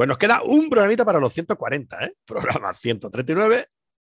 Pues 0.00 0.08
nos 0.08 0.16
queda 0.16 0.40
un 0.42 0.70
programita 0.70 1.04
para 1.04 1.20
los 1.20 1.30
140, 1.34 2.06
¿eh? 2.06 2.14
Programa 2.26 2.72
139. 2.72 3.66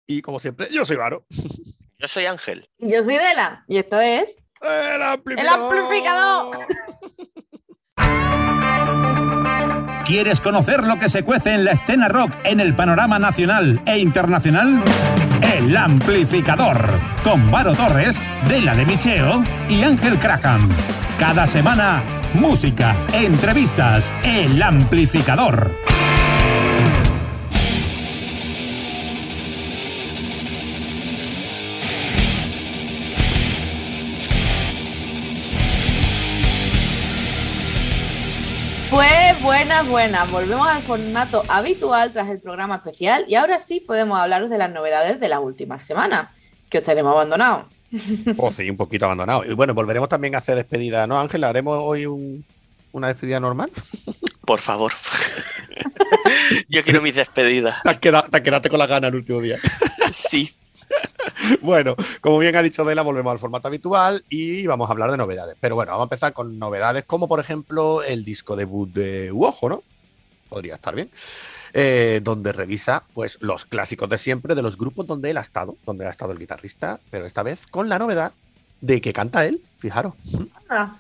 Y 0.07 0.21
como 0.21 0.39
siempre, 0.39 0.69
yo 0.71 0.85
soy 0.85 0.99
Varo. 0.99 1.25
Yo 1.99 2.07
soy 2.07 2.27
Ángel. 2.27 2.69
Y 2.77 2.93
yo 2.93 3.03
soy 3.05 3.17
Dela. 3.17 3.65
Y 3.67 3.79
esto 3.79 3.99
es. 3.99 4.51
¡El 4.61 5.03
amplificador! 5.03 5.75
¡El 5.75 5.81
amplificador! 5.81 6.59
¿Quieres 10.05 10.43
conocer 10.43 10.85
lo 10.85 10.99
que 10.99 11.09
se 11.09 11.23
cuece 11.23 11.55
en 11.55 11.65
la 11.65 11.73
escena 11.73 12.11
rock 12.11 12.35
en 12.45 12.61
el 12.61 12.77
panorama 12.77 13.19
nacional 13.19 13.81
e 13.87 13.99
internacional? 13.99 14.85
El 15.41 15.75
Amplificador, 15.75 17.01
con 17.25 17.51
Varo 17.51 17.73
Torres, 17.73 18.21
Dela 18.47 18.75
de 18.75 18.85
Micheo 18.85 19.43
y 19.71 19.85
Ángel 19.85 20.19
Craham. 20.19 20.69
Cada 21.19 21.47
semana, 21.47 22.03
música, 22.35 22.97
entrevistas, 23.13 24.13
El 24.25 24.63
Amplificador. 24.63 25.75
Pues 38.91 39.43
buenas, 39.43 39.89
buenas. 39.89 40.31
Volvemos 40.31 40.67
al 40.67 40.83
formato 40.83 41.43
habitual 41.49 42.13
tras 42.13 42.29
el 42.29 42.41
programa 42.41 42.77
especial 42.77 43.25
y 43.29 43.35
ahora 43.35 43.59
sí 43.59 43.81
podemos 43.81 44.19
hablaros 44.19 44.51
de 44.51 44.59
las 44.59 44.71
novedades 44.71 45.21
de 45.21 45.29
las 45.29 45.41
últimas 45.41 45.85
semanas, 45.85 46.29
que 46.69 46.79
os 46.79 46.85
tenemos 46.85 47.13
abandonado. 47.13 47.78
Oh, 48.37 48.51
sí, 48.51 48.69
un 48.71 48.77
poquito 48.77 49.05
abandonado. 49.07 49.45
Y 49.45 49.55
bueno, 49.55 49.75
volveremos 49.75 50.09
también 50.09 50.35
a 50.35 50.39
hacer 50.39 50.57
despedida, 50.57 51.07
¿no, 51.07 51.19
Ángel? 51.19 51.45
¿Haremos 51.45 51.79
hoy 51.81 52.07
un- 52.07 52.45
una 52.93 53.09
despedida 53.09 53.41
normal? 53.41 53.71
Por 54.47 54.61
favor. 54.61 54.93
Yo 56.69 56.83
quiero 56.85 57.03
mis 57.03 57.15
despedidas. 57.15 57.83
Te, 57.83 57.99
quedado- 57.99 58.29
te 58.31 58.43
quedaste 58.43 58.69
con 58.69 58.79
la 58.79 58.87
gana 58.87 59.09
el 59.09 59.15
último 59.15 59.41
día. 59.41 59.59
Sí. 60.13 60.55
Bueno, 61.61 61.95
como 62.21 62.39
bien 62.39 62.57
ha 62.57 62.63
dicho 62.63 62.85
Dela, 62.85 63.03
volvemos 63.03 63.31
al 63.33 63.39
formato 63.39 63.69
habitual 63.69 64.25
y 64.31 64.67
vamos 64.67 64.89
a 64.89 64.93
hablar 64.93 65.11
de 65.11 65.17
novedades. 65.19 65.57
Pero 65.61 65.75
bueno, 65.75 65.93
vamos 65.93 66.05
a 66.05 66.07
empezar 66.07 66.33
con 66.33 66.59
novedades 66.59 67.05
como, 67.05 67.29
por 67.29 67.41
ejemplo, 67.41 68.03
el 68.03 68.25
disco 68.25 68.57
debut 68.57 68.91
de 68.93 69.31
Uojo, 69.33 69.69
¿no? 69.69 69.83
Podría 70.49 70.75
estar 70.75 70.95
bien. 70.95 71.11
Eh, 71.75 72.21
donde 72.23 72.53
revisa 72.53 73.05
pues 73.13 73.39
los 73.41 73.67
clásicos 73.67 74.09
de 74.09 74.19
siempre 74.19 74.55
de 74.55 74.63
los 74.63 74.79
grupos 74.79 75.07
donde 75.07 75.31
él 75.31 75.37
ha 75.37 75.43
estado, 75.43 75.77
donde 75.85 76.07
ha 76.07 76.11
estado 76.11 76.33
el 76.33 76.39
guitarrista, 76.39 77.01
pero 77.11 77.27
esta 77.27 77.43
vez 77.43 77.67
con 77.67 77.89
la 77.89 77.99
novedad 77.99 78.33
de 78.81 79.01
que 79.01 79.13
canta 79.13 79.45
él, 79.45 79.61
fijaros. 79.79 80.15
Ah, 80.69 80.97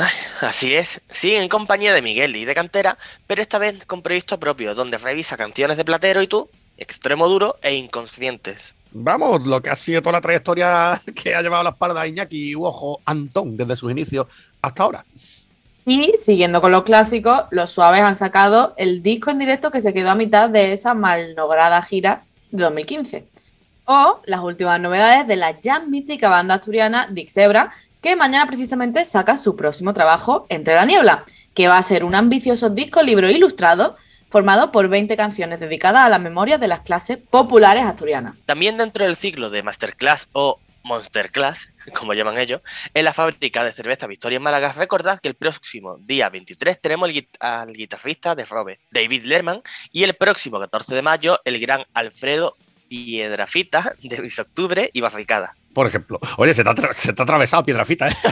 Ay, 0.00 0.12
así 0.42 0.74
es. 0.74 1.00
Sigue 1.10 1.42
en 1.42 1.48
compañía 1.48 1.92
de 1.92 2.02
Miguel 2.02 2.36
y 2.36 2.44
de 2.44 2.54
Cantera, 2.54 2.98
pero 3.26 3.42
esta 3.42 3.58
vez 3.58 3.84
con 3.84 4.00
proyecto 4.00 4.38
propio, 4.38 4.76
donde 4.76 4.96
revisa 4.96 5.36
canciones 5.36 5.76
de 5.76 5.84
Platero 5.84 6.22
y 6.22 6.28
tú, 6.28 6.48
Extremo 6.76 7.26
Duro 7.26 7.56
e 7.62 7.74
Inconscientes. 7.74 8.74
Vamos, 8.92 9.44
lo 9.44 9.60
que 9.60 9.70
ha 9.70 9.76
sido 9.76 10.00
toda 10.00 10.12
la 10.12 10.20
trayectoria 10.20 11.02
que 11.16 11.34
ha 11.34 11.42
llevado 11.42 11.62
a 11.62 11.64
la 11.64 11.70
espalda 11.70 12.06
Iñaki 12.06 12.54
Uojo 12.54 13.00
Antón 13.06 13.56
desde 13.56 13.74
sus 13.74 13.90
inicios 13.90 14.28
hasta 14.62 14.84
ahora. 14.84 15.04
Y 15.88 16.12
siguiendo 16.20 16.60
con 16.60 16.70
los 16.70 16.82
clásicos, 16.82 17.44
los 17.50 17.70
suaves 17.70 18.02
han 18.02 18.14
sacado 18.14 18.74
el 18.76 19.02
disco 19.02 19.30
en 19.30 19.38
directo 19.38 19.70
que 19.70 19.80
se 19.80 19.94
quedó 19.94 20.10
a 20.10 20.14
mitad 20.14 20.50
de 20.50 20.74
esa 20.74 20.92
malograda 20.92 21.80
gira 21.80 22.24
de 22.50 22.62
2015. 22.64 23.26
O 23.86 24.20
las 24.26 24.40
últimas 24.40 24.78
novedades 24.80 25.26
de 25.26 25.36
la 25.36 25.58
ya 25.58 25.80
mítica 25.80 26.28
banda 26.28 26.56
asturiana 26.56 27.08
Dixebra, 27.10 27.70
que 28.02 28.16
mañana 28.16 28.46
precisamente 28.46 29.02
saca 29.06 29.38
su 29.38 29.56
próximo 29.56 29.94
trabajo, 29.94 30.44
Entre 30.50 30.74
la 30.74 30.84
Niebla, 30.84 31.24
que 31.54 31.68
va 31.68 31.78
a 31.78 31.82
ser 31.82 32.04
un 32.04 32.14
ambicioso 32.14 32.68
disco 32.68 33.02
libro 33.02 33.30
ilustrado 33.30 33.96
formado 34.28 34.72
por 34.72 34.88
20 34.88 35.16
canciones 35.16 35.58
dedicadas 35.58 36.02
a 36.04 36.10
la 36.10 36.18
memoria 36.18 36.58
de 36.58 36.68
las 36.68 36.80
clases 36.80 37.16
populares 37.16 37.84
asturianas. 37.84 38.34
También 38.44 38.76
dentro 38.76 39.06
del 39.06 39.16
ciclo 39.16 39.48
de 39.48 39.62
Masterclass 39.62 40.28
o 40.32 40.60
Monsterclass, 40.88 41.74
como 41.94 42.14
llaman 42.14 42.38
ellos, 42.38 42.62
en 42.94 43.04
la 43.04 43.12
fábrica 43.12 43.62
de 43.62 43.72
cerveza 43.72 44.06
Victoria 44.06 44.36
en 44.36 44.42
Málaga, 44.42 44.72
recordad 44.72 45.20
que 45.20 45.28
el 45.28 45.34
próximo 45.34 45.98
día 46.00 46.28
23 46.30 46.80
tenemos 46.80 47.10
el 47.10 47.28
al 47.38 47.72
guitarrista 47.72 48.34
de 48.34 48.44
Robe, 48.44 48.80
David 48.90 49.24
Lerman, 49.24 49.62
y 49.92 50.02
el 50.02 50.14
próximo 50.14 50.58
14 50.58 50.94
de 50.94 51.02
mayo 51.02 51.38
el 51.44 51.60
gran 51.60 51.84
Alfredo 51.94 52.56
Piedrafita 52.88 53.94
de 54.02 54.20
Bis 54.20 54.38
Octubre 54.38 54.90
y 54.92 55.00
Barricada. 55.00 55.54
Por 55.74 55.86
ejemplo. 55.86 56.18
Oye, 56.38 56.54
se 56.54 56.64
te 56.64 56.70
ha, 56.70 56.92
se 56.92 57.12
te 57.12 57.22
ha 57.22 57.24
atravesado 57.24 57.62
Piedrafita, 57.64 58.08
¿eh? 58.08 58.12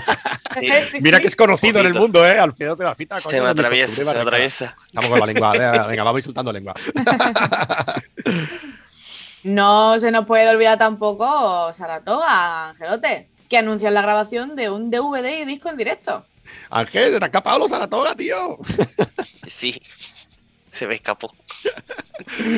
Sí, 0.58 0.70
Sí, 0.90 0.98
Mira 1.00 1.18
sí. 1.18 1.22
que 1.22 1.28
es 1.28 1.36
conocido 1.36 1.80
en 1.80 1.86
el 1.86 1.94
mundo, 1.94 2.26
¿eh? 2.26 2.38
Alfredo 2.38 2.76
Piedrafita. 2.76 3.20
Se 3.20 3.40
me 3.40 3.50
atraviesa, 3.50 4.04
se 4.04 4.04
me 4.04 4.18
atraviesa. 4.18 4.74
Estamos 4.86 5.10
con 5.10 5.20
la 5.20 5.26
lengua. 5.26 5.52
Venga, 5.52 6.02
vamos 6.02 6.20
insultando 6.20 6.50
lengua. 6.50 6.74
No 9.46 9.96
se 10.00 10.10
nos 10.10 10.26
puede 10.26 10.48
olvidar 10.48 10.76
tampoco 10.76 11.72
Saratoga, 11.72 12.70
Angelote, 12.70 13.28
que 13.48 13.56
anuncian 13.56 13.94
la 13.94 14.02
grabación 14.02 14.56
de 14.56 14.70
un 14.70 14.90
DVD 14.90 15.42
y 15.42 15.44
disco 15.44 15.68
en 15.68 15.76
directo. 15.76 16.26
Ángel, 16.68 17.16
te 17.16 17.24
ha 17.24 17.28
escapado 17.28 17.60
los 17.60 17.70
Saratoga, 17.70 18.16
tío. 18.16 18.58
Sí, 19.46 19.80
se 20.68 20.88
me 20.88 20.96
escapó. 20.96 21.32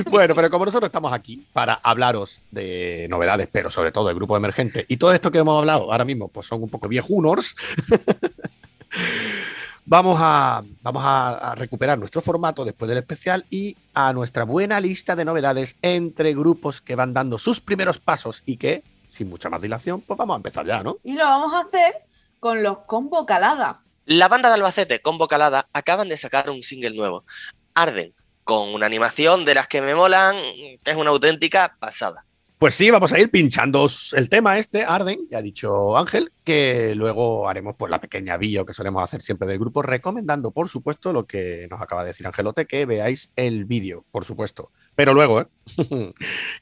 Bueno, 0.09 0.37
pero 0.37 0.51
como 0.51 0.65
nosotros 0.65 0.89
estamos 0.89 1.13
aquí 1.13 1.45
para 1.53 1.75
hablaros 1.75 2.43
de 2.53 3.07
novedades, 3.11 3.49
pero 3.51 3.71
sobre 3.71 3.91
todo 3.91 4.07
del 4.07 4.15
grupo 4.15 4.37
emergente, 4.37 4.87
y 4.89 4.97
todo 4.97 5.13
esto 5.13 5.33
que 5.33 5.39
hemos 5.39 5.59
hablado 5.59 5.93
ahora 5.93 6.05
mismo, 6.05 6.29
pues 6.29 6.47
son 6.47 6.63
un 6.63 6.71
poco 6.71 6.89
viejunors. 6.89 7.57
Vamos 9.91 10.19
a, 10.21 10.63
vamos 10.83 11.03
a, 11.03 11.53
a 11.53 11.55
recuperar 11.55 11.99
nuestro 11.99 12.21
formato 12.21 12.63
después 12.63 12.91
del 12.91 12.99
especial 12.99 13.47
y 13.49 13.75
a 13.95 14.13
nuestra 14.13 14.45
buena 14.45 14.81
lista 14.81 15.17
de 15.17 15.25
novedades 15.25 15.77
entre 15.81 16.35
grupos 16.35 16.83
que 16.83 16.95
van 16.95 17.15
dando 17.15 17.39
sus 17.39 17.63
primeros 17.63 17.99
pasos 17.99 18.43
y 18.45 18.59
que, 18.59 18.85
sin 19.09 19.31
mucha 19.31 19.49
más 19.49 19.63
dilación, 19.63 20.03
pues 20.03 20.19
vamos 20.19 20.35
a 20.35 20.37
empezar 20.37 20.67
ya, 20.67 20.83
¿no? 20.83 20.99
Y 21.05 21.15
lo 21.15 21.25
vamos 21.25 21.55
a 21.55 21.61
hacer 21.61 21.95
con 22.39 22.63
los 22.63 22.81
Combo 22.81 23.25
Calada. 23.25 23.83
La 24.05 24.29
banda 24.29 24.51
de 24.51 24.57
Albacete 24.57 25.01
con 25.01 25.17
Bocalada 25.17 25.71
acaban 25.73 26.11
de 26.11 26.19
sacar 26.19 26.51
un 26.51 26.63
single 26.63 26.95
nuevo, 26.95 27.25
Arden, 27.73 28.13
con 28.45 28.75
una 28.75 28.85
animación 28.85 29.47
de 29.47 29.55
las 29.55 29.69
que 29.69 29.81
me 29.81 29.95
molan, 29.95 30.37
que 30.37 30.91
es 30.91 30.97
una 30.97 31.09
auténtica 31.09 31.79
pasada. 31.81 32.27
Pues 32.59 32.75
sí, 32.75 32.91
vamos 32.91 33.13
a 33.13 33.21
ir 33.21 33.31
pinchando 33.31 33.87
el 34.17 34.29
tema 34.29 34.59
este, 34.59 34.83
Arden, 34.83 35.29
ya 35.31 35.39
ha 35.39 35.43
dicho 35.43 35.97
Ángel, 35.97 36.33
que 36.43 36.93
luego 36.97 37.49
haremos 37.49 37.77
pues 37.79 37.89
la 37.89 38.01
pequeña 38.01 38.37
bio 38.37 38.67
que 38.67 38.73
solemos 38.73 39.01
hacer 39.01 39.23
siempre 39.23 39.47
del 39.47 39.61
grupo, 39.61 39.81
recomendando, 39.81 40.51
por 40.51 40.69
supuesto, 40.69 41.13
lo 41.13 41.25
que 41.25 41.69
nos 41.71 41.81
acaba 41.81 42.03
de 42.03 42.09
decir 42.09 42.27
Angelote, 42.27 42.67
que 42.67 42.85
veáis 42.85 43.33
el 43.37 43.65
vídeo, 43.65 44.05
por 44.11 44.25
supuesto. 44.25 44.73
Pero 44.97 45.15
luego, 45.15 45.41
¿eh? 45.41 45.47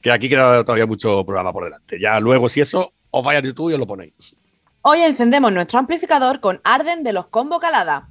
que 0.01 0.11
aquí 0.11 0.29
queda 0.29 0.63
todavía 0.63 0.85
mucho 0.85 1.25
programa 1.25 1.51
por 1.51 1.63
delante. 1.63 1.99
Ya 1.99 2.19
luego, 2.19 2.47
si 2.47 2.61
eso, 2.61 2.93
os 3.09 3.25
vais 3.25 3.39
a 3.39 3.41
YouTube 3.41 3.71
y 3.71 3.73
os 3.73 3.79
lo 3.79 3.87
ponéis. 3.87 4.35
Hoy 4.83 5.01
encendemos 5.01 5.51
nuestro 5.51 5.79
amplificador 5.79 6.41
con 6.41 6.61
Arden 6.63 7.03
de 7.03 7.13
los 7.13 7.25
Combo 7.29 7.59
Calada. 7.59 8.07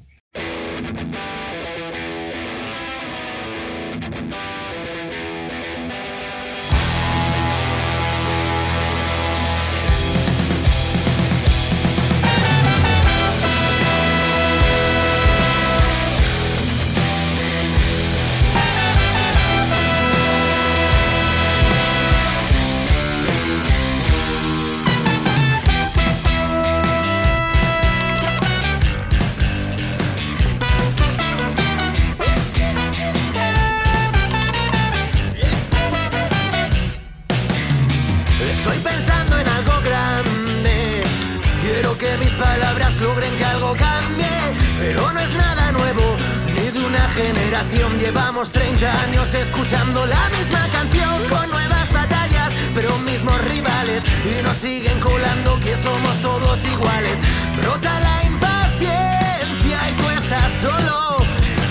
Pero 44.96 45.12
no 45.12 45.20
es 45.20 45.30
nada 45.34 45.72
nuevo, 45.72 46.16
ni 46.54 46.70
de 46.70 46.78
una 46.82 47.06
generación. 47.10 47.98
Llevamos 47.98 48.48
30 48.48 49.02
años 49.02 49.28
escuchando 49.34 50.06
la 50.06 50.28
misma 50.30 50.66
canción 50.72 51.22
con 51.28 51.50
nuevas 51.50 51.92
batallas, 51.92 52.50
pero 52.74 52.96
mismos 53.00 53.38
rivales. 53.42 54.02
Y 54.24 54.42
nos 54.42 54.56
siguen 54.56 54.98
colando 55.00 55.60
que 55.60 55.76
somos 55.82 56.16
todos 56.22 56.58
iguales. 56.64 57.18
Brota 57.58 58.00
la 58.00 58.24
impaciencia 58.24 59.78
y 59.90 59.92
tú 60.00 60.08
estás 60.08 60.50
solo. 60.62 61.18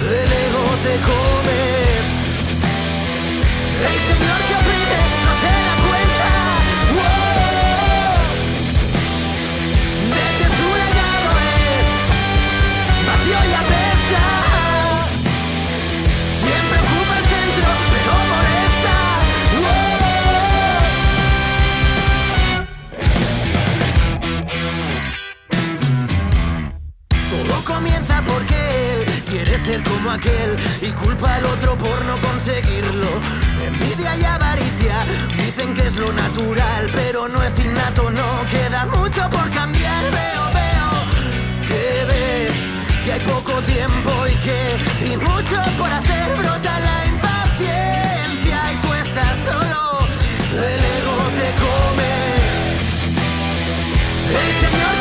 El 0.05 0.31
ego 0.45 0.65
te 0.85 0.95
come. 1.09 1.61
El 3.89 3.97
señor 4.05 4.39
que 4.47 4.55
oprime 4.61 5.01
no 5.25 5.33
se 5.41 5.84
culpa 30.91 31.35
al 31.35 31.45
otro 31.45 31.75
por 31.77 32.05
no 32.05 32.19
conseguirlo. 32.21 33.07
Envidia 33.65 34.15
y 34.17 34.23
avaricia 34.23 35.05
dicen 35.37 35.73
que 35.73 35.87
es 35.87 35.95
lo 35.95 36.11
natural, 36.13 36.89
pero 36.93 37.27
no 37.27 37.41
es 37.43 37.57
innato, 37.59 38.09
no 38.11 38.45
queda 38.49 38.85
mucho 38.85 39.29
por 39.29 39.49
cambiar. 39.51 40.03
Veo, 40.11 40.43
veo 40.53 41.67
que 41.67 42.05
ves 42.05 42.51
que 43.03 43.13
hay 43.13 43.19
poco 43.21 43.61
tiempo 43.63 44.11
y 44.27 44.35
que 44.45 45.11
y 45.11 45.17
mucho 45.17 45.61
por 45.77 45.89
hacer 45.89 46.35
brota 46.35 46.79
la 46.79 47.05
impaciencia 47.07 48.59
y 48.73 48.75
estás 49.01 49.37
solo. 49.43 50.07
El 50.53 50.81
ego 50.97 51.17
te 51.37 51.49
come. 51.63 52.13
El 54.39 54.94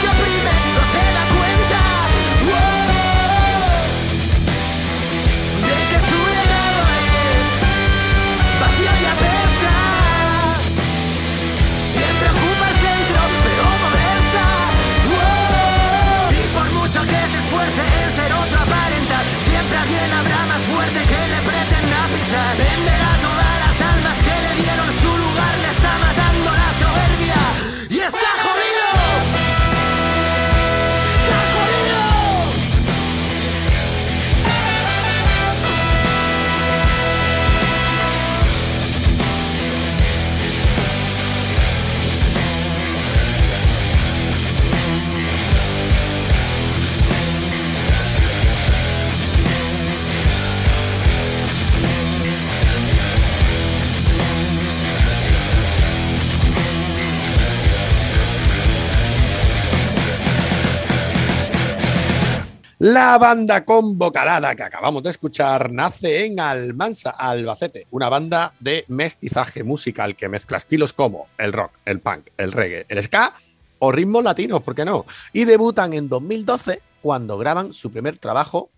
La 62.87 63.17
banda 63.17 63.65
convocalada 63.65 64.55
que 64.55 64.63
acabamos 64.63 65.03
de 65.03 65.09
escuchar 65.09 65.73
nace 65.73 66.27
en 66.27 66.39
Almansa, 66.39 67.13
Albacete, 67.13 67.87
una 67.91 68.11
banda 68.11 68.53
de 68.61 68.85
mestizaje 68.89 69.65
musical 69.65 70.15
que 70.17 70.29
mezcla 70.29 70.59
estilos 70.59 70.93
como 70.93 71.29
el 71.39 71.55
rock, 71.55 71.71
el 71.87 72.01
punk, 72.01 72.29
el 72.37 72.53
reggae, 72.53 72.85
el 72.91 73.03
ska 73.03 73.33
o 73.79 73.91
ritmos 73.91 74.23
latinos, 74.23 74.61
¿por 74.61 74.75
qué 74.75 74.85
no? 74.85 75.07
Y 75.33 75.47
debutan 75.47 75.95
en 75.95 76.11
2012 76.11 76.83
cuando 77.01 77.39
graban 77.39 77.73
su 77.73 77.91
primer 77.91 78.19
trabajo 78.19 78.69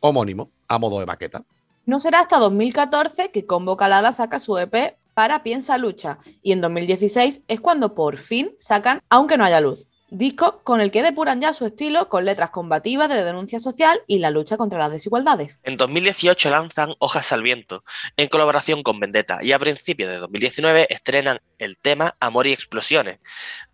homónimo 0.00 0.50
a 0.68 0.76
modo 0.76 1.00
de 1.00 1.06
maqueta. 1.06 1.42
No 1.86 2.00
será 2.00 2.20
hasta 2.20 2.38
2014 2.40 3.30
que 3.30 3.46
Combo 3.46 3.78
Calada 3.78 4.12
saca 4.12 4.40
su 4.40 4.58
EP 4.58 4.98
para 5.14 5.42
Piensa 5.42 5.78
Lucha 5.78 6.18
y 6.42 6.52
en 6.52 6.60
2016 6.60 7.44
es 7.48 7.60
cuando 7.62 7.94
por 7.94 8.18
fin 8.18 8.50
sacan 8.58 9.00
Aunque 9.08 9.38
no 9.38 9.44
haya 9.46 9.62
luz, 9.62 9.86
disco 10.14 10.60
con 10.62 10.80
el 10.80 10.90
que 10.90 11.02
depuran 11.02 11.40
ya 11.40 11.52
su 11.52 11.66
estilo 11.66 12.08
con 12.08 12.24
letras 12.24 12.50
combativas 12.50 13.08
de 13.08 13.24
denuncia 13.24 13.58
social 13.58 14.00
y 14.06 14.18
la 14.18 14.30
lucha 14.30 14.56
contra 14.56 14.78
las 14.78 14.92
desigualdades. 14.92 15.60
En 15.64 15.76
2018 15.76 16.50
lanzan 16.50 16.94
Hojas 16.98 17.32
al 17.32 17.42
Viento, 17.42 17.84
en 18.16 18.28
colaboración 18.28 18.82
con 18.82 19.00
Vendetta, 19.00 19.42
y 19.42 19.52
a 19.52 19.58
principios 19.58 20.10
de 20.10 20.18
2019 20.18 20.86
estrenan 20.88 21.40
el 21.58 21.76
tema 21.76 22.16
Amor 22.20 22.46
y 22.46 22.52
Explosiones, 22.52 23.18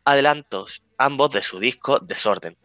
adelantos 0.04 0.82
ambos 0.96 1.30
de 1.30 1.42
su 1.42 1.58
disco 1.58 1.98
Desorden. 1.98 2.56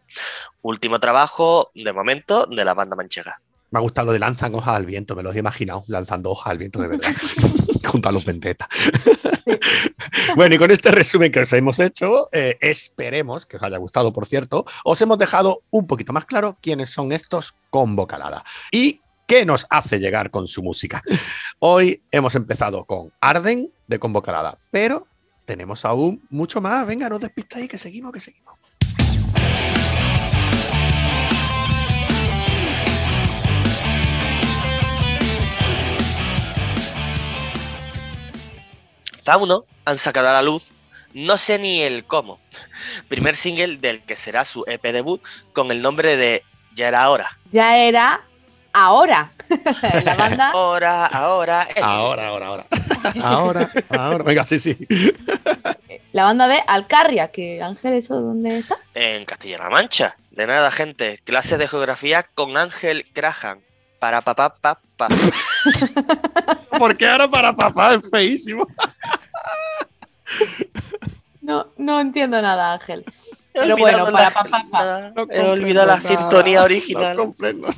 Último 0.62 0.98
trabajo, 0.98 1.70
de 1.74 1.92
momento, 1.92 2.46
de 2.46 2.64
la 2.64 2.74
banda 2.74 2.96
manchega. 2.96 3.40
Me 3.70 3.78
ha 3.78 3.82
gustado 3.82 4.06
lo 4.06 4.12
de 4.12 4.18
lanzan 4.18 4.54
hojas 4.54 4.76
al 4.76 4.86
viento, 4.86 5.14
me 5.14 5.22
lo 5.22 5.32
he 5.32 5.38
imaginado, 5.38 5.84
lanzando 5.88 6.30
hojas 6.30 6.52
al 6.52 6.58
viento 6.58 6.80
de 6.80 6.88
verdad, 6.88 7.14
junto 7.86 8.08
a 8.08 8.12
los 8.12 8.24
vendetas. 8.24 8.68
bueno, 10.36 10.54
y 10.54 10.58
con 10.58 10.70
este 10.70 10.90
resumen 10.90 11.30
que 11.30 11.40
os 11.40 11.52
hemos 11.52 11.78
hecho, 11.78 12.28
eh, 12.32 12.56
esperemos 12.60 13.46
que 13.46 13.56
os 13.56 13.62
haya 13.62 13.78
gustado, 13.78 14.12
por 14.12 14.26
cierto, 14.26 14.64
os 14.84 15.00
hemos 15.00 15.18
dejado 15.18 15.62
un 15.70 15.86
poquito 15.86 16.12
más 16.12 16.24
claro 16.24 16.58
quiénes 16.60 16.90
son 16.90 17.12
estos 17.12 17.54
Convocalada 17.70 18.42
y 18.72 19.00
qué 19.26 19.44
nos 19.44 19.66
hace 19.70 19.98
llegar 19.98 20.30
con 20.30 20.46
su 20.46 20.62
música. 20.62 21.02
Hoy 21.58 22.02
hemos 22.10 22.34
empezado 22.34 22.84
con 22.84 23.12
Arden 23.20 23.70
de 23.86 23.98
Convocalada, 23.98 24.58
pero 24.70 25.06
tenemos 25.44 25.84
aún 25.84 26.26
mucho 26.30 26.60
más. 26.60 26.86
Venga, 26.86 27.08
no 27.08 27.18
despistáis, 27.18 27.68
que 27.68 27.78
seguimos, 27.78 28.12
que 28.12 28.20
seguimos. 28.20 28.55
Fauno 39.26 39.64
han 39.84 39.98
sacado 39.98 40.28
a 40.28 40.32
la 40.32 40.40
luz 40.42 40.70
No 41.12 41.36
sé 41.36 41.58
ni 41.58 41.82
el 41.82 42.04
cómo, 42.04 42.38
primer 43.08 43.34
single 43.34 43.76
del 43.78 44.02
que 44.02 44.14
será 44.16 44.44
su 44.44 44.62
EP 44.68 44.82
debut 44.92 45.20
con 45.52 45.72
el 45.72 45.82
nombre 45.82 46.16
de 46.16 46.44
Ya 46.76 46.86
era 46.88 47.10
hora. 47.10 47.36
Ya 47.50 47.76
era 47.76 48.22
ahora. 48.72 49.32
la 50.04 50.14
banda 50.14 50.50
Ahora, 50.54 51.06
ahora, 51.06 51.68
el- 51.74 51.82
Ahora, 51.82 52.28
ahora, 52.28 52.46
ahora. 52.46 52.66
Ahora, 53.22 53.70
ahora. 53.90 54.24
Venga, 54.24 54.46
sí, 54.46 54.58
sí. 54.58 54.76
La 56.12 56.24
banda 56.24 56.46
de 56.48 56.58
Alcarria, 56.66 57.28
que 57.28 57.62
Ángel, 57.62 57.94
¿eso 57.94 58.20
dónde 58.20 58.58
está? 58.58 58.76
en 58.94 59.24
Castilla-La 59.24 59.70
Mancha. 59.70 60.16
De 60.30 60.46
nada, 60.46 60.70
gente. 60.70 61.20
Clase 61.24 61.56
de 61.58 61.66
geografía 61.68 62.22
con 62.34 62.56
Ángel 62.56 63.06
Crahan. 63.12 63.60
Para 63.98 64.20
papá, 64.22 64.54
papá. 64.54 65.08
Porque 66.78 67.06
ahora 67.08 67.28
para 67.28 67.54
papá 67.56 67.94
es 67.94 68.10
feísimo. 68.10 68.66
No, 71.40 71.68
no 71.76 72.00
entiendo 72.00 72.40
nada, 72.42 72.72
Ángel. 72.72 73.04
Pero 73.56 73.76
bueno, 73.76 74.04
para 74.12 74.30
papá, 74.30 74.66
papá. 74.70 75.12
No 75.16 75.26
He 75.30 75.40
olvidado 75.40 75.86
la 75.86 75.98
sintonía 75.98 76.62
original. 76.62 77.16
No 77.16 77.24
comprendo. 77.24 77.68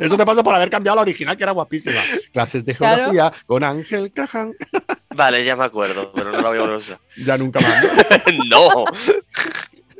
Eso 0.00 0.18
te 0.18 0.26
pasa 0.26 0.42
por 0.42 0.54
haber 0.54 0.68
cambiado 0.68 0.96
la 0.96 1.02
original, 1.02 1.34
que 1.34 1.44
era 1.44 1.52
guapísima. 1.52 2.00
Clases 2.30 2.62
de 2.64 2.74
Claro. 2.74 3.04
geografía 3.04 3.32
con 3.46 3.64
Ángel 3.64 4.12
Cajan. 4.12 4.52
Vale, 5.16 5.44
ya 5.44 5.56
me 5.56 5.64
acuerdo, 5.64 6.12
pero 6.12 6.32
no 6.32 6.42
la 6.42 6.48
voy 6.48 6.58
a 6.58 6.76
usar. 6.76 6.98
Ya 7.24 7.38
nunca 7.38 7.60
más. 7.60 7.84
no. 8.50 8.84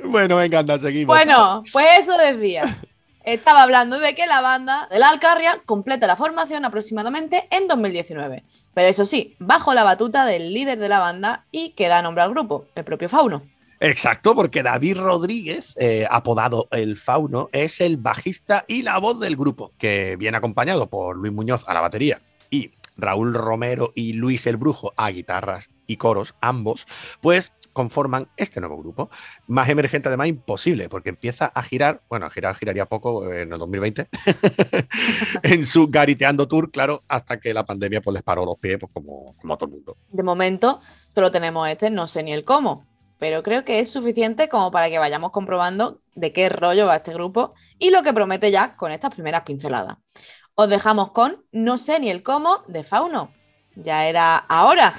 bueno, 0.05 0.37
venga, 0.37 0.59
anda, 0.59 0.79
seguimos. 0.79 1.07
Bueno, 1.07 1.63
pues 1.73 1.87
eso 2.01 2.17
decía. 2.19 2.65
Estaba 3.25 3.63
hablando 3.63 3.99
de 3.99 4.15
que 4.15 4.27
la 4.27 4.41
banda 4.43 4.89
de 4.91 4.99
la 4.99 5.09
Alcarria 5.09 5.63
completa 5.65 6.07
la 6.07 6.17
formación 6.17 6.65
aproximadamente 6.67 7.47
en 7.51 7.69
2019. 7.69 8.45
Pero 8.75 8.89
eso 8.89 9.05
sí, 9.05 9.37
bajo 9.39 9.75
la 9.75 9.85
batuta 9.85 10.25
del 10.25 10.53
líder 10.53 10.79
de 10.79 10.89
la 10.89 10.99
banda 10.99 11.45
y 11.51 11.71
que 11.71 11.89
da 11.89 12.03
nombre 12.03 12.23
al 12.23 12.31
grupo, 12.31 12.67
el 12.75 12.85
propio 12.85 13.09
Fauno. 13.09 13.43
Exacto, 13.81 14.37
porque 14.37 14.63
David 14.63 14.99
Rodríguez, 14.99 15.75
eh, 15.77 16.07
apodado 16.09 16.69
El 16.71 16.97
Fauno, 16.97 17.49
es 17.53 17.81
el 17.81 17.97
bajista 17.97 18.65
y 18.69 18.83
la 18.83 18.99
voz 18.99 19.19
del 19.19 19.35
grupo, 19.35 19.73
que 19.77 20.15
viene 20.17 20.37
acompañado 20.37 20.87
por 20.87 21.17
Luis 21.17 21.33
Muñoz 21.33 21.69
a 21.69 21.75
la 21.75 21.81
batería 21.81 22.23
y 22.49 22.71
Raúl 22.97 23.35
Romero 23.35 23.91
y 23.95 24.15
Luis 24.15 24.47
el 24.47 24.57
Brujo 24.57 24.93
a 24.97 25.11
guitarras 25.11 25.71
y 25.87 25.97
coros, 25.97 26.35
ambos, 26.41 26.87
pues 27.21 27.55
conforman 27.73 28.29
este 28.37 28.61
nuevo 28.61 28.79
grupo. 28.79 29.11
Más 29.47 29.69
emergente 29.69 30.09
además 30.09 30.29
imposible, 30.29 30.89
porque 30.89 31.09
empieza 31.09 31.47
a 31.47 31.63
girar, 31.63 32.03
bueno, 32.09 32.27
a 32.27 32.31
girar 32.31 32.55
giraría 32.55 32.87
poco 32.87 33.33
en 33.33 33.53
el 33.53 33.59
2020, 33.59 34.09
en 35.43 35.65
su 35.65 35.89
Gariteando 35.89 36.47
Tour, 36.47 36.71
claro, 36.71 37.03
hasta 37.09 37.41
que 37.41 37.55
la 37.55 37.65
pandemia 37.65 38.01
pues 38.01 38.15
les 38.15 38.23
paró 38.23 38.45
los 38.45 38.59
pies, 38.59 38.79
pues 38.79 38.93
como, 38.93 39.35
como 39.41 39.55
a 39.55 39.57
todo 39.57 39.71
el 39.71 39.77
mundo. 39.77 39.97
De 40.11 40.23
momento 40.23 40.81
solo 41.15 41.31
tenemos 41.31 41.69
este, 41.69 41.91
no 41.91 42.07
sé 42.07 42.23
ni 42.23 42.33
el 42.33 42.45
cómo, 42.45 42.87
pero 43.19 43.43
creo 43.43 43.65
que 43.65 43.81
es 43.81 43.91
suficiente 43.91 44.49
como 44.49 44.71
para 44.71 44.91
que 44.91 44.99
vayamos 44.99 45.31
comprobando 45.31 46.01
de 46.15 46.33
qué 46.33 46.49
rollo 46.49 46.87
va 46.87 46.97
este 46.97 47.15
grupo 47.15 47.55
y 47.79 47.91
lo 47.91 48.03
que 48.03 48.13
promete 48.13 48.51
ya 48.51 48.77
con 48.77 48.91
estas 48.91 49.15
primeras 49.15 49.43
pinceladas. 49.43 49.99
Os 50.55 50.69
dejamos 50.69 51.13
con 51.13 51.45
No 51.51 51.79
sé 51.79 51.99
ni 51.99 52.11
el 52.11 52.23
cómo 52.23 52.63
de 52.69 52.85
Fauno. 52.85 53.33
Ya 53.75 54.07
era 54.07 54.37
ahora. 54.37 54.93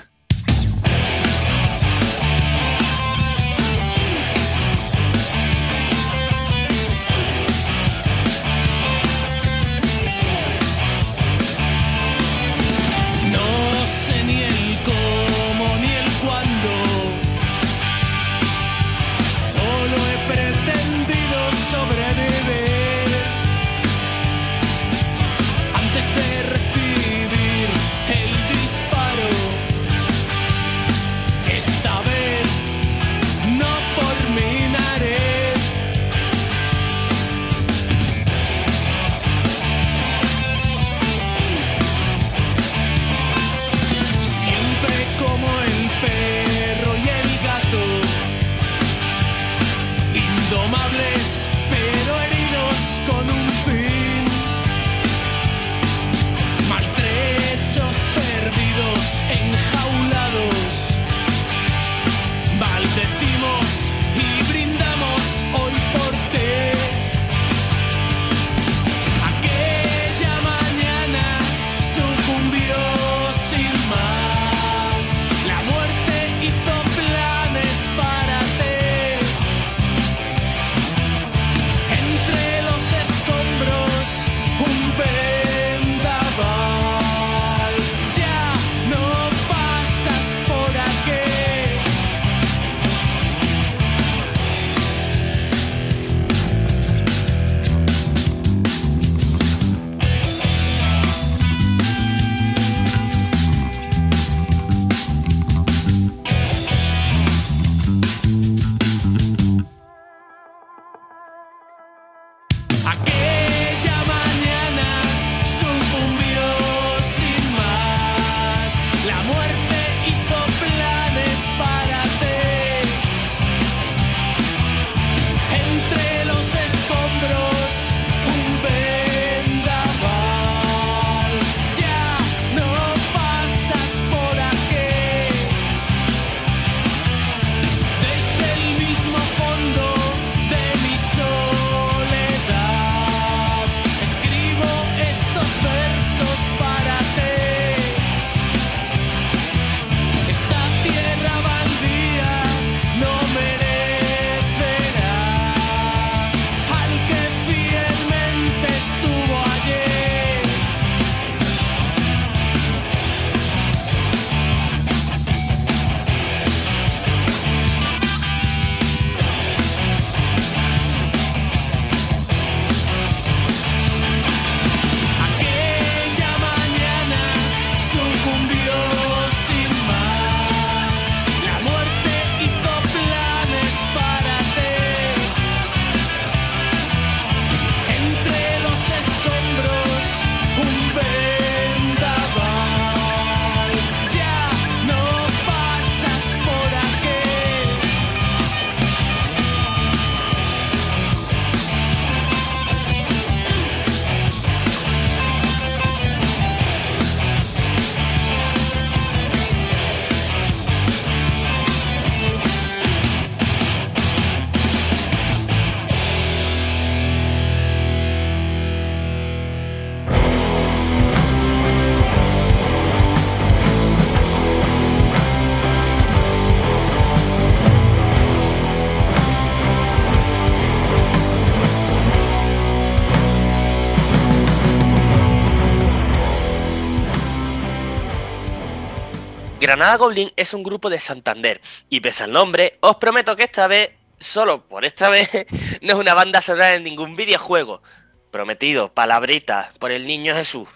Granada 239.74 239.98
Goblin 239.98 240.32
es 240.36 240.54
un 240.54 240.62
grupo 240.62 240.88
de 240.92 241.00
Santander 241.00 241.60
y 241.90 242.00
pese 242.00 242.26
al 242.26 242.32
nombre, 242.32 242.78
os 242.82 242.98
prometo 242.98 243.36
que 243.36 243.42
esta 243.42 243.68
vez, 243.68 243.90
solo 244.20 244.68
por 244.68 244.86
esta 244.86 245.10
vez, 245.10 245.28
no 245.82 245.94
es 245.94 246.00
una 246.00 246.14
banda 246.14 246.42
sonora 246.42 246.76
en 246.76 246.84
ningún 246.84 247.16
videojuego. 247.16 247.82
Prometido, 248.30 248.94
palabrita, 248.94 249.74
por 249.80 249.90
el 249.90 250.06
niño 250.06 250.36
Jesús. 250.36 250.70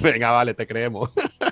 Venga, 0.00 0.30
vale, 0.30 0.54
te 0.54 0.66
creemos. 0.66 1.10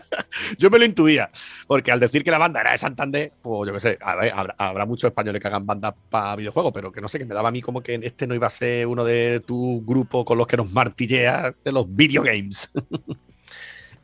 yo 0.59 0.71
me 0.71 0.79
lo 0.79 0.87
intuía, 0.87 1.31
porque 1.67 1.93
al 1.93 2.01
decir 2.01 2.25
que 2.25 2.31
la 2.31 2.39
banda 2.39 2.63
era 2.63 2.73
de 2.73 2.79
Santander, 2.79 3.35
pues 3.43 3.69
yo 3.69 3.75
qué 3.75 3.81
sé, 3.81 3.99
a 4.01 4.17
ver, 4.17 4.33
habrá, 4.35 4.55
habrá 4.57 4.87
muchos 4.87 5.09
españoles 5.09 5.43
que 5.43 5.49
hagan 5.49 5.67
bandas 5.67 5.93
para 6.09 6.37
videojuegos, 6.37 6.73
pero 6.73 6.91
que 6.91 7.03
no 7.03 7.09
sé, 7.11 7.19
que 7.19 7.27
me 7.27 7.35
daba 7.35 7.51
a 7.51 7.53
mí 7.53 7.61
como 7.61 7.83
que 7.83 8.01
este 8.03 8.27
no 8.27 8.35
iba 8.35 8.47
a 8.47 8.51
ser 8.51 8.87
uno 8.87 9.05
de 9.05 9.41
tu 9.41 9.85
grupo 9.85 10.25
con 10.25 10.39
los 10.39 10.47
que 10.47 10.57
nos 10.57 10.73
martilleas 10.73 11.53
de 11.63 11.73
los 11.73 11.85
videogames. 11.95 12.71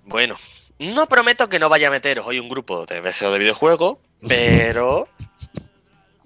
Bueno, 0.04 0.36
no 0.88 1.06
prometo 1.06 1.48
que 1.48 1.58
no 1.58 1.68
vaya 1.68 1.88
a 1.88 1.90
meteros 1.90 2.26
hoy 2.26 2.38
un 2.38 2.48
grupo 2.48 2.86
de 2.86 3.00
deseo 3.00 3.32
de 3.32 3.38
videojuegos, 3.38 3.98
pero 4.26 5.08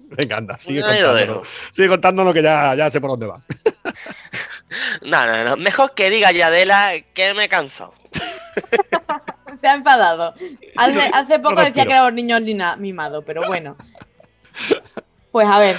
Venga, 0.09 0.37
anda, 0.37 0.57
sigue 0.57 0.79
lo 0.79 0.87
contándonos. 0.87 1.49
Sigue 1.71 1.87
contándonos 1.89 2.33
que 2.33 2.41
ya, 2.41 2.75
ya 2.75 2.89
sé 2.89 3.01
por 3.01 3.11
dónde 3.11 3.27
vas. 3.27 3.45
no, 5.01 5.25
no, 5.25 5.43
no. 5.43 5.57
Mejor 5.57 5.93
que 5.93 6.09
diga 6.09 6.31
Yadela 6.31 6.93
que 7.13 7.33
me 7.33 7.45
he 7.45 7.49
cansado. 7.49 7.93
Se 9.59 9.67
ha 9.67 9.75
enfadado. 9.75 10.33
Hace, 10.75 11.11
hace 11.13 11.39
poco 11.39 11.61
decía 11.61 11.85
que 11.85 11.91
era 11.91 12.05
un 12.05 12.15
niño 12.15 12.37
mimado, 12.77 13.23
pero 13.23 13.45
bueno. 13.47 13.75
Pues 15.31 15.47
a 15.51 15.59
ver. 15.59 15.77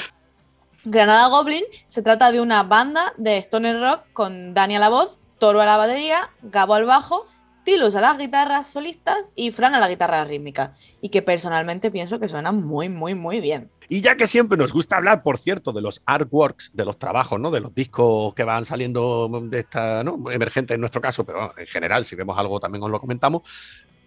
Granada 0.84 1.28
Goblin 1.28 1.64
se 1.86 2.02
trata 2.02 2.32
de 2.32 2.40
una 2.40 2.62
banda 2.64 3.12
de 3.16 3.36
stoner 3.38 3.80
rock 3.80 4.02
con 4.12 4.54
Dani 4.54 4.76
a 4.76 4.78
la 4.80 4.88
voz, 4.88 5.18
Toro 5.38 5.60
a 5.60 5.66
la 5.66 5.76
batería, 5.76 6.30
Gabo 6.42 6.74
al 6.74 6.84
bajo, 6.84 7.26
Tilus 7.68 7.94
a 7.96 8.00
las 8.00 8.16
guitarras 8.16 8.66
solistas 8.66 9.28
y 9.36 9.50
Fran 9.50 9.74
a 9.74 9.78
la 9.78 9.90
guitarra 9.90 10.24
rítmica. 10.24 10.74
Y 11.02 11.10
que 11.10 11.20
personalmente 11.20 11.90
pienso 11.90 12.18
que 12.18 12.26
suenan 12.26 12.64
muy, 12.64 12.88
muy, 12.88 13.14
muy 13.14 13.40
bien. 13.40 13.70
Y 13.90 14.00
ya 14.00 14.16
que 14.16 14.26
siempre 14.26 14.56
nos 14.56 14.72
gusta 14.72 14.96
hablar, 14.96 15.22
por 15.22 15.36
cierto, 15.36 15.74
de 15.74 15.82
los 15.82 16.00
artworks, 16.06 16.70
de 16.72 16.86
los 16.86 16.98
trabajos, 16.98 17.38
¿no? 17.38 17.50
De 17.50 17.60
los 17.60 17.74
discos 17.74 18.32
que 18.32 18.42
van 18.42 18.64
saliendo 18.64 19.28
de 19.42 19.58
esta, 19.58 20.02
¿no? 20.02 20.30
Emergente 20.30 20.72
en 20.72 20.80
nuestro 20.80 21.02
caso, 21.02 21.24
pero 21.24 21.52
en 21.58 21.66
general, 21.66 22.06
si 22.06 22.16
vemos 22.16 22.38
algo 22.38 22.58
también 22.58 22.82
os 22.84 22.90
lo 22.90 22.98
comentamos. 23.00 23.42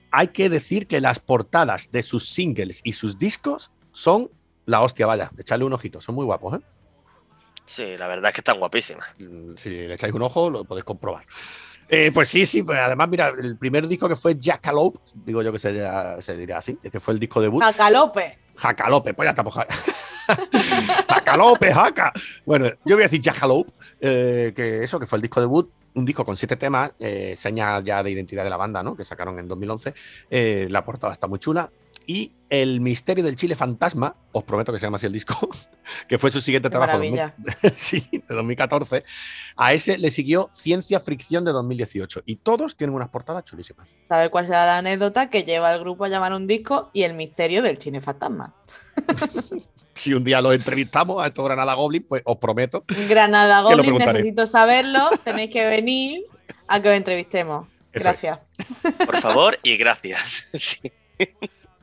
Hay 0.10 0.30
que 0.30 0.50
decir 0.50 0.88
que 0.88 1.00
las 1.00 1.20
portadas 1.20 1.92
de 1.92 2.02
sus 2.02 2.30
singles 2.30 2.82
y 2.84 2.94
sus 2.94 3.20
discos 3.20 3.70
son 3.92 4.32
la 4.66 4.82
hostia, 4.82 5.06
vaya. 5.06 5.30
Echarle 5.38 5.66
un 5.66 5.74
ojito, 5.74 6.02
son 6.02 6.16
muy 6.16 6.26
guapos, 6.26 6.56
¿eh? 6.56 6.62
Sí, 7.64 7.96
la 7.96 8.08
verdad 8.08 8.30
es 8.30 8.34
que 8.34 8.42
están 8.42 8.58
guapísimas. 8.58 9.08
Mm, 9.20 9.54
Si 9.56 9.70
le 9.70 9.94
echáis 9.94 10.16
un 10.16 10.24
ojo, 10.24 10.50
lo 10.50 10.66
podéis 10.66 10.84
comprobar. 10.84 11.26
Eh, 11.94 12.10
pues 12.14 12.30
sí, 12.30 12.46
sí, 12.46 12.64
pues 12.64 12.80
además, 12.80 13.10
mira, 13.10 13.34
el 13.38 13.58
primer 13.58 13.86
disco 13.86 14.08
que 14.08 14.16
fue 14.16 14.36
Jackalope, 14.40 14.98
digo 15.14 15.42
yo 15.44 15.52
que 15.52 15.60
se, 15.60 15.86
se 16.22 16.38
diría 16.38 16.58
así, 16.60 16.78
que 16.78 17.00
fue 17.02 17.14
el 17.14 17.20
disco 17.20 17.42
debut. 17.42 17.62
Jacalope. 17.62 18.38
Jacalope, 18.56 19.14
pues 19.14 19.26
ya 19.28 19.32
estamos. 19.32 19.54
ja- 19.54 19.68
Jacalope, 21.10 21.74
jaca. 21.74 22.14
Bueno, 22.46 22.68
yo 22.86 22.96
voy 22.96 23.04
a 23.04 23.08
decir 23.08 23.22
Jacalope, 23.22 23.72
eh, 24.00 24.54
que 24.56 24.84
eso, 24.84 25.00
que 25.00 25.06
fue 25.06 25.18
el 25.18 25.22
disco 25.22 25.42
debut, 25.42 25.70
un 25.96 26.06
disco 26.06 26.24
con 26.26 26.38
siete 26.38 26.56
temas, 26.56 26.92
eh, 27.00 27.36
señas 27.38 27.84
ya 27.84 28.02
de 28.02 28.12
identidad 28.12 28.44
de 28.46 28.50
la 28.50 28.58
banda, 28.58 28.82
¿no? 28.84 28.96
Que 28.96 29.04
sacaron 29.04 29.38
en 29.40 29.48
2011. 29.48 29.94
Eh, 30.30 30.68
la 30.70 30.86
portada 30.86 31.14
está 31.14 31.28
muy 31.28 31.40
chula. 31.40 31.70
Y 32.08 32.34
El 32.50 32.82
misterio 32.82 33.24
del 33.24 33.38
Chile 33.38 33.56
Fantasma, 33.56 34.16
os 34.34 34.44
prometo 34.44 34.74
que 34.74 34.80
se 34.80 34.86
llama 34.86 34.98
así 34.98 35.06
el 35.06 35.14
disco, 35.14 35.50
que 36.10 36.18
fue 36.18 36.32
su 36.32 36.42
siguiente 36.42 36.68
Qué 36.68 36.72
trabajo 36.72 36.98
maravilla. 36.98 37.34
sí, 37.76 38.06
de 38.12 38.36
2014. 38.36 39.06
A 39.56 39.72
ese 39.72 39.98
le 39.98 40.12
siguió 40.12 40.50
Ciencia 40.52 41.00
Fricción 41.00 41.46
de 41.46 41.52
2018. 41.52 42.24
Y 42.26 42.38
todos 42.38 42.76
tienen 42.76 42.94
unas 42.94 43.08
portadas 43.08 43.46
chulísimas. 43.46 43.88
Saber 44.04 44.30
cuál 44.32 44.48
será 44.48 44.66
la 44.66 44.80
anécdota 44.80 45.30
que 45.30 45.44
lleva 45.44 45.70
al 45.70 45.80
grupo 45.80 46.04
a 46.04 46.10
llamar 46.10 46.34
un 46.34 46.46
disco 46.46 46.90
y 46.92 47.04
el 47.04 47.14
misterio 47.14 47.62
del 47.62 47.78
cine 47.78 48.02
fantasma. 48.02 48.54
Si 49.94 50.14
un 50.14 50.24
día 50.24 50.42
los 50.42 50.56
entrevistamos 50.56 51.22
a 51.22 51.28
estos 51.28 51.46
Granada 51.46 51.74
Goblin, 51.74 52.04
pues 52.04 52.24
os 52.26 52.38
prometo 52.38 52.84
Granada 53.08 53.58
Que 53.70 53.76
lo 53.76 53.84
Goblin, 53.84 54.00
necesito 54.00 54.48
saberlo. 54.48 55.10
Tenéis 55.24 55.52
que 55.52 55.66
venir 55.68 56.26
a 56.68 56.82
que 56.82 56.90
os 56.90 56.96
entrevistemos. 56.96 57.68
Eso 57.92 58.04
Gracias. 58.04 58.40
Por 59.06 59.18
favor 59.18 59.60
y 59.64 59.78
gracias. 59.78 60.48
Sí. 60.54 60.92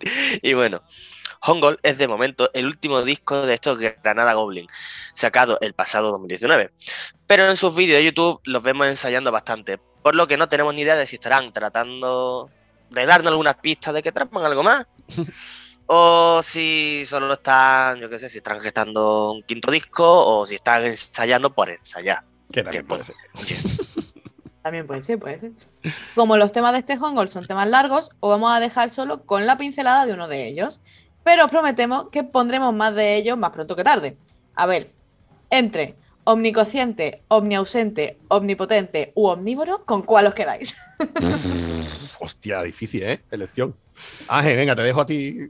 Y 0.42 0.54
bueno, 0.54 0.82
Hongol 1.40 1.78
es 1.82 1.98
de 1.98 2.08
momento 2.08 2.50
el 2.54 2.66
último 2.66 3.02
disco 3.02 3.46
de 3.46 3.54
estos 3.54 3.78
Granada 3.78 4.34
Goblin, 4.34 4.66
sacado 5.14 5.58
el 5.60 5.74
pasado 5.74 6.10
2019. 6.12 6.72
Pero 7.26 7.48
en 7.48 7.56
sus 7.56 7.74
vídeos 7.74 7.98
de 7.98 8.04
YouTube 8.04 8.40
los 8.44 8.62
vemos 8.62 8.86
ensayando 8.86 9.30
bastante, 9.32 9.78
por 10.02 10.14
lo 10.14 10.26
que 10.26 10.36
no 10.36 10.48
tenemos 10.48 10.74
ni 10.74 10.82
idea 10.82 10.96
de 10.96 11.06
si 11.06 11.16
estarán 11.16 11.52
tratando 11.52 12.50
de 12.90 13.06
darnos 13.06 13.30
algunas 13.30 13.56
pistas 13.56 13.94
de 13.94 14.02
que 14.02 14.12
traman 14.12 14.44
algo 14.44 14.62
más. 14.62 14.86
O 15.90 16.42
si 16.42 17.02
solo 17.06 17.32
están, 17.32 17.98
yo 17.98 18.10
qué 18.10 18.18
sé, 18.18 18.28
si 18.28 18.38
están 18.38 18.60
gestando 18.60 19.32
un 19.32 19.42
quinto 19.42 19.70
disco 19.70 20.04
o 20.06 20.44
si 20.44 20.56
están 20.56 20.84
ensayando 20.84 21.54
por 21.54 21.70
ensayar. 21.70 22.24
que 22.52 22.62
también 22.62 22.86
puede 22.86 23.04
puede 23.04 23.16
ser. 23.16 23.56
ser. 23.56 23.86
También 24.68 24.86
puede 24.86 25.02
ser, 25.02 25.18
puede 25.18 25.40
ser. 25.40 25.52
Como 26.14 26.36
los 26.36 26.52
temas 26.52 26.74
de 26.74 26.80
este 26.80 26.98
Hongol 26.98 27.26
son 27.28 27.46
temas 27.46 27.66
largos, 27.68 28.10
os 28.20 28.28
vamos 28.28 28.52
a 28.54 28.60
dejar 28.60 28.90
solo 28.90 29.22
con 29.24 29.46
la 29.46 29.56
pincelada 29.56 30.04
de 30.04 30.12
uno 30.12 30.28
de 30.28 30.46
ellos. 30.46 30.82
Pero 31.24 31.46
os 31.46 31.50
prometemos 31.50 32.10
que 32.10 32.22
pondremos 32.22 32.74
más 32.74 32.94
de 32.94 33.16
ellos 33.16 33.38
más 33.38 33.48
pronto 33.50 33.74
que 33.74 33.82
tarde. 33.82 34.18
A 34.54 34.66
ver, 34.66 34.90
entre 35.48 35.94
omniconsciente, 36.24 37.22
omniausente, 37.28 38.18
omnipotente 38.28 39.12
u 39.14 39.28
omnívoro, 39.28 39.86
¿con 39.86 40.02
cuál 40.02 40.26
os 40.26 40.34
quedáis? 40.34 40.76
Hostia, 42.20 42.62
difícil, 42.62 43.04
¿eh? 43.04 43.22
Elección. 43.30 43.74
Ángel, 44.28 44.54
venga, 44.58 44.76
te 44.76 44.82
dejo 44.82 45.00
a 45.00 45.06
ti. 45.06 45.38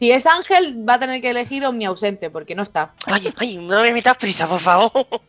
Si 0.00 0.10
es 0.10 0.26
Ángel, 0.26 0.82
va 0.88 0.94
a 0.94 0.98
tener 0.98 1.20
que 1.20 1.28
elegir 1.28 1.62
omniausente, 1.66 2.30
porque 2.30 2.54
no 2.54 2.62
está. 2.62 2.94
Ay, 3.04 3.32
ay, 3.36 3.58
no 3.58 3.82
me 3.82 3.92
metas 3.92 4.16
prisa, 4.16 4.48
por 4.48 4.58
favor. 4.58 4.90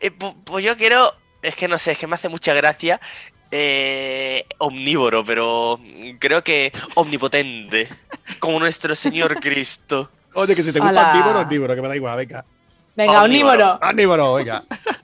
Eh, 0.00 0.10
pu- 0.10 0.34
pues 0.44 0.64
yo 0.64 0.76
quiero. 0.76 1.14
Es 1.42 1.56
que 1.56 1.68
no 1.68 1.78
sé, 1.78 1.92
es 1.92 1.98
que 1.98 2.06
me 2.06 2.14
hace 2.16 2.28
mucha 2.28 2.52
gracia. 2.54 3.00
eh, 3.52 4.44
omnívoro, 4.58 5.24
pero 5.24 5.80
creo 6.20 6.44
que 6.44 6.70
omnipotente. 6.94 7.88
Como 8.38 8.58
nuestro 8.60 8.94
Señor 8.94 9.34
Cristo. 9.40 10.10
Oye, 10.34 10.54
que 10.54 10.62
si 10.62 10.72
te 10.72 10.78
gusta 10.78 11.00
Hola. 11.00 11.10
omnívoro, 11.12 11.40
omnívoro, 11.40 11.74
que 11.74 11.82
me 11.82 11.88
da 11.88 11.96
igual, 11.96 12.16
venga. 12.16 12.44
Venga, 12.96 13.22
Omnívoro. 13.24 13.52
omnívoro. 13.72 13.88
Omnívoro, 13.90 14.34
venga. 14.34 14.62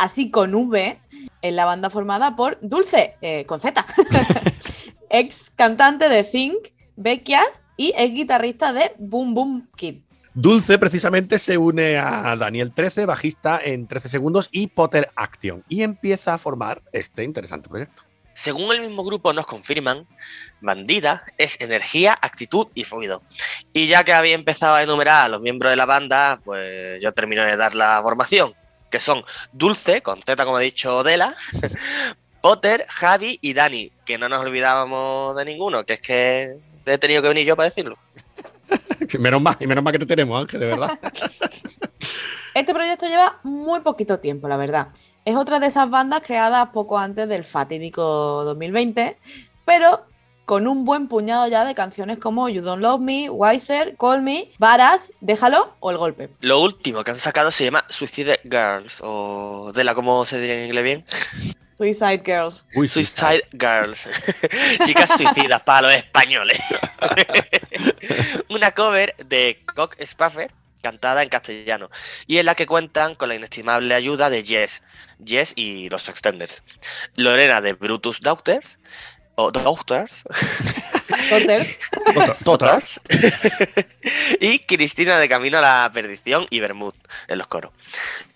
así 0.00 0.30
con 0.30 0.54
V, 0.54 1.00
en 1.42 1.56
la 1.56 1.64
banda 1.64 1.90
formada 1.90 2.36
por 2.36 2.58
Dulce, 2.60 3.16
eh, 3.20 3.44
con 3.46 3.60
Z, 3.60 3.84
ex 5.10 5.50
cantante 5.50 6.08
de 6.08 6.24
Think, 6.24 6.68
Beckias 6.96 7.62
y 7.76 7.92
ex 7.96 8.14
guitarrista 8.14 8.72
de 8.72 8.92
Boom 8.98 9.34
Boom 9.34 9.68
Kid. 9.76 10.02
Dulce 10.32 10.78
precisamente 10.78 11.38
se 11.38 11.58
une 11.58 11.98
a 11.98 12.36
Daniel 12.36 12.72
13, 12.72 13.04
bajista 13.04 13.60
en 13.62 13.86
13 13.88 14.08
segundos 14.08 14.48
y 14.52 14.68
Potter 14.68 15.10
Action 15.16 15.64
y 15.68 15.82
empieza 15.82 16.34
a 16.34 16.38
formar 16.38 16.82
este 16.92 17.24
interesante 17.24 17.68
proyecto. 17.68 18.02
Según 18.32 18.72
el 18.72 18.80
mismo 18.80 19.04
grupo 19.04 19.32
nos 19.32 19.44
confirman, 19.44 20.06
Bandida 20.60 21.24
es 21.36 21.60
energía, 21.60 22.16
actitud 22.22 22.68
y 22.74 22.84
fluido. 22.84 23.22
Y 23.72 23.88
ya 23.88 24.04
que 24.04 24.12
había 24.12 24.34
empezado 24.34 24.76
a 24.76 24.82
enumerar 24.82 25.24
a 25.24 25.28
los 25.28 25.42
miembros 25.42 25.70
de 25.70 25.76
la 25.76 25.84
banda, 25.84 26.40
pues 26.44 27.00
yo 27.02 27.12
termino 27.12 27.44
de 27.44 27.56
dar 27.56 27.74
la 27.74 28.00
formación, 28.02 28.54
que 28.90 28.98
son 28.98 29.24
Dulce, 29.52 30.02
con 30.02 30.22
Z 30.22 30.44
como 30.44 30.58
he 30.58 30.64
dicho, 30.64 31.02
Dela, 31.02 31.34
Potter, 32.40 32.86
Javi 32.88 33.38
y 33.40 33.52
Dani, 33.54 33.92
que 34.04 34.18
no 34.18 34.28
nos 34.28 34.40
olvidábamos 34.40 35.36
de 35.36 35.44
ninguno, 35.44 35.84
que 35.84 35.94
es 35.94 36.00
que 36.00 36.56
he 36.86 36.98
tenido 36.98 37.22
que 37.22 37.28
venir 37.28 37.46
yo 37.46 37.56
para 37.56 37.68
decirlo. 37.68 37.96
Menos 39.18 39.42
mal, 39.42 39.56
y 39.58 39.66
menos 39.66 39.82
mal 39.82 39.92
que 39.92 39.98
te 39.98 40.06
tenemos, 40.06 40.40
Ángel, 40.40 40.60
de 40.60 40.66
verdad. 40.66 40.98
Este 42.52 42.74
proyecto 42.74 43.06
lleva 43.06 43.38
muy 43.44 43.80
poquito 43.80 44.18
tiempo, 44.18 44.48
la 44.48 44.56
verdad. 44.56 44.88
Es 45.24 45.36
otra 45.36 45.60
de 45.60 45.68
esas 45.68 45.88
bandas 45.88 46.22
creadas 46.22 46.70
poco 46.70 46.98
antes 46.98 47.28
del 47.28 47.44
fatídico 47.44 48.02
2020, 48.44 49.16
pero 49.64 50.04
con 50.50 50.66
un 50.66 50.84
buen 50.84 51.06
puñado 51.06 51.46
ya 51.46 51.64
de 51.64 51.76
canciones 51.76 52.18
como 52.18 52.48
You 52.48 52.60
Don't 52.60 52.82
Love 52.82 53.00
Me, 53.00 53.30
Wiser, 53.30 53.94
Call 53.96 54.22
Me, 54.22 54.50
Varas, 54.58 55.12
Déjalo 55.20 55.76
o 55.78 55.92
El 55.92 55.96
Golpe. 55.96 56.28
Lo 56.40 56.60
último 56.60 57.04
que 57.04 57.12
han 57.12 57.18
sacado 57.18 57.52
se 57.52 57.66
llama 57.66 57.84
Suicide 57.88 58.40
Girls, 58.42 59.00
o 59.04 59.70
de 59.72 59.84
la 59.84 59.94
¿cómo 59.94 60.24
se 60.24 60.40
diría 60.40 60.58
en 60.58 60.64
inglés 60.64 60.82
bien? 60.82 61.06
Suicide 61.78 62.22
Girls. 62.26 62.66
Uy, 62.74 62.88
sí, 62.88 63.04
Suicide 63.04 63.46
Girls. 63.52 64.08
Chicas 64.86 65.12
suicidas 65.16 65.60
para 65.60 65.82
los 65.82 65.94
españoles. 65.94 66.58
Una 68.48 68.72
cover 68.72 69.14
de 69.24 69.62
Cock 69.76 70.02
Spaffer 70.04 70.50
cantada 70.82 71.22
en 71.22 71.28
castellano 71.28 71.90
y 72.26 72.38
en 72.38 72.46
la 72.46 72.56
que 72.56 72.66
cuentan 72.66 73.14
con 73.14 73.28
la 73.28 73.36
inestimable 73.36 73.94
ayuda 73.94 74.30
de 74.30 74.42
Jess, 74.42 74.82
Jess 75.24 75.52
y 75.54 75.88
los 75.90 76.08
Extenders, 76.08 76.64
Lorena 77.14 77.60
de 77.60 77.74
Brutus 77.74 78.20
Daughters 78.20 78.80
o 79.40 79.50
Daughters, 79.50 80.24
Daughters. 82.44 83.00
Y 84.40 84.58
Cristina 84.60 85.18
de 85.18 85.28
Camino 85.28 85.58
a 85.58 85.60
la 85.60 85.90
Perdición 85.92 86.46
y 86.50 86.60
Bermud 86.60 86.94
en 87.28 87.38
los 87.38 87.46
coros 87.46 87.72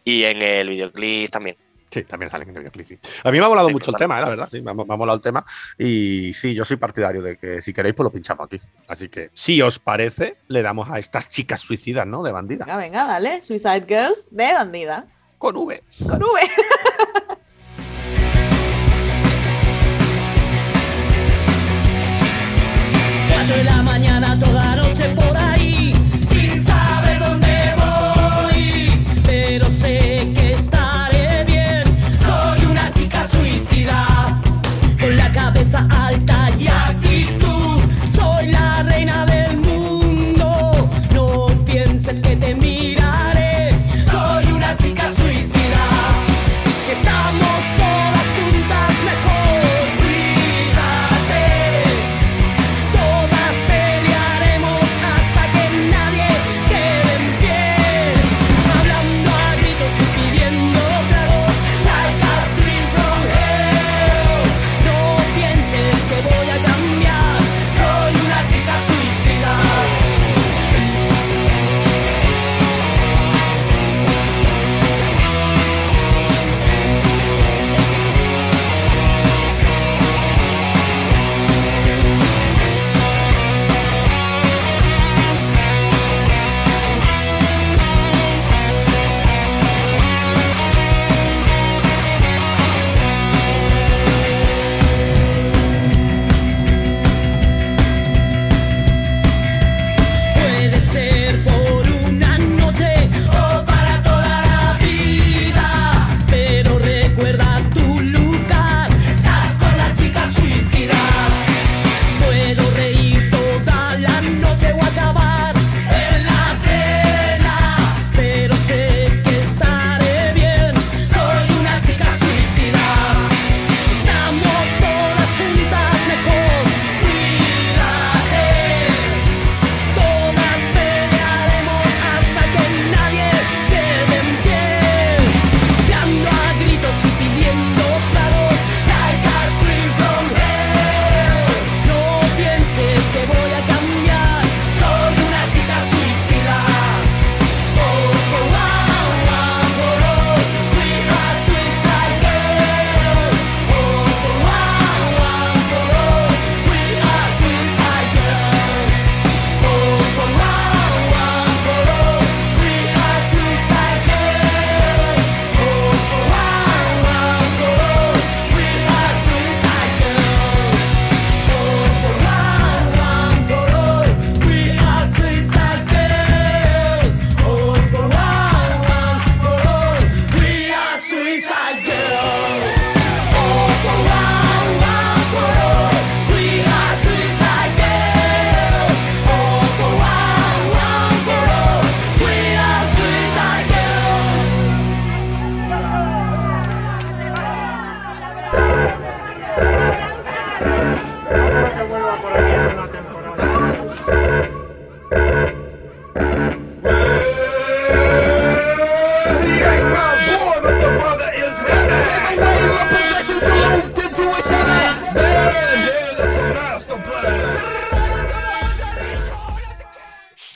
y 0.04 0.24
en 0.24 0.42
el 0.42 0.68
videoclip 0.68 1.30
también. 1.30 1.56
Sí, 1.90 2.02
también 2.02 2.28
salen 2.28 2.48
en 2.48 2.56
el 2.56 2.62
videoclip. 2.62 2.86
sí. 2.86 2.98
A 3.22 3.30
mí 3.30 3.38
me 3.38 3.44
ha 3.44 3.48
molado 3.48 3.68
Sí, 3.68 3.72
mucho 3.74 3.90
el 3.92 3.96
tema, 3.96 4.18
eh, 4.18 4.22
la 4.22 4.28
verdad. 4.28 4.48
Sí, 4.50 4.60
me 4.60 4.72
ha, 4.72 4.74
me 4.74 4.82
ha 4.82 4.96
molado 4.96 5.16
el 5.16 5.22
tema. 5.22 5.46
Y 5.78 6.34
sí, 6.34 6.52
yo 6.52 6.64
soy 6.64 6.76
partidario 6.76 7.22
de 7.22 7.36
que 7.36 7.62
si 7.62 7.72
queréis, 7.72 7.94
pues 7.94 8.04
lo 8.04 8.10
pinchamos 8.10 8.46
aquí. 8.46 8.60
Así 8.88 9.08
que, 9.08 9.30
si 9.32 9.62
os 9.62 9.78
parece, 9.78 10.38
le 10.48 10.62
damos 10.62 10.90
a 10.90 10.98
estas 10.98 11.28
chicas 11.28 11.60
suicidas, 11.60 12.04
¿no? 12.06 12.22
De 12.24 12.32
bandida. 12.32 12.64
Venga, 12.64 12.78
venga, 12.78 13.04
dale. 13.06 13.42
Suicide 13.42 13.84
Girls 13.86 14.18
de 14.30 14.52
Bandida. 14.52 15.06
Con 15.38 15.56
V. 15.56 15.84
Con 16.08 16.22
V. 16.22 16.40
mañana 24.14 24.38
toda 24.38 24.77
noche 24.77 25.09
por 25.16 25.34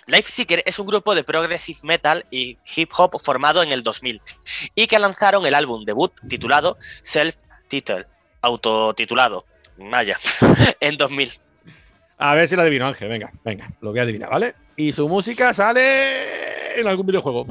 Life 0.09 0.31
Seeker 0.33 0.63
es 0.65 0.79
un 0.79 0.87
grupo 0.87 1.15
de 1.15 1.23
progressive 1.23 1.81
metal 1.83 2.25
y 2.31 2.59
hip 2.75 2.91
hop 2.97 3.21
formado 3.21 3.63
en 3.63 3.73
el 3.73 3.83
2000 3.83 4.23
y 4.75 4.87
que 4.87 4.99
lanzaron 4.99 5.45
el 5.45 5.55
álbum 5.55 5.85
debut 5.85 6.13
titulado 6.27 6.79
Self 7.03 7.37
Title, 7.69 8.07
autotitulado, 8.41 9.45
vaya, 9.79 10.19
en 10.81 10.97
2000. 10.97 11.33
A 12.19 12.35
ver 12.35 12.49
si 12.49 12.57
lo 12.57 12.63
adivino, 12.63 12.87
Ángel. 12.87 13.09
Venga, 13.09 13.33
venga, 13.45 13.71
lo 13.81 13.91
voy 13.91 14.01
a 14.01 14.03
adivinar, 14.03 14.31
¿vale? 14.31 14.55
Y 14.77 14.93
su 14.93 15.09
música 15.09 15.55
sale 15.55 16.81
en 16.81 16.87
algún 16.87 17.07
videojuego. 17.07 17.47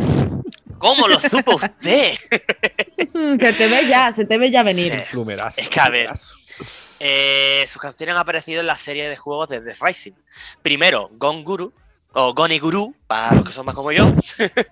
¿Cómo 0.77 1.07
lo 1.07 1.19
supo 1.19 1.55
usted? 1.55 2.13
se 3.39 3.53
te 3.53 3.67
ve 3.67 3.87
ya, 3.87 4.13
se 4.13 4.25
te 4.25 4.37
ve 4.37 4.51
ya 4.51 4.63
venir. 4.63 4.91
Sí. 4.91 4.99
Plumerazo. 5.11 5.61
Es 5.61 5.69
que, 5.69 5.79
a 5.79 5.89
ver. 5.89 6.09
Eh, 6.99 7.65
sus 7.67 7.81
canciones 7.81 8.13
han 8.13 8.21
aparecido 8.21 8.61
en 8.61 8.67
la 8.67 8.77
serie 8.77 9.09
de 9.09 9.15
juegos 9.15 9.49
de 9.49 9.61
The 9.61 9.75
Rising. 9.79 10.13
Primero, 10.61 11.09
Gone 11.13 11.43
Guru, 11.43 11.73
o 12.19 12.33
Goni 12.33 12.57
Guru, 12.57 12.95
para 13.05 13.35
los 13.35 13.43
que 13.45 13.51
son 13.51 13.65
más 13.65 13.75
como 13.75 13.91
yo, 13.91 14.11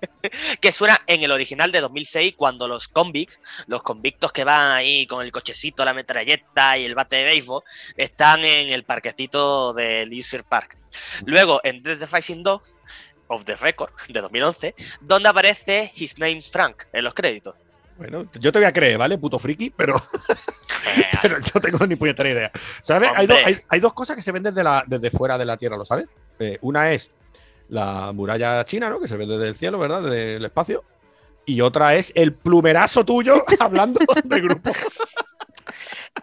que 0.60 0.72
suena 0.72 1.00
en 1.06 1.22
el 1.22 1.30
original 1.30 1.70
de 1.70 1.80
2006 1.80 2.34
cuando 2.36 2.66
los 2.66 2.88
convicts, 2.88 3.40
los 3.68 3.82
convictos 3.84 4.32
que 4.32 4.42
van 4.44 4.72
ahí 4.72 5.06
con 5.06 5.24
el 5.24 5.30
cochecito, 5.30 5.84
la 5.84 5.94
metralleta 5.94 6.76
y 6.76 6.84
el 6.84 6.94
bate 6.96 7.16
de 7.16 7.24
béisbol, 7.24 7.62
están 7.96 8.44
en 8.44 8.70
el 8.70 8.82
parquecito 8.84 9.72
del 9.74 10.12
User 10.12 10.42
Park. 10.42 10.76
Luego, 11.24 11.60
en 11.62 11.82
The 11.84 11.94
Rising 12.06 12.42
2, 12.42 12.76
of 13.28 13.44
the 13.44 13.54
Record, 13.56 13.92
de 14.08 14.20
2011, 14.20 14.74
donde 15.00 15.28
aparece 15.28 15.92
His 15.94 16.18
Name's 16.18 16.50
Frank 16.50 16.84
en 16.92 17.04
los 17.04 17.14
créditos. 17.14 17.54
Bueno, 17.96 18.26
yo 18.40 18.52
te 18.52 18.58
voy 18.58 18.66
a 18.66 18.72
creer, 18.72 18.98
¿vale? 18.98 19.16
Puto 19.18 19.38
friki, 19.38 19.70
pero, 19.70 19.94
pero 21.22 21.38
no 21.38 21.60
tengo 21.60 21.86
ni 21.86 21.96
puñetera 21.96 22.28
idea. 22.28 22.50
¿Sabes? 22.82 23.08
Hay, 23.14 23.24
Hombre. 23.24 23.36
dos- 23.38 23.46
hay- 23.46 23.60
hay 23.68 23.80
dos 23.80 23.92
cosas 23.94 24.16
que 24.16 24.22
se 24.22 24.32
ven 24.32 24.42
desde, 24.42 24.62
la, 24.62 24.84
desde 24.86 25.10
fuera 25.10 25.38
de 25.38 25.44
la 25.46 25.56
Tierra, 25.56 25.76
¿lo 25.76 25.84
sabes? 25.86 26.06
Eh, 26.38 26.58
una 26.60 26.92
es 26.92 27.10
la 27.68 28.12
muralla 28.12 28.64
china, 28.64 28.88
¿no? 28.90 29.00
Que 29.00 29.08
se 29.08 29.16
ve 29.16 29.26
desde 29.26 29.48
el 29.48 29.54
cielo, 29.54 29.78
¿verdad? 29.78 30.02
Desde 30.02 30.36
el 30.36 30.44
espacio. 30.44 30.84
Y 31.44 31.60
otra 31.60 31.94
es 31.94 32.12
el 32.16 32.34
plumerazo 32.34 33.04
tuyo 33.04 33.44
hablando 33.60 34.00
del 34.24 34.42
grupo. 34.42 34.72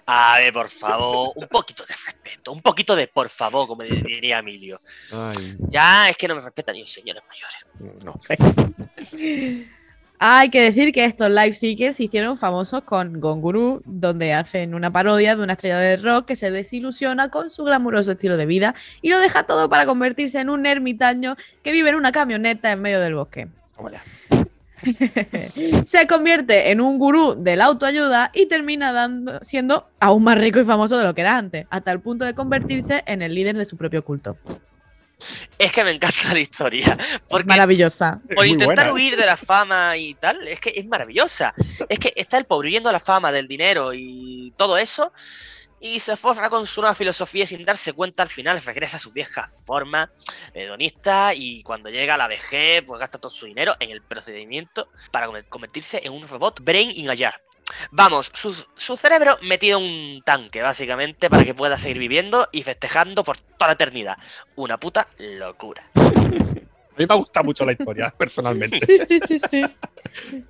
A 0.05 0.37
ver, 0.39 0.51
por 0.53 0.69
favor, 0.69 1.31
un 1.35 1.47
poquito 1.47 1.85
de 1.85 1.93
respeto, 2.05 2.51
un 2.51 2.61
poquito 2.61 2.95
de 2.95 3.07
por 3.07 3.29
favor, 3.29 3.67
como 3.67 3.83
diría 3.83 4.39
Emilio. 4.39 4.81
Ay, 5.13 5.55
Ya 5.69 6.09
es 6.09 6.17
que 6.17 6.27
no 6.27 6.35
me 6.35 6.41
respetan 6.41 6.73
ni 6.75 6.81
los 6.81 6.91
señores 6.91 7.23
mayores. 7.27 8.03
no. 8.03 8.19
Hay 10.19 10.49
que 10.49 10.61
decir 10.61 10.93
que 10.93 11.03
estos 11.03 11.29
live 11.29 11.53
seekers 11.53 11.97
se 11.97 12.03
hicieron 12.03 12.37
famosos 12.37 12.83
con 12.83 13.19
Gonguru, 13.19 13.81
donde 13.85 14.33
hacen 14.33 14.73
una 14.73 14.91
parodia 14.91 15.35
de 15.35 15.43
una 15.43 15.53
estrella 15.53 15.79
de 15.79 15.97
rock 15.97 16.25
que 16.25 16.35
se 16.35 16.49
desilusiona 16.49 17.29
con 17.29 17.49
su 17.49 17.63
glamuroso 17.63 18.13
estilo 18.13 18.37
de 18.37 18.45
vida 18.45 18.73
y 19.01 19.09
lo 19.09 19.19
deja 19.19 19.43
todo 19.43 19.69
para 19.69 19.85
convertirse 19.85 20.39
en 20.39 20.49
un 20.49 20.65
ermitaño 20.65 21.35
que 21.61 21.71
vive 21.71 21.89
en 21.89 21.95
una 21.95 22.11
camioneta 22.11 22.71
en 22.71 22.81
medio 22.81 23.01
del 23.01 23.15
bosque. 23.15 23.49
Se 25.85 26.07
convierte 26.07 26.71
en 26.71 26.81
un 26.81 26.99
gurú 26.99 27.35
de 27.37 27.55
la 27.55 27.65
autoayuda 27.65 28.31
y 28.33 28.47
termina 28.47 28.91
dando, 28.91 29.39
siendo 29.41 29.87
aún 29.99 30.23
más 30.23 30.37
rico 30.37 30.59
y 30.59 30.65
famoso 30.65 30.97
de 30.97 31.05
lo 31.05 31.13
que 31.13 31.21
era 31.21 31.37
antes, 31.37 31.65
hasta 31.69 31.91
el 31.91 31.99
punto 31.99 32.25
de 32.25 32.33
convertirse 32.33 33.03
en 33.05 33.21
el 33.21 33.33
líder 33.33 33.57
de 33.57 33.65
su 33.65 33.77
propio 33.77 34.03
culto. 34.03 34.37
Es 35.57 35.71
que 35.71 35.83
me 35.83 35.91
encanta 35.91 36.33
la 36.33 36.39
historia. 36.39 36.97
Porque 37.27 37.47
Maravillosa. 37.47 38.19
Por 38.35 38.45
intentar 38.45 38.85
buena, 38.91 38.93
huir 38.93 39.15
de 39.17 39.25
la 39.25 39.37
fama 39.37 39.95
y 39.97 40.13
tal, 40.15 40.47
es 40.47 40.59
que 40.59 40.73
es 40.75 40.85
maravillosa. 40.85 41.53
Es 41.89 41.99
que 41.99 42.13
está 42.15 42.37
el 42.37 42.45
pobre 42.45 42.67
huyendo 42.69 42.89
de 42.89 42.93
la 42.93 42.99
fama, 42.99 43.31
del 43.31 43.47
dinero 43.47 43.93
y 43.93 44.53
todo 44.57 44.77
eso. 44.77 45.11
Y 45.79 45.99
se 45.99 46.15
forra 46.15 46.49
con 46.49 46.65
su 46.65 46.79
nueva 46.79 46.95
filosofía 46.95 47.43
y 47.43 47.47
sin 47.47 47.65
darse 47.65 47.91
cuenta 47.91 48.23
al 48.23 48.29
final 48.29 48.61
regresa 48.63 48.95
a 48.95 48.99
su 49.01 49.11
vieja 49.11 49.49
forma 49.65 50.09
hedonista 50.53 51.33
y 51.35 51.61
cuando 51.63 51.89
llega 51.89 52.13
a 52.13 52.17
la 52.17 52.29
vejez 52.29 52.83
pues 52.87 52.99
gasta 53.01 53.17
todo 53.17 53.29
su 53.29 53.45
dinero 53.47 53.75
en 53.81 53.91
el 53.91 54.01
procedimiento 54.01 54.87
para 55.11 55.27
conver- 55.27 55.45
convertirse 55.49 55.99
en 56.03 56.13
un 56.13 56.25
robot 56.25 56.61
brain 56.63 56.89
in 56.95 57.09
a 57.09 57.17
jar. 57.17 57.41
Vamos, 57.91 58.31
su, 58.33 58.53
su 58.75 58.97
cerebro 58.97 59.37
metido 59.41 59.79
en 59.79 59.85
un 59.85 60.21
tanque 60.23 60.61
básicamente 60.61 61.29
para 61.29 61.43
que 61.43 61.53
pueda 61.53 61.77
seguir 61.77 61.99
viviendo 61.99 62.47
y 62.51 62.63
festejando 62.63 63.23
por 63.23 63.37
toda 63.37 63.67
la 63.67 63.73
eternidad. 63.73 64.17
Una 64.55 64.79
puta 64.79 65.07
locura. 65.19 65.89
A 66.95 66.99
mí 66.99 67.07
me 67.09 67.15
gusta 67.15 67.41
mucho 67.41 67.65
la 67.65 67.71
historia, 67.71 68.13
personalmente. 68.17 68.77
Sí, 68.85 68.99
sí, 69.09 69.19
sí, 69.27 69.39
sí. 69.49 69.65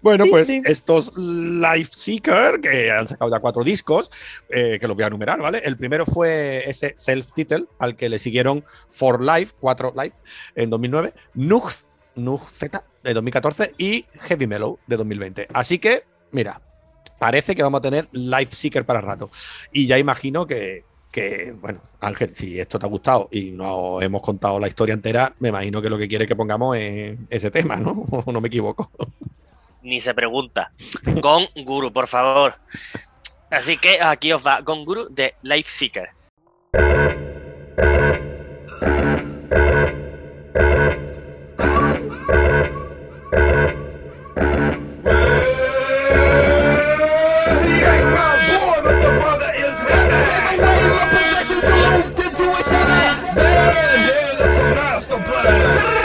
Bueno, 0.01 0.25
Sí, 0.25 0.29
pues 0.29 0.47
sí. 0.47 0.61
estos 0.65 1.13
Life 1.17 1.91
Seeker, 1.93 2.59
que 2.59 2.91
han 2.91 3.07
sacado 3.07 3.31
ya 3.31 3.39
cuatro 3.39 3.63
discos, 3.63 4.11
eh, 4.49 4.77
que 4.77 4.85
los 4.85 4.97
voy 4.97 5.05
a 5.05 5.07
enumerar, 5.07 5.39
¿vale? 5.39 5.59
El 5.63 5.77
primero 5.77 6.05
fue 6.05 6.69
ese 6.69 6.95
Self-Title, 6.97 7.67
al 7.79 7.95
que 7.95 8.09
le 8.09 8.19
siguieron 8.19 8.65
For 8.89 9.21
Life, 9.23 9.53
4 9.61 9.93
Life, 9.95 10.17
en 10.55 10.69
2009, 10.69 11.13
Nug, 11.35 11.71
Nug 12.15 12.41
Z, 12.51 12.83
de 13.03 13.13
2014, 13.13 13.73
y 13.77 14.05
Heavy 14.27 14.45
Mellow, 14.45 14.79
de 14.85 14.97
2020. 14.97 15.47
Así 15.53 15.79
que, 15.79 16.03
mira, 16.31 16.59
parece 17.23 17.55
que 17.55 17.63
vamos 17.63 17.77
a 17.77 17.81
tener 17.83 18.09
Life 18.11 18.53
Seeker 18.53 18.85
para 18.85 18.99
rato. 18.99 19.29
Y 19.71 19.87
ya 19.87 19.97
imagino 19.97 20.45
que, 20.45 20.83
bueno, 21.61 21.79
Ángel, 22.01 22.35
si 22.35 22.59
esto 22.59 22.77
te 22.77 22.85
ha 22.85 22.89
gustado 22.89 23.29
y 23.31 23.51
no 23.51 24.01
hemos 24.01 24.21
contado 24.21 24.59
la 24.59 24.67
historia 24.67 24.91
entera, 24.91 25.33
me 25.39 25.47
imagino 25.47 25.81
que 25.81 25.89
lo 25.89 25.97
que 25.97 26.09
quiere 26.09 26.27
que 26.27 26.35
pongamos 26.35 26.75
es 26.75 27.17
ese 27.29 27.49
tema, 27.49 27.77
¿no? 27.77 27.91
¿O 28.11 28.29
no 28.29 28.41
me 28.41 28.49
equivoco? 28.49 28.91
Ni 29.83 30.01
se 30.01 30.13
pregunta. 30.13 30.73
Con 31.21 31.47
Guru, 31.63 31.93
por 31.93 32.07
favor. 32.07 32.55
Así 33.49 33.77
que 33.77 34.01
aquí 34.01 34.33
os 34.33 34.45
va 34.45 34.61
Con 34.65 34.83
Guru 34.83 35.07
de 35.09 35.35
Life 35.43 35.69
Seeker. 35.71 36.09
A 55.13 55.19
master 55.19 56.02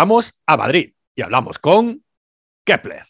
Llamamos 0.00 0.40
a 0.46 0.56
Madrid 0.56 0.94
y 1.14 1.20
hablamos 1.20 1.58
con 1.58 2.02
Kepler. 2.64 3.09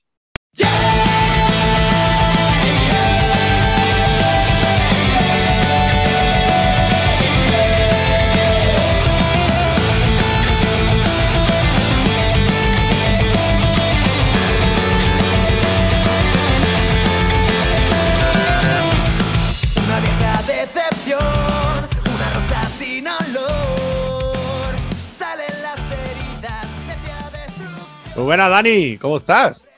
Buena, 28.40 28.48
Dani, 28.48 28.96
¿cómo 28.96 29.16
estás? 29.16 29.68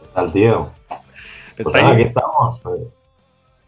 ¿Qué 0.00 0.08
tal, 0.12 0.32
tío? 0.32 0.70
Pues 1.62 1.74
nada, 1.74 1.90
aquí 1.90 2.02
estamos. 2.02 2.60
eh, 2.66 2.88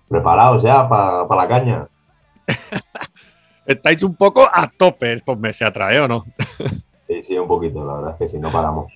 Preparados 0.09 0.63
ya 0.65 0.89
para 0.89 1.25
la 1.29 1.49
caña. 1.49 1.89
Estáis 3.67 4.03
un 4.03 4.17
poco 4.17 4.49
a 4.53 4.69
tope 4.69 5.13
estos 5.13 5.39
meses 5.39 5.63
atrás, 5.69 5.93
¿eh, 5.93 6.01
¿o 6.01 6.09
no? 6.09 6.25
Sí, 7.07 7.23
sí, 7.23 7.39
un 7.39 7.47
poquito, 7.47 7.85
la 7.85 7.95
verdad 7.95 8.11
es 8.13 8.17
que 8.17 8.29
si 8.31 8.39
no 8.39 8.51
paramos. 8.51 8.93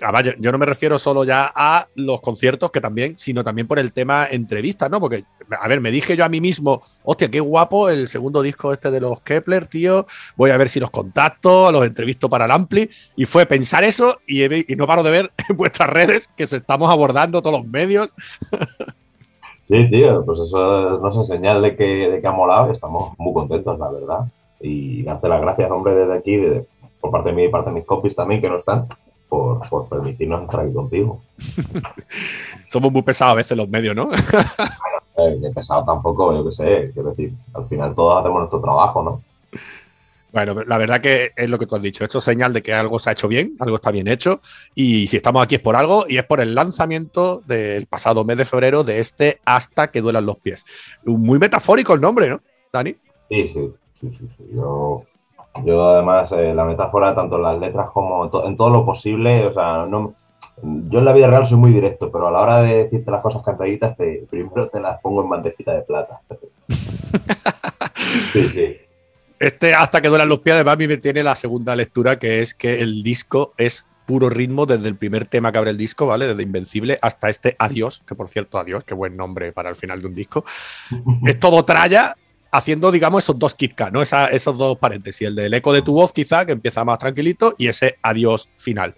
Además, 0.00 0.24
yo, 0.24 0.32
yo 0.38 0.52
no 0.52 0.58
me 0.58 0.66
refiero 0.66 0.98
solo 0.98 1.24
ya 1.24 1.52
a 1.54 1.86
los 1.96 2.20
conciertos, 2.20 2.70
que 2.70 2.80
también, 2.80 3.18
sino 3.18 3.44
también 3.44 3.68
por 3.68 3.78
el 3.78 3.92
tema 3.92 4.26
entrevistas, 4.30 4.90
¿no? 4.90 5.00
Porque, 5.00 5.24
a 5.50 5.68
ver, 5.68 5.80
me 5.80 5.90
dije 5.90 6.16
yo 6.16 6.24
a 6.24 6.28
mí 6.28 6.40
mismo, 6.40 6.82
hostia, 7.04 7.30
qué 7.30 7.40
guapo 7.40 7.90
el 7.90 8.08
segundo 8.08 8.40
disco 8.40 8.72
este 8.72 8.90
de 8.90 9.00
los 9.00 9.20
Kepler, 9.20 9.66
tío. 9.66 10.06
Voy 10.36 10.50
a 10.50 10.56
ver 10.56 10.68
si 10.68 10.80
los 10.80 10.90
contacto, 10.90 11.70
los 11.70 11.86
entrevisto 11.86 12.28
para 12.28 12.46
el 12.46 12.50
Ampli. 12.50 12.88
Y 13.16 13.26
fue 13.26 13.44
pensar 13.46 13.84
eso 13.84 14.18
y, 14.26 14.42
no 14.76 14.86
paro 14.86 15.02
de 15.02 15.10
ver 15.10 15.32
en 15.48 15.56
vuestras 15.56 15.90
redes 15.90 16.28
que 16.36 16.46
se 16.46 16.56
estamos 16.56 16.90
abordando 16.90 17.42
todos 17.42 17.60
los 17.60 17.66
medios. 17.68 18.14
Sí, 19.64 19.88
tío, 19.88 20.24
pues 20.26 20.40
eso 20.40 20.98
no 20.98 21.20
es 21.20 21.26
señal 21.26 21.62
de 21.62 21.76
que, 21.76 22.10
de 22.10 22.20
que 22.20 22.26
ha 22.26 22.32
molado 22.32 22.72
estamos 22.72 23.14
muy 23.16 23.32
contentos, 23.32 23.78
la 23.78 23.88
verdad. 23.90 24.18
Y 24.60 25.04
darte 25.04 25.28
las 25.28 25.40
gracias, 25.40 25.70
hombre, 25.70 25.94
desde 25.94 26.14
aquí, 26.14 26.42
por 27.00 27.10
parte 27.10 27.30
de 27.30 27.36
mí 27.36 27.44
y 27.44 27.48
parte 27.48 27.70
de 27.70 27.76
mis 27.76 27.84
compis 27.84 28.14
también 28.14 28.40
que 28.40 28.48
no 28.48 28.58
están, 28.58 28.88
por, 29.32 29.66
por 29.70 29.88
permitirnos 29.88 30.42
estar 30.42 30.60
aquí 30.60 30.74
contigo. 30.74 31.22
Somos 32.68 32.92
muy 32.92 33.00
pesados 33.00 33.32
a 33.32 33.36
veces 33.36 33.56
los 33.56 33.68
medios, 33.68 33.96
¿no? 33.96 34.10
Eh, 35.14 35.36
de 35.38 35.50
pesado 35.50 35.84
tampoco, 35.84 36.34
yo 36.34 36.42
qué 36.42 36.52
sé, 36.52 36.90
quiero 36.94 37.10
decir, 37.10 37.34
al 37.52 37.68
final 37.68 37.94
todos 37.94 38.18
hacemos 38.18 38.38
nuestro 38.38 38.62
trabajo, 38.62 39.02
¿no? 39.02 39.22
Bueno, 40.32 40.64
la 40.64 40.78
verdad 40.78 41.02
que 41.02 41.32
es 41.36 41.50
lo 41.50 41.58
que 41.58 41.66
tú 41.66 41.76
has 41.76 41.82
dicho. 41.82 42.02
Esto 42.02 42.16
es 42.16 42.24
señal 42.24 42.54
de 42.54 42.62
que 42.62 42.72
algo 42.72 42.98
se 42.98 43.10
ha 43.10 43.12
hecho 43.12 43.28
bien, 43.28 43.54
algo 43.60 43.76
está 43.76 43.90
bien 43.90 44.08
hecho. 44.08 44.40
Y 44.74 45.06
si 45.08 45.18
estamos 45.18 45.42
aquí 45.42 45.56
es 45.56 45.60
por 45.60 45.76
algo 45.76 46.06
y 46.08 46.16
es 46.16 46.24
por 46.24 46.40
el 46.40 46.54
lanzamiento 46.54 47.42
del 47.42 47.84
pasado 47.84 48.24
mes 48.24 48.38
de 48.38 48.46
febrero 48.46 48.84
de 48.84 49.00
este 49.00 49.38
Hasta 49.44 49.90
que 49.90 50.00
duelan 50.00 50.24
los 50.24 50.38
pies. 50.38 50.64
Muy 51.04 51.38
metafórico 51.38 51.92
el 51.92 52.00
nombre, 52.00 52.30
¿no, 52.30 52.40
Dani? 52.72 52.96
Sí, 53.28 53.50
sí, 53.52 53.70
sí, 53.92 54.10
sí, 54.10 54.28
sí. 54.34 54.44
Yo, 54.54 55.04
yo 55.64 55.88
además, 55.90 56.30
eh, 56.32 56.52
la 56.54 56.64
metáfora, 56.64 57.14
tanto 57.14 57.36
en 57.36 57.42
las 57.42 57.58
letras 57.58 57.90
como 57.92 58.24
en, 58.24 58.30
to- 58.30 58.46
en 58.46 58.56
todo 58.56 58.70
lo 58.70 58.84
posible, 58.86 59.46
o 59.46 59.52
sea, 59.52 59.86
no, 59.86 60.14
yo 60.62 60.98
en 60.98 61.04
la 61.04 61.12
vida 61.12 61.28
real 61.28 61.46
soy 61.46 61.58
muy 61.58 61.72
directo, 61.72 62.10
pero 62.10 62.28
a 62.28 62.30
la 62.30 62.40
hora 62.40 62.60
de 62.62 62.84
decirte 62.84 63.10
las 63.10 63.22
cosas 63.22 63.42
cantaditas, 63.42 63.96
te, 63.96 64.26
primero 64.30 64.68
te 64.68 64.80
las 64.80 65.00
pongo 65.00 65.22
en 65.22 65.28
bandejita 65.30 65.74
de 65.74 65.82
plata. 65.82 66.20
Sí, 68.32 68.48
sí. 68.48 68.76
Este 69.38 69.74
Hasta 69.74 70.00
que 70.00 70.08
duelan 70.08 70.28
los 70.28 70.40
pies, 70.40 70.54
además, 70.54 70.76
me 70.78 70.96
tiene 70.98 71.22
la 71.22 71.34
segunda 71.34 71.74
lectura, 71.74 72.18
que 72.18 72.42
es 72.42 72.54
que 72.54 72.80
el 72.80 73.02
disco 73.02 73.52
es 73.56 73.86
puro 74.06 74.28
ritmo 74.28 74.66
desde 74.66 74.88
el 74.88 74.96
primer 74.96 75.26
tema 75.26 75.50
que 75.50 75.58
abre 75.58 75.70
el 75.70 75.76
disco, 75.78 76.06
¿vale? 76.06 76.26
Desde 76.26 76.42
Invencible 76.42 76.98
hasta 77.02 77.28
este 77.28 77.56
Adiós, 77.58 78.02
que 78.06 78.14
por 78.14 78.28
cierto, 78.28 78.58
Adiós, 78.58 78.84
qué 78.84 78.94
buen 78.94 79.16
nombre 79.16 79.52
para 79.52 79.70
el 79.70 79.76
final 79.76 80.00
de 80.00 80.08
un 80.08 80.14
disco. 80.14 80.44
es 81.26 81.40
todo 81.40 81.64
tralla 81.64 82.14
haciendo, 82.52 82.92
digamos, 82.92 83.24
esos 83.24 83.38
dos 83.38 83.54
Kit 83.54 83.74
Kat, 83.74 83.92
¿no? 83.92 84.02
Esa- 84.02 84.28
esos 84.28 84.56
dos 84.58 84.78
paréntesis, 84.78 85.26
el 85.26 85.34
del 85.34 85.54
eco 85.54 85.72
de 85.72 85.82
tu 85.82 85.94
voz, 85.94 86.12
quizá, 86.12 86.44
que 86.46 86.52
empieza 86.52 86.84
más 86.84 86.98
tranquilito, 86.98 87.54
y 87.58 87.66
ese 87.68 87.96
adiós 88.02 88.50
final. 88.56 88.94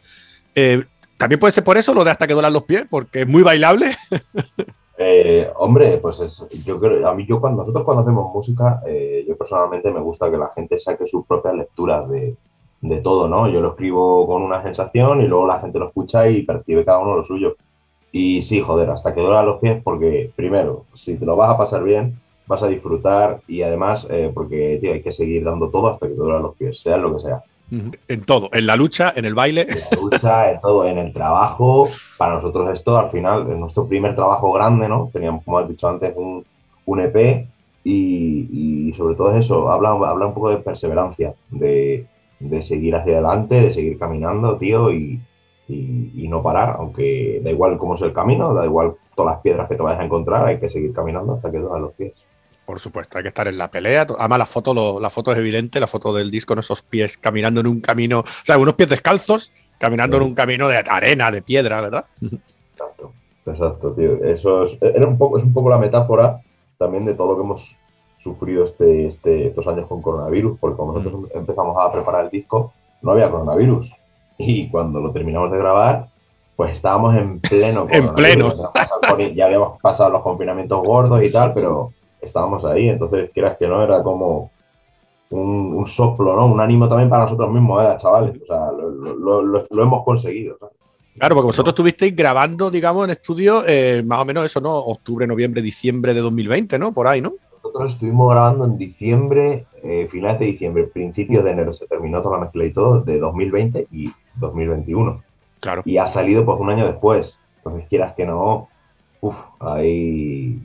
Eh, 0.55 0.84
También 1.16 1.38
puede 1.38 1.52
ser 1.52 1.62
por 1.62 1.78
eso 1.78 1.94
lo 1.94 2.02
de 2.05 2.11
hasta 2.11 2.26
que 2.26 2.32
duelan 2.34 2.52
los 2.52 2.64
pies, 2.64 2.84
porque 2.90 3.20
es 3.22 3.28
muy 3.28 3.42
bailable. 3.42 3.86
Eh, 4.96 5.50
hombre, 5.57 5.98
pues 5.98 6.20
es, 6.20 6.44
yo 6.64 6.78
creo, 6.78 7.09
a 7.09 7.14
mí 7.14 7.26
yo 7.26 7.40
cuando 7.40 7.62
nosotros 7.62 7.84
cuando 7.84 8.05
hacemos 8.05 8.32
música, 8.32 8.80
eh, 8.86 9.24
yo 9.26 9.36
personalmente 9.36 9.90
me 9.90 9.98
gusta 10.00 10.30
que 10.30 10.36
la 10.36 10.50
gente 10.55 10.78
saque 10.78 11.05
sus 11.05 11.26
propias 11.26 11.55
lecturas 11.57 12.09
de, 12.09 12.36
de 12.80 13.00
todo, 13.00 13.26
¿no? 13.26 13.48
Yo 13.48 13.61
lo 13.61 13.70
escribo 13.70 14.24
con 14.28 14.42
una 14.42 14.62
sensación 14.62 15.20
y 15.20 15.26
luego 15.26 15.48
la 15.48 15.59
gente 15.59 15.80
lo 15.80 15.88
escucha 15.88 16.28
y 16.28 16.42
percibe 16.42 16.84
cada 16.84 17.00
uno 17.00 17.16
lo 17.16 17.24
suyo. 17.24 17.57
Y 18.12 18.42
sí, 18.44 18.61
joder, 18.61 18.88
hasta 18.90 19.12
que 19.12 19.20
duelan 19.20 19.46
los 19.46 19.59
pies, 19.59 19.82
porque 19.82 20.30
primero, 20.36 20.84
si 20.94 21.16
te 21.16 21.26
lo 21.26 21.34
vas 21.34 21.50
a 21.50 21.59
pasar 21.59 21.82
bien, 21.82 22.20
vas 22.47 22.62
a 22.62 22.68
disfrutar 22.68 23.40
y 23.49 23.62
además, 23.62 24.07
eh, 24.11 24.30
porque 24.34 24.78
tío, 24.80 24.92
hay 24.92 25.03
que 25.03 25.12
seguir 25.12 25.45
dando 25.45 25.70
todo 25.70 25.90
hasta 25.90 26.07
que 26.07 26.14
duelan 26.14 26.42
los 26.42 26.57
pies, 26.57 26.80
sea 26.80 26.97
lo 26.97 27.14
que 27.14 27.22
sea. 27.22 27.42
En 27.70 28.24
todo, 28.24 28.51
en 28.53 28.66
la 28.66 28.76
lucha, 28.76 29.12
en 29.16 29.24
el 29.24 29.34
baile. 29.34 29.62
En 29.62 29.68
la 29.68 30.03
lucha, 30.03 30.51
en 30.53 30.61
todo, 30.61 30.86
en 30.86 30.99
el 30.99 31.12
trabajo. 31.12 31.88
Para 32.18 32.34
nosotros 32.34 32.70
esto, 32.72 32.97
al 32.97 33.11
final, 33.11 33.51
es 33.51 33.57
nuestro 33.57 33.86
primer 33.86 34.14
trabajo 34.14 34.53
grande, 34.53 34.88
¿no? 34.88 35.11
Teníamos, 35.12 35.45
como 35.45 35.59
has 35.59 35.68
dicho 35.68 35.88
antes, 35.88 36.12
un, 36.14 36.45
un 36.84 37.01
EP 37.01 37.49
y, 37.82 38.88
y 38.88 38.95
sobre 38.95 39.14
todo 39.14 39.32
es 39.32 39.45
eso, 39.45 39.70
habla, 39.70 39.90
habla 39.90 40.26
un 40.26 40.34
poco 40.34 40.51
de 40.51 40.59
perseverancia, 40.59 41.34
de, 41.51 42.07
de 42.38 42.62
seguir 42.62 42.95
hacia 42.95 43.14
adelante, 43.14 43.61
de 43.61 43.70
seguir 43.70 43.99
caminando, 43.99 44.57
tío, 44.57 44.92
y, 44.92 45.20
y, 45.68 46.12
y 46.14 46.28
no 46.28 46.42
parar, 46.42 46.76
aunque 46.78 47.40
da 47.42 47.51
igual 47.51 47.78
cómo 47.78 47.95
es 47.95 48.03
el 48.03 48.12
camino, 48.12 48.55
da 48.55 48.64
igual 48.64 48.95
todas 49.14 49.34
las 49.34 49.42
piedras 49.42 49.68
que 49.68 49.76
te 49.76 49.82
vayas 49.82 50.01
a 50.01 50.05
encontrar, 50.05 50.47
hay 50.47 50.59
que 50.59 50.68
seguir 50.68 50.92
caminando 50.92 51.34
hasta 51.34 51.51
que 51.51 51.59
duelen 51.59 51.82
los 51.82 51.92
pies. 51.95 52.12
Por 52.65 52.81
supuesto, 52.81 53.19
hay 53.19 53.23
que 53.25 53.29
estar 53.29 53.47
en 53.47 53.59
la 53.59 53.71
pelea. 53.71 54.07
Además, 54.19 54.39
la 54.39 54.47
foto, 54.47 54.73
lo- 54.73 54.99
la 55.01 55.11
foto 55.11 55.33
es 55.33 55.39
evidente, 55.39 55.79
la 55.81 55.87
foto 55.87 56.12
del 56.15 56.31
disco 56.31 56.53
con 56.55 56.61
esos 56.61 56.83
pies 56.83 57.19
caminando 57.19 57.61
en 57.61 57.67
un 57.67 57.81
camino, 57.81 58.21
o 58.21 58.25
sea, 58.45 58.57
unos 58.59 58.75
pies 58.75 58.89
descalzos, 58.89 59.53
caminando 59.79 60.17
en 60.17 60.23
un 60.23 60.35
camino 60.35 60.67
de 60.69 60.79
arena, 60.79 61.31
de 61.31 61.43
piedra, 61.43 61.81
¿verdad? 61.83 62.07
Exacto, 62.73 63.12
exacto, 63.47 63.93
tío. 63.93 64.25
Eso 64.25 64.62
es, 64.65 64.79
era 64.81 65.07
un 65.07 65.19
poco, 65.19 65.37
es 65.39 65.45
un 65.45 65.53
poco 65.53 65.69
la 65.71 65.79
metáfora 65.79 66.41
también 66.79 67.05
de 67.05 67.15
todo 67.15 67.29
lo 67.33 67.37
que 67.37 67.43
hemos 67.43 67.77
sufrido 68.19 68.65
este, 68.65 69.07
este, 69.07 69.49
estos 69.49 69.67
años 69.67 69.87
con 69.87 70.01
coronavirus, 70.01 70.59
porque 70.59 70.77
cuando 70.77 70.95
nosotros 70.99 71.31
empezamos 71.35 71.77
a 71.79 71.93
preparar 71.93 72.25
el 72.25 72.31
disco, 72.31 72.73
no 73.03 73.12
había 73.12 73.31
coronavirus. 73.31 73.93
Y 74.39 74.71
cuando 74.71 74.99
lo 75.01 75.12
terminamos 75.12 75.53
de 75.53 75.59
grabar, 75.59 76.07
pues 76.57 76.73
estábamos 76.73 77.15
en 77.17 77.41
pleno 77.41 77.87
En 77.91 78.15
pleno. 78.15 78.53
Ya 79.35 79.45
habíamos 79.45 79.79
pasado 79.83 80.11
los 80.11 80.23
confinamientos 80.23 80.83
gordos 80.83 81.23
y 81.23 81.31
tal, 81.31 81.53
pero 81.53 81.93
estábamos 82.25 82.64
ahí. 82.64 82.89
Entonces, 82.89 83.31
quieras 83.33 83.57
que 83.59 83.66
no, 83.68 83.83
era 83.83 84.03
como 84.03 84.51
un, 85.31 85.75
un 85.75 85.87
soplo, 85.87 86.37
¿no? 86.37 86.47
Un 86.47 86.61
ánimo 86.61 86.89
también 86.89 87.09
para 87.11 87.25
nosotros 87.25 87.51
mismos, 87.51 87.83
¿eh, 87.85 87.97
chavales? 87.99 88.41
O 88.43 88.47
sea, 88.47 88.72
lo, 88.72 88.91
lo- 88.91 89.43
lo- 89.43 89.66
lo 89.70 89.83
hemos 89.83 90.03
conseguido. 90.05 90.57
¿sabes? 90.59 90.75
Claro, 91.18 91.35
porque 91.37 91.47
vosotros 91.47 91.72
estuvisteis 91.72 92.14
grabando, 92.14 92.70
digamos, 92.70 93.05
en 93.05 93.11
estudio, 93.11 93.62
eh, 93.66 94.03
más 94.05 94.20
o 94.20 94.25
menos 94.25 94.45
eso, 94.45 94.61
¿no? 94.61 94.77
Octubre, 94.77 95.27
noviembre, 95.27 95.62
diciembre 95.62 96.12
de 96.14 96.20
2020, 96.20 96.79
¿no? 96.79 96.93
Por 96.93 97.07
ahí, 97.07 97.20
¿no? 97.20 97.35
Nosotros 97.62 97.93
estuvimos 97.93 98.31
grabando 98.35 98.64
en 98.66 98.77
diciembre, 98.77 99.66
eh, 99.83 100.07
finales 100.09 100.39
de 100.41 100.47
diciembre, 100.47 100.85
principios 100.85 101.45
de 101.45 101.51
enero, 101.53 101.72
se 101.72 101.87
terminó 101.87 102.20
toda 102.20 102.37
la 102.39 102.45
mezcla 102.45 102.64
y 102.64 102.72
todo, 102.72 103.01
de 103.01 103.18
2020 103.18 103.89
y 103.91 104.12
2021. 104.37 105.22
Claro. 105.61 105.83
Y 105.85 105.97
ha 105.97 106.07
salido 106.07 106.45
pues 106.45 106.59
un 106.61 106.68
año 106.70 106.85
después. 106.87 107.39
Entonces, 107.59 107.89
quieras 107.89 108.12
que 108.14 108.27
no, 108.27 108.68
uf, 109.25 109.43
ahí, 109.59 110.61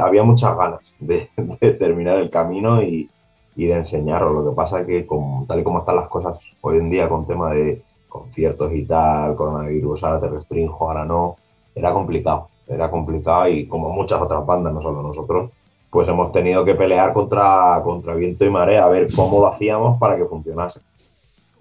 había 0.00 0.24
muchas 0.24 0.56
ganas 0.56 0.94
de, 0.98 1.28
terminar 1.78 2.18
el 2.18 2.28
camino 2.28 2.82
y, 2.82 3.08
de 3.54 3.74
enseñarlo. 3.74 4.32
Lo 4.32 4.50
que 4.50 4.56
pasa 4.56 4.80
es 4.80 4.86
que 4.86 5.06
con, 5.06 5.46
tal 5.46 5.60
y 5.60 5.62
como 5.62 5.80
están 5.80 5.96
las 5.96 6.08
cosas 6.08 6.38
hoy 6.60 6.78
en 6.78 6.90
día 6.90 7.08
con 7.08 7.26
tema 7.26 7.52
de 7.52 7.82
conciertos 8.08 8.72
y 8.74 8.84
tal, 8.84 9.36
coronavirus, 9.36 10.02
ahora 10.02 10.20
te 10.20 10.28
restringo, 10.28 10.76
ahora 10.80 11.04
no, 11.04 11.36
era 11.74 11.92
complicado. 11.92 12.48
Era 12.66 12.90
complicado 12.90 13.48
y 13.48 13.66
como 13.66 13.90
muchas 13.90 14.20
otras 14.20 14.44
bandas, 14.44 14.72
no 14.72 14.82
solo 14.82 15.02
nosotros, 15.02 15.50
pues 15.90 16.08
hemos 16.08 16.32
tenido 16.32 16.64
que 16.64 16.74
pelear 16.74 17.12
contra, 17.12 17.80
contra 17.84 18.14
viento 18.14 18.44
y 18.44 18.50
marea 18.50 18.84
a 18.84 18.88
ver 18.88 19.08
cómo 19.14 19.40
lo 19.40 19.46
hacíamos 19.46 19.98
para 19.98 20.16
que 20.16 20.24
funcionase. 20.24 20.80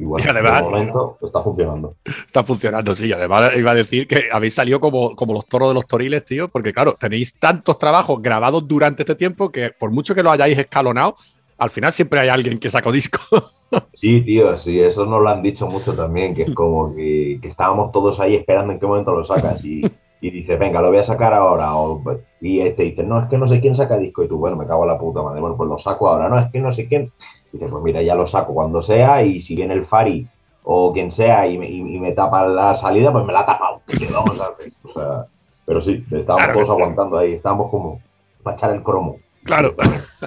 Igual, 0.01 0.23
Y 0.25 0.29
además- 0.29 0.57
de 0.57 0.63
momento 0.63 1.17
está 1.21 1.41
funcionando. 1.43 1.95
Está 2.05 2.43
funcionando, 2.43 2.95
sí. 2.95 3.13
Además, 3.13 3.51
iba 3.55 3.71
a 3.71 3.75
decir 3.75 4.07
que 4.07 4.29
habéis 4.31 4.55
salido 4.55 4.79
como, 4.79 5.15
como 5.15 5.33
los 5.33 5.45
toros 5.45 5.69
de 5.69 5.75
los 5.75 5.85
toriles, 5.85 6.25
tío, 6.25 6.47
porque 6.47 6.73
claro, 6.73 6.95
tenéis 6.99 7.37
tantos 7.37 7.77
trabajos 7.77 8.19
grabados 8.21 8.67
durante 8.67 9.03
este 9.03 9.13
tiempo 9.15 9.51
que 9.51 9.69
por 9.69 9.91
mucho 9.91 10.15
que 10.15 10.23
lo 10.23 10.31
hayáis 10.31 10.57
escalonado, 10.57 11.15
al 11.59 11.69
final 11.69 11.91
siempre 11.93 12.19
hay 12.19 12.29
alguien 12.29 12.57
que 12.59 12.69
sacó 12.69 12.91
disco. 12.91 13.19
Sí, 13.93 14.19
tío, 14.19 14.57
sí, 14.57 14.81
eso 14.81 15.05
nos 15.05 15.21
lo 15.21 15.29
han 15.29 15.41
dicho 15.41 15.65
mucho 15.65 15.93
también, 15.93 16.33
que 16.35 16.41
es 16.41 16.53
como 16.53 16.93
que, 16.93 17.39
que 17.41 17.47
estábamos 17.47 17.93
todos 17.93 18.19
ahí 18.19 18.35
esperando 18.35 18.73
en 18.73 18.79
qué 18.81 18.85
momento 18.85 19.15
lo 19.15 19.23
sacas 19.23 19.63
y, 19.63 19.81
y 20.19 20.29
dices, 20.29 20.59
venga, 20.59 20.81
lo 20.81 20.89
voy 20.89 20.97
a 20.97 21.05
sacar 21.05 21.33
ahora. 21.33 21.73
O, 21.77 22.03
y 22.41 22.59
este 22.59 22.83
dice, 22.83 23.03
no, 23.05 23.21
es 23.21 23.29
que 23.29 23.37
no 23.37 23.47
sé 23.47 23.61
quién 23.61 23.73
saca 23.77 23.97
disco. 23.97 24.23
Y 24.23 24.27
tú, 24.27 24.35
bueno, 24.37 24.57
me 24.57 24.67
cago 24.67 24.83
en 24.83 24.89
la 24.89 24.97
puta 24.99 25.21
madre, 25.21 25.39
bueno, 25.39 25.55
pues 25.55 25.69
lo 25.69 25.77
saco 25.77 26.09
ahora. 26.09 26.27
No, 26.27 26.37
es 26.37 26.51
que 26.51 26.59
no 26.59 26.69
sé 26.73 26.85
quién. 26.89 27.13
Dices, 27.51 27.69
pues 27.69 27.83
mira, 27.83 28.01
ya 28.01 28.15
lo 28.15 28.25
saco 28.27 28.53
cuando 28.53 28.81
sea 28.81 29.23
y 29.23 29.41
si 29.41 29.55
viene 29.55 29.73
el 29.73 29.83
Fari 29.83 30.27
o 30.63 30.93
quien 30.93 31.11
sea 31.11 31.47
y 31.47 31.57
me, 31.57 31.69
y- 31.69 31.99
me 31.99 32.11
tapa 32.13 32.45
la 32.47 32.73
salida, 32.75 33.11
pues 33.11 33.25
me 33.25 33.33
la 33.33 33.41
ha 33.41 33.45
tapado. 33.45 33.81
¿Qué 33.87 34.07
vamos 34.11 34.39
a 34.39 34.45
hacer? 34.47 34.71
O 34.83 34.93
sea, 34.93 35.25
pero 35.65 35.81
sí, 35.81 36.03
estábamos 36.11 36.43
Claro 36.45 36.53
todos 36.53 36.69
aguantando 36.69 37.17
ahí, 37.17 37.33
estábamos 37.33 37.69
como 37.69 38.01
para 38.43 38.55
echar 38.57 38.73
el 38.73 38.81
cromo. 38.83 39.17
Claro. 39.43 39.73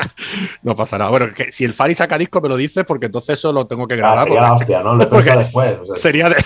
no 0.63 0.75
pasa 0.75 0.99
nada. 0.99 1.09
Bueno, 1.11 1.27
que 1.35 1.53
si 1.53 1.65
el 1.65 1.73
Fari 1.73 1.95
saca 1.95 2.19
disco, 2.19 2.41
me 2.41 2.49
lo 2.49 2.57
dices, 2.57 2.85
porque 2.85 3.07
entonces 3.07 3.39
eso 3.39 3.53
lo 3.53 3.67
tengo 3.67 3.87
que 3.87 3.95
Ah, 3.95 3.97
grabar. 3.99 4.25
sería 4.25 4.41
la 4.41 4.49
porque 4.55 4.63
hostia, 4.65 4.83
¿no? 4.83 4.95
Lo 4.97 5.03
he 5.05 5.07
porque 5.07 5.23
pensado 5.31 5.41
después. 5.41 5.79
O 5.81 5.85
sea, 5.87 5.97
sería 5.97 6.29
de- 6.29 6.45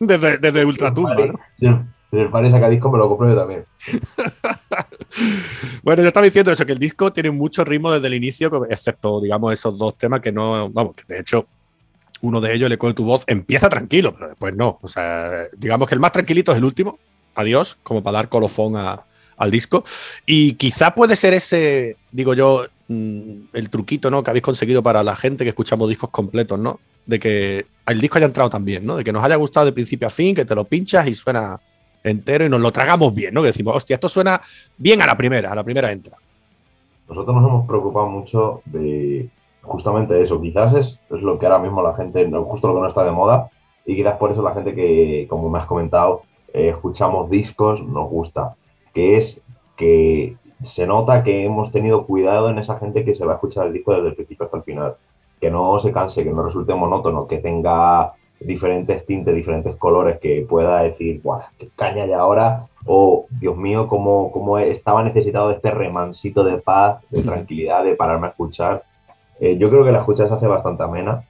desde, 0.00 0.38
desde 0.38 0.64
Ultratumba, 0.64 1.14
¿no? 1.14 1.86
Si 2.10 2.16
el 2.18 2.28
Fari 2.30 2.50
saca 2.50 2.68
disco, 2.68 2.90
me 2.90 2.98
lo 2.98 3.08
compro 3.08 3.28
yo 3.28 3.36
también. 3.36 3.64
Bueno, 5.82 6.02
yo 6.02 6.08
estaba 6.08 6.24
diciendo 6.24 6.50
eso, 6.50 6.66
que 6.66 6.72
el 6.72 6.78
disco 6.78 7.12
tiene 7.12 7.30
mucho 7.30 7.64
ritmo 7.64 7.92
desde 7.92 8.08
el 8.08 8.14
inicio, 8.14 8.64
excepto, 8.68 9.20
digamos, 9.20 9.52
esos 9.52 9.78
dos 9.78 9.96
temas 9.96 10.20
que 10.20 10.32
no, 10.32 10.68
vamos, 10.70 10.94
que 10.96 11.04
de 11.06 11.20
hecho, 11.20 11.46
uno 12.22 12.40
de 12.40 12.52
ellos, 12.54 12.66
el 12.66 12.72
eco 12.72 12.88
de 12.88 12.94
tu 12.94 13.04
voz, 13.04 13.24
empieza 13.26 13.68
tranquilo, 13.68 14.12
pero 14.14 14.28
después 14.28 14.54
no. 14.56 14.78
O 14.82 14.88
sea, 14.88 15.44
digamos 15.56 15.88
que 15.88 15.94
el 15.94 16.00
más 16.00 16.12
tranquilito 16.12 16.52
es 16.52 16.58
el 16.58 16.64
último, 16.64 16.98
adiós, 17.34 17.78
como 17.82 18.02
para 18.02 18.16
dar 18.18 18.28
colofón 18.28 18.76
a- 18.76 19.04
al 19.36 19.50
disco. 19.50 19.84
Y 20.26 20.54
quizá 20.54 20.94
puede 20.94 21.14
ser 21.14 21.34
ese, 21.34 21.96
digo 22.10 22.34
yo, 22.34 22.64
mm, 22.88 23.32
el 23.52 23.70
truquito, 23.70 24.10
¿no? 24.10 24.22
Que 24.22 24.30
habéis 24.30 24.42
conseguido 24.42 24.82
para 24.82 25.02
la 25.04 25.14
gente 25.14 25.44
que 25.44 25.50
escuchamos 25.50 25.88
discos 25.88 26.10
completos, 26.10 26.58
¿no? 26.58 26.80
De 27.06 27.18
que 27.18 27.66
el 27.86 28.00
disco 28.00 28.18
haya 28.18 28.26
entrado 28.26 28.50
también, 28.50 28.84
¿no? 28.84 28.96
De 28.96 29.04
que 29.04 29.12
nos 29.12 29.22
haya 29.22 29.36
gustado 29.36 29.66
de 29.66 29.72
principio 29.72 30.08
a 30.08 30.10
fin, 30.10 30.34
que 30.34 30.44
te 30.44 30.54
lo 30.54 30.64
pinchas 30.64 31.06
y 31.06 31.14
suena 31.14 31.60
entero 32.10 32.44
y 32.44 32.48
nos 32.48 32.60
lo 32.60 32.72
tragamos 32.72 33.14
bien, 33.14 33.34
¿no? 33.34 33.42
Que 33.42 33.48
decimos, 33.48 33.76
hostia, 33.76 33.94
esto 33.94 34.08
suena 34.08 34.40
bien 34.76 35.02
a 35.02 35.06
la 35.06 35.16
primera, 35.16 35.52
a 35.52 35.54
la 35.54 35.64
primera 35.64 35.92
entra. 35.92 36.16
Nosotros 37.08 37.36
nos 37.36 37.48
hemos 37.48 37.66
preocupado 37.66 38.06
mucho 38.06 38.62
de 38.64 39.28
justamente 39.62 40.20
eso. 40.20 40.40
Quizás 40.40 40.74
es, 40.74 41.00
es 41.10 41.22
lo 41.22 41.38
que 41.38 41.46
ahora 41.46 41.58
mismo 41.58 41.82
la 41.82 41.94
gente, 41.94 42.28
justo 42.44 42.68
lo 42.68 42.74
que 42.74 42.80
no 42.80 42.88
está 42.88 43.04
de 43.04 43.12
moda, 43.12 43.50
y 43.84 43.94
quizás 43.94 44.16
por 44.16 44.32
eso 44.32 44.42
la 44.42 44.54
gente 44.54 44.74
que, 44.74 45.26
como 45.28 45.48
me 45.48 45.58
has 45.58 45.66
comentado, 45.66 46.22
eh, 46.52 46.70
escuchamos 46.70 47.30
discos, 47.30 47.82
nos 47.82 48.08
gusta. 48.10 48.56
Que 48.92 49.16
es 49.16 49.40
que 49.76 50.36
se 50.62 50.86
nota 50.86 51.22
que 51.22 51.44
hemos 51.44 51.70
tenido 51.70 52.06
cuidado 52.06 52.50
en 52.50 52.58
esa 52.58 52.78
gente 52.78 53.04
que 53.04 53.14
se 53.14 53.24
va 53.24 53.32
a 53.32 53.34
escuchar 53.36 53.66
el 53.66 53.72
disco 53.72 53.94
desde 53.94 54.08
el 54.08 54.14
principio 54.14 54.46
hasta 54.46 54.56
el 54.56 54.64
final. 54.64 54.96
Que 55.40 55.50
no 55.50 55.78
se 55.78 55.92
canse, 55.92 56.24
que 56.24 56.30
no 56.30 56.42
resulte 56.42 56.74
monótono, 56.74 57.26
que 57.26 57.38
tenga 57.38 58.14
diferentes 58.40 59.06
tintes, 59.06 59.34
diferentes 59.34 59.76
colores, 59.76 60.18
que 60.18 60.46
pueda 60.48 60.82
decir, 60.82 61.20
¡guau! 61.22 61.42
¡Qué 61.58 61.68
caña 61.74 62.06
ya 62.06 62.20
ahora! 62.20 62.66
O, 62.84 63.26
Dios 63.30 63.56
mío, 63.56 63.88
cómo, 63.88 64.30
cómo 64.30 64.58
estaba 64.58 65.02
necesitado 65.02 65.48
de 65.48 65.54
este 65.56 65.70
remansito 65.70 66.44
de 66.44 66.58
paz, 66.58 67.02
de 67.10 67.22
tranquilidad, 67.22 67.82
de 67.82 67.96
pararme 67.96 68.28
a 68.28 68.30
escuchar. 68.30 68.84
Eh, 69.40 69.56
yo 69.58 69.70
creo 69.70 69.84
que 69.84 69.92
la 69.92 69.98
escucha 69.98 70.28
se 70.28 70.34
hace 70.34 70.46
bastante 70.46 70.84
amena. 70.84 71.24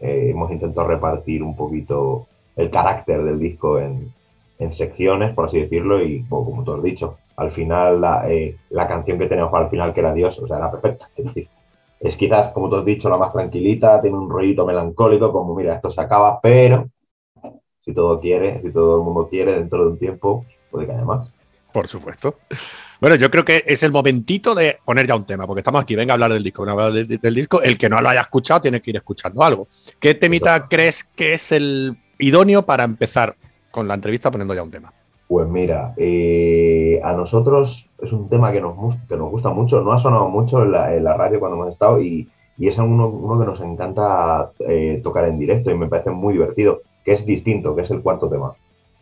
Eh, 0.00 0.28
hemos 0.30 0.50
intentado 0.50 0.86
repartir 0.86 1.42
un 1.42 1.56
poquito 1.56 2.26
el 2.56 2.70
carácter 2.70 3.24
del 3.24 3.38
disco 3.38 3.78
en, 3.78 4.12
en 4.58 4.72
secciones, 4.72 5.32
por 5.34 5.46
así 5.46 5.60
decirlo, 5.60 6.02
y 6.02 6.24
como 6.28 6.62
tú 6.64 6.74
has 6.74 6.82
dicho, 6.82 7.16
al 7.36 7.50
final 7.52 8.00
la, 8.00 8.28
eh, 8.28 8.56
la 8.70 8.86
canción 8.86 9.18
que 9.18 9.26
tenemos 9.26 9.50
para 9.50 9.64
el 9.64 9.70
final, 9.70 9.94
que 9.94 10.00
era 10.00 10.12
Dios, 10.12 10.38
o 10.40 10.46
sea, 10.46 10.58
era 10.58 10.70
perfecta. 10.70 11.08
Es 11.16 11.24
decir, 11.24 11.48
es 12.00 12.16
quizás, 12.16 12.52
como 12.52 12.68
tú 12.70 12.76
has 12.76 12.84
dicho, 12.84 13.08
la 13.08 13.16
más 13.16 13.32
tranquilita, 13.32 14.00
tiene 14.00 14.16
un 14.16 14.30
rollito 14.30 14.64
melancólico, 14.66 15.32
como 15.32 15.54
mira, 15.54 15.74
esto 15.74 15.90
se 15.90 16.00
acaba, 16.00 16.40
pero 16.40 16.88
si 17.84 17.92
todo 17.94 18.20
quiere, 18.20 18.60
si 18.62 18.72
todo 18.72 18.98
el 18.98 19.02
mundo 19.04 19.28
quiere, 19.28 19.52
dentro 19.54 19.84
de 19.84 19.90
un 19.92 19.98
tiempo, 19.98 20.44
puede 20.70 20.86
que 20.86 20.92
haya 20.92 21.04
más. 21.04 21.32
Por 21.72 21.86
supuesto. 21.86 22.36
Bueno, 23.00 23.16
yo 23.16 23.30
creo 23.30 23.44
que 23.44 23.62
es 23.66 23.82
el 23.82 23.92
momentito 23.92 24.54
de 24.54 24.78
poner 24.84 25.06
ya 25.06 25.14
un 25.14 25.24
tema, 25.24 25.46
porque 25.46 25.60
estamos 25.60 25.82
aquí, 25.82 25.94
venga 25.94 26.12
a 26.12 26.14
hablar 26.14 26.32
del 26.32 26.42
disco. 26.42 26.62
Venga 26.62 26.72
a 26.72 26.86
hablar 26.86 26.92
de- 26.92 27.04
de- 27.04 27.18
del 27.18 27.34
disco. 27.34 27.60
El 27.62 27.76
que 27.76 27.88
no 27.88 28.00
lo 28.00 28.08
haya 28.08 28.22
escuchado 28.22 28.60
tiene 28.62 28.80
que 28.80 28.90
ir 28.90 28.96
escuchando 28.96 29.42
algo. 29.42 29.68
¿Qué 30.00 30.14
temita 30.14 30.54
Exacto. 30.56 30.68
crees 30.76 31.04
que 31.04 31.34
es 31.34 31.52
el 31.52 31.96
idóneo 32.18 32.62
para 32.62 32.84
empezar 32.84 33.36
con 33.70 33.86
la 33.86 33.94
entrevista 33.94 34.30
poniendo 34.30 34.54
ya 34.54 34.62
un 34.62 34.70
tema? 34.70 34.92
Pues 35.28 35.46
mira, 35.46 35.92
eh, 35.98 37.00
a 37.04 37.12
nosotros 37.12 37.90
es 38.00 38.12
un 38.12 38.30
tema 38.30 38.50
que 38.50 38.62
nos, 38.62 38.96
que 39.06 39.16
nos 39.16 39.30
gusta 39.30 39.50
mucho, 39.50 39.82
no 39.82 39.92
ha 39.92 39.98
sonado 39.98 40.28
mucho 40.28 40.62
en 40.62 40.72
la, 40.72 41.14
radio 41.14 41.38
cuando 41.38 41.56
hemos 41.56 41.72
estado 41.72 42.00
y, 42.00 42.26
y 42.56 42.68
es 42.68 42.78
uno, 42.78 43.08
uno 43.08 43.38
que 43.38 43.46
nos 43.46 43.60
encanta 43.60 44.50
eh, 44.60 45.00
tocar 45.04 45.26
en 45.26 45.38
directo 45.38 45.70
y 45.70 45.76
me 45.76 45.86
parece 45.86 46.10
muy 46.10 46.32
divertido, 46.32 46.80
que 47.04 47.12
es 47.12 47.26
distinto, 47.26 47.76
que 47.76 47.82
es 47.82 47.90
el 47.90 48.00
cuarto 48.00 48.28
tema. 48.28 48.54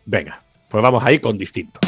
Venga, 0.05 0.43
pues 0.69 0.83
vamos 0.83 1.05
ahí 1.05 1.21
con 1.21 1.39
distinto. 1.39 1.79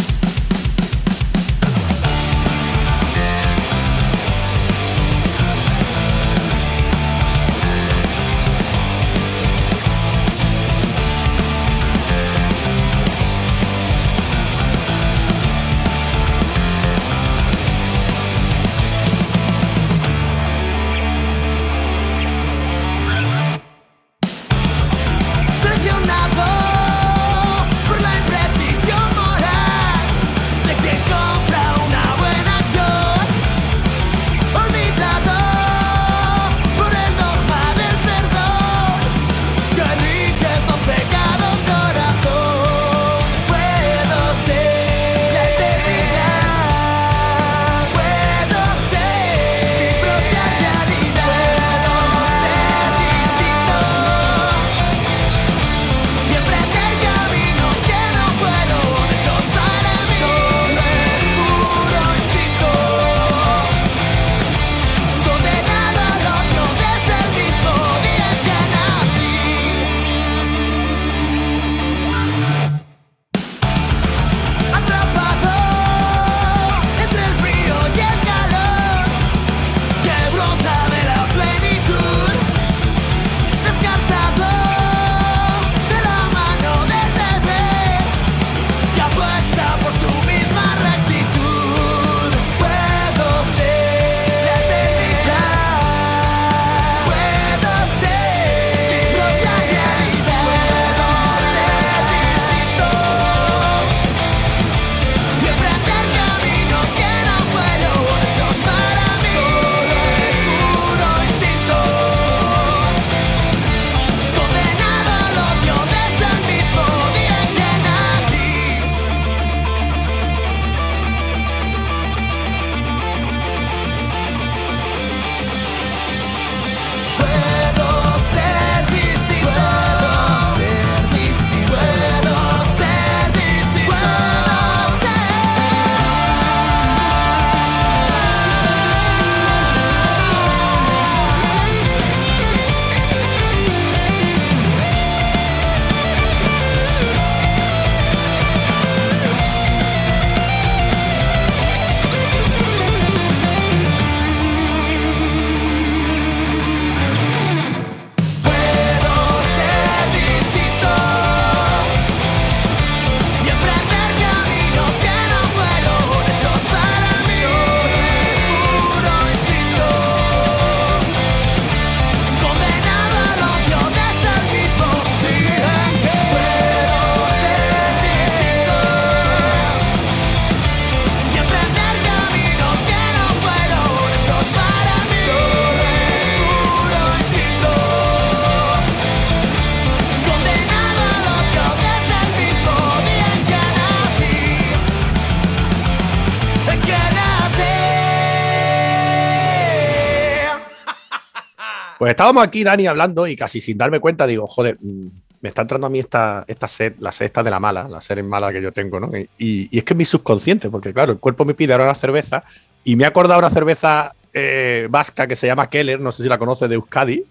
Estábamos 202.10 202.42
aquí, 202.42 202.64
Dani, 202.64 202.86
hablando 202.86 203.26
y 203.26 203.36
casi 203.36 203.60
sin 203.60 203.78
darme 203.78 204.00
cuenta 204.00 204.26
digo, 204.26 204.46
joder, 204.46 204.78
mm, 204.80 205.06
me 205.40 205.48
está 205.48 205.62
entrando 205.62 205.86
a 205.86 205.90
mí 205.90 205.98
esta, 205.98 206.44
esta 206.48 206.66
sed, 206.66 206.94
la 206.98 207.12
sed 207.12 207.26
esta 207.26 207.42
de 207.42 207.50
la 207.50 207.60
mala, 207.60 207.88
la 207.88 208.00
sed 208.00 208.22
mala 208.24 208.50
que 208.50 208.60
yo 208.60 208.72
tengo, 208.72 208.98
¿no? 208.98 209.08
Y, 209.16 209.28
y 209.70 209.78
es 209.78 209.84
que 209.84 209.94
es 209.94 209.98
mi 209.98 210.04
subconsciente, 210.04 210.70
porque 210.70 210.92
claro, 210.92 211.12
el 211.12 211.18
cuerpo 211.18 211.44
me 211.44 211.54
pide 211.54 211.72
ahora 211.72 211.84
una 211.84 211.94
cerveza 211.94 212.42
y 212.84 212.96
me 212.96 213.04
he 213.04 213.06
acordado 213.06 213.38
una 213.38 213.50
cerveza 213.50 214.12
eh, 214.32 214.88
vasca 214.90 215.26
que 215.26 215.36
se 215.36 215.46
llama 215.46 215.70
Keller, 215.70 216.00
no 216.00 216.12
sé 216.12 216.22
si 216.22 216.28
la 216.28 216.38
conoces 216.38 216.68
de 216.68 216.74
Euskadi. 216.74 217.24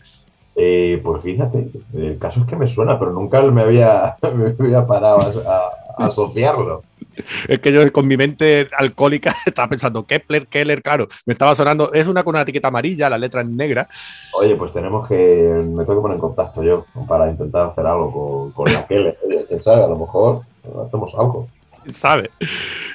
Eh, 0.55 0.99
pues 1.03 1.21
fíjate, 1.21 1.69
el 1.93 2.17
caso 2.17 2.41
es 2.41 2.47
que 2.47 2.55
me 2.55 2.67
suena, 2.67 2.97
pero 2.97 3.11
nunca 3.11 3.41
me 3.43 3.61
había, 3.61 4.17
me 4.35 4.55
había 4.57 4.85
parado 4.87 5.19
a, 5.47 6.03
a 6.03 6.07
asociarlo. 6.07 6.83
Es 7.47 7.59
que 7.59 7.71
yo 7.71 7.91
con 7.91 8.07
mi 8.07 8.17
mente 8.17 8.67
alcohólica 8.77 9.33
estaba 9.45 9.67
pensando 9.69 10.05
Kepler, 10.05 10.47
Keller, 10.47 10.81
claro, 10.81 11.07
me 11.25 11.33
estaba 11.33 11.55
sonando, 11.55 11.91
es 11.93 12.07
una 12.07 12.23
con 12.23 12.35
una 12.35 12.41
etiqueta 12.41 12.67
amarilla, 12.69 13.09
la 13.09 13.17
letra 13.17 13.41
en 13.41 13.55
negra. 13.55 13.87
Oye, 14.33 14.55
pues 14.55 14.73
tenemos 14.73 15.07
que, 15.07 15.15
me 15.15 15.83
tengo 15.85 15.95
que 15.95 16.01
poner 16.01 16.15
en 16.15 16.21
contacto 16.21 16.63
yo 16.63 16.85
para 17.07 17.29
intentar 17.29 17.67
hacer 17.69 17.85
algo 17.85 18.11
con, 18.11 18.51
con 18.65 18.73
la 18.73 18.85
Keller. 18.85 19.17
Quién 19.47 19.63
sabe, 19.63 19.83
a 19.83 19.87
lo 19.87 19.97
mejor 19.97 20.41
hacemos 20.85 21.13
algo. 21.15 21.47
¿Sabe? 21.89 22.29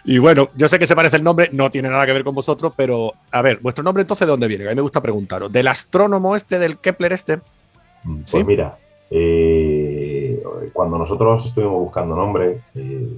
Y 0.05 0.19
bueno, 0.19 0.51
yo 0.55 0.69
sé 0.69 0.79
que 0.79 0.87
se 0.87 0.95
parece 0.95 1.17
el 1.17 1.25
nombre, 1.25 1.49
no 1.53 1.71
tiene 1.71 1.89
nada 1.89 2.05
que 2.05 2.13
ver 2.13 2.25
con 2.25 2.35
vosotros, 2.35 2.75
pero 2.77 3.15
a 3.31 3.41
ver, 3.41 3.59
¿vuestro 3.63 3.83
nombre 3.83 4.03
entonces 4.03 4.27
de 4.27 4.31
dónde 4.31 4.49
viene? 4.49 4.65
A 4.67 4.69
mí 4.69 4.75
me 4.75 4.83
gusta 4.83 5.01
preguntaros. 5.01 5.51
¿Del 5.51 5.69
astrónomo 5.69 6.37
este, 6.37 6.59
del 6.59 6.79
Kepler 6.79 7.15
este? 7.15 7.39
Pues 7.39 8.21
Sí. 8.27 8.45
mira, 8.45 8.77
eh, 9.11 10.43
cuando 10.75 10.99
nosotros 10.99 11.47
estuvimos 11.47 11.81
buscando 11.81 12.15
nombre, 12.15 12.61
eh, 12.75 13.09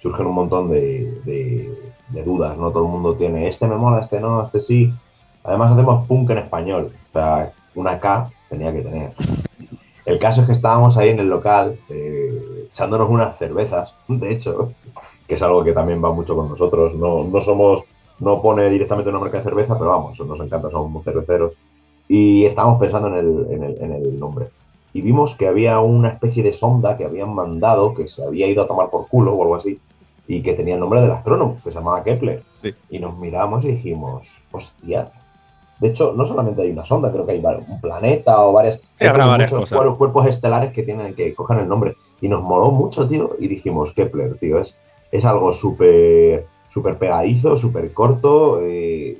surgen 0.00 0.26
un 0.26 0.34
montón 0.34 0.70
de, 0.70 1.20
de- 1.24 1.78
de 2.08 2.22
dudas, 2.22 2.56
¿no? 2.56 2.70
Todo 2.70 2.84
el 2.86 2.90
mundo 2.92 3.14
tiene, 3.16 3.48
este 3.48 3.66
me 3.66 3.76
mola, 3.76 4.00
este 4.00 4.18
no, 4.20 4.42
este 4.42 4.60
sí. 4.60 4.92
Además 5.44 5.72
hacemos 5.72 6.06
punk 6.06 6.30
en 6.30 6.38
español, 6.38 6.92
o 7.10 7.12
sea, 7.12 7.52
una 7.74 7.98
K 8.00 8.30
tenía 8.48 8.72
que 8.72 8.80
tener. 8.82 9.12
El 10.06 10.18
caso 10.18 10.40
es 10.40 10.46
que 10.46 10.52
estábamos 10.54 10.96
ahí 10.96 11.10
en 11.10 11.20
el 11.20 11.28
local 11.28 11.78
eh, 11.90 12.68
echándonos 12.72 13.10
unas 13.10 13.36
cervezas, 13.38 13.92
de 14.08 14.30
hecho, 14.32 14.72
que 15.26 15.34
es 15.34 15.42
algo 15.42 15.62
que 15.62 15.72
también 15.72 16.02
va 16.02 16.12
mucho 16.12 16.34
con 16.34 16.48
nosotros. 16.48 16.94
No, 16.94 17.24
no 17.24 17.40
somos, 17.42 17.82
no 18.20 18.40
pone 18.40 18.68
directamente 18.70 19.10
una 19.10 19.18
marca 19.18 19.38
de 19.38 19.44
cerveza, 19.44 19.76
pero 19.78 19.90
vamos, 19.90 20.18
nos 20.20 20.40
encanta, 20.40 20.70
somos 20.70 20.90
muy 20.90 21.02
cerveceros. 21.02 21.54
Y 22.08 22.46
estábamos 22.46 22.80
pensando 22.80 23.08
en 23.08 23.14
el, 23.14 23.46
en 23.52 23.62
el- 23.64 23.82
en 23.82 23.92
el 23.92 24.18
nombre. 24.18 24.46
Y 24.94 25.02
vimos 25.02 25.34
que 25.34 25.46
había 25.46 25.78
una 25.80 26.08
especie 26.08 26.42
de 26.42 26.54
sonda 26.54 26.96
que 26.96 27.04
habían 27.04 27.34
mandado, 27.34 27.92
que 27.94 28.08
se 28.08 28.24
había 28.24 28.46
ido 28.46 28.62
a 28.62 28.66
tomar 28.66 28.88
por 28.88 29.06
culo 29.08 29.34
o 29.34 29.42
algo 29.42 29.56
así, 29.56 29.78
y 30.28 30.42
que 30.42 30.52
tenía 30.54 30.74
el 30.74 30.80
nombre 30.80 31.00
del 31.00 31.10
astrónomo, 31.10 31.56
que 31.64 31.70
se 31.72 31.78
llamaba 31.78 32.04
Kepler. 32.04 32.42
Sí. 32.62 32.72
Y 32.90 32.98
nos 33.00 33.18
miramos 33.18 33.64
y 33.64 33.68
dijimos, 33.72 34.28
hostia. 34.52 35.10
De 35.80 35.88
hecho, 35.88 36.12
no 36.14 36.24
solamente 36.26 36.62
hay 36.62 36.70
una 36.70 36.84
sonda, 36.84 37.10
creo 37.10 37.24
que 37.24 37.32
hay 37.32 37.42
un 37.66 37.80
planeta 37.80 38.40
o 38.44 38.52
varias. 38.52 38.78
Sí, 38.92 39.06
habrá 39.06 39.26
varias 39.26 39.50
muchos 39.52 39.70
cosas. 39.70 39.78
cuer- 39.78 39.96
cuerpos 39.96 40.26
estelares 40.26 40.72
que 40.72 40.82
tienen 40.82 41.14
que 41.14 41.34
coger 41.34 41.58
el 41.60 41.68
nombre. 41.68 41.96
Y 42.20 42.28
nos 42.28 42.42
moló 42.42 42.70
mucho, 42.70 43.08
tío. 43.08 43.30
Y 43.38 43.48
dijimos, 43.48 43.92
Kepler, 43.94 44.36
tío, 44.38 44.58
es, 44.60 44.76
es 45.12 45.24
algo 45.24 45.52
súper 45.52 46.46
súper 46.70 46.98
pegadizo, 46.98 47.56
súper 47.56 47.92
corto, 47.94 48.60
eh, 48.62 49.18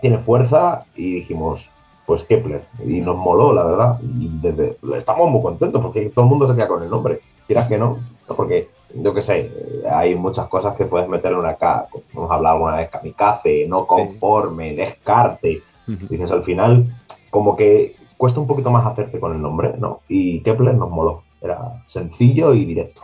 tiene 0.00 0.18
fuerza. 0.18 0.84
Y 0.94 1.14
dijimos, 1.16 1.68
pues 2.06 2.22
Kepler. 2.24 2.64
Y 2.86 3.00
nos 3.00 3.16
moló, 3.16 3.52
la 3.54 3.64
verdad. 3.64 3.98
Y 4.02 4.28
desde 4.40 4.76
estamos 4.96 5.30
muy 5.30 5.42
contentos 5.42 5.82
porque 5.82 6.10
todo 6.10 6.26
el 6.26 6.30
mundo 6.30 6.46
se 6.46 6.54
queda 6.54 6.68
con 6.68 6.82
el 6.82 6.90
nombre. 6.90 7.20
Quieras 7.46 7.66
que 7.66 7.78
no, 7.78 7.98
porque 8.36 8.68
yo 8.94 9.14
qué 9.14 9.22
sé, 9.22 9.50
hay 9.90 10.14
muchas 10.14 10.48
cosas 10.48 10.76
que 10.76 10.84
puedes 10.84 11.08
meterle 11.08 11.38
una 11.38 11.54
K. 11.54 11.88
Hemos 12.12 12.30
hablado 12.30 12.56
alguna 12.56 12.76
vez, 12.76 12.90
kamikaze, 12.90 13.66
no 13.68 13.86
conforme, 13.86 14.74
descarte. 14.74 15.62
Dices, 15.86 16.30
al 16.30 16.44
final, 16.44 16.86
como 17.30 17.56
que 17.56 17.96
cuesta 18.16 18.40
un 18.40 18.46
poquito 18.46 18.70
más 18.70 18.86
hacerte 18.86 19.18
con 19.18 19.32
el 19.32 19.42
nombre, 19.42 19.74
¿no? 19.78 20.00
Y 20.08 20.40
Kepler 20.40 20.74
nos 20.74 20.90
moló. 20.90 21.22
Era 21.42 21.84
sencillo 21.86 22.54
y 22.54 22.64
directo. 22.64 23.02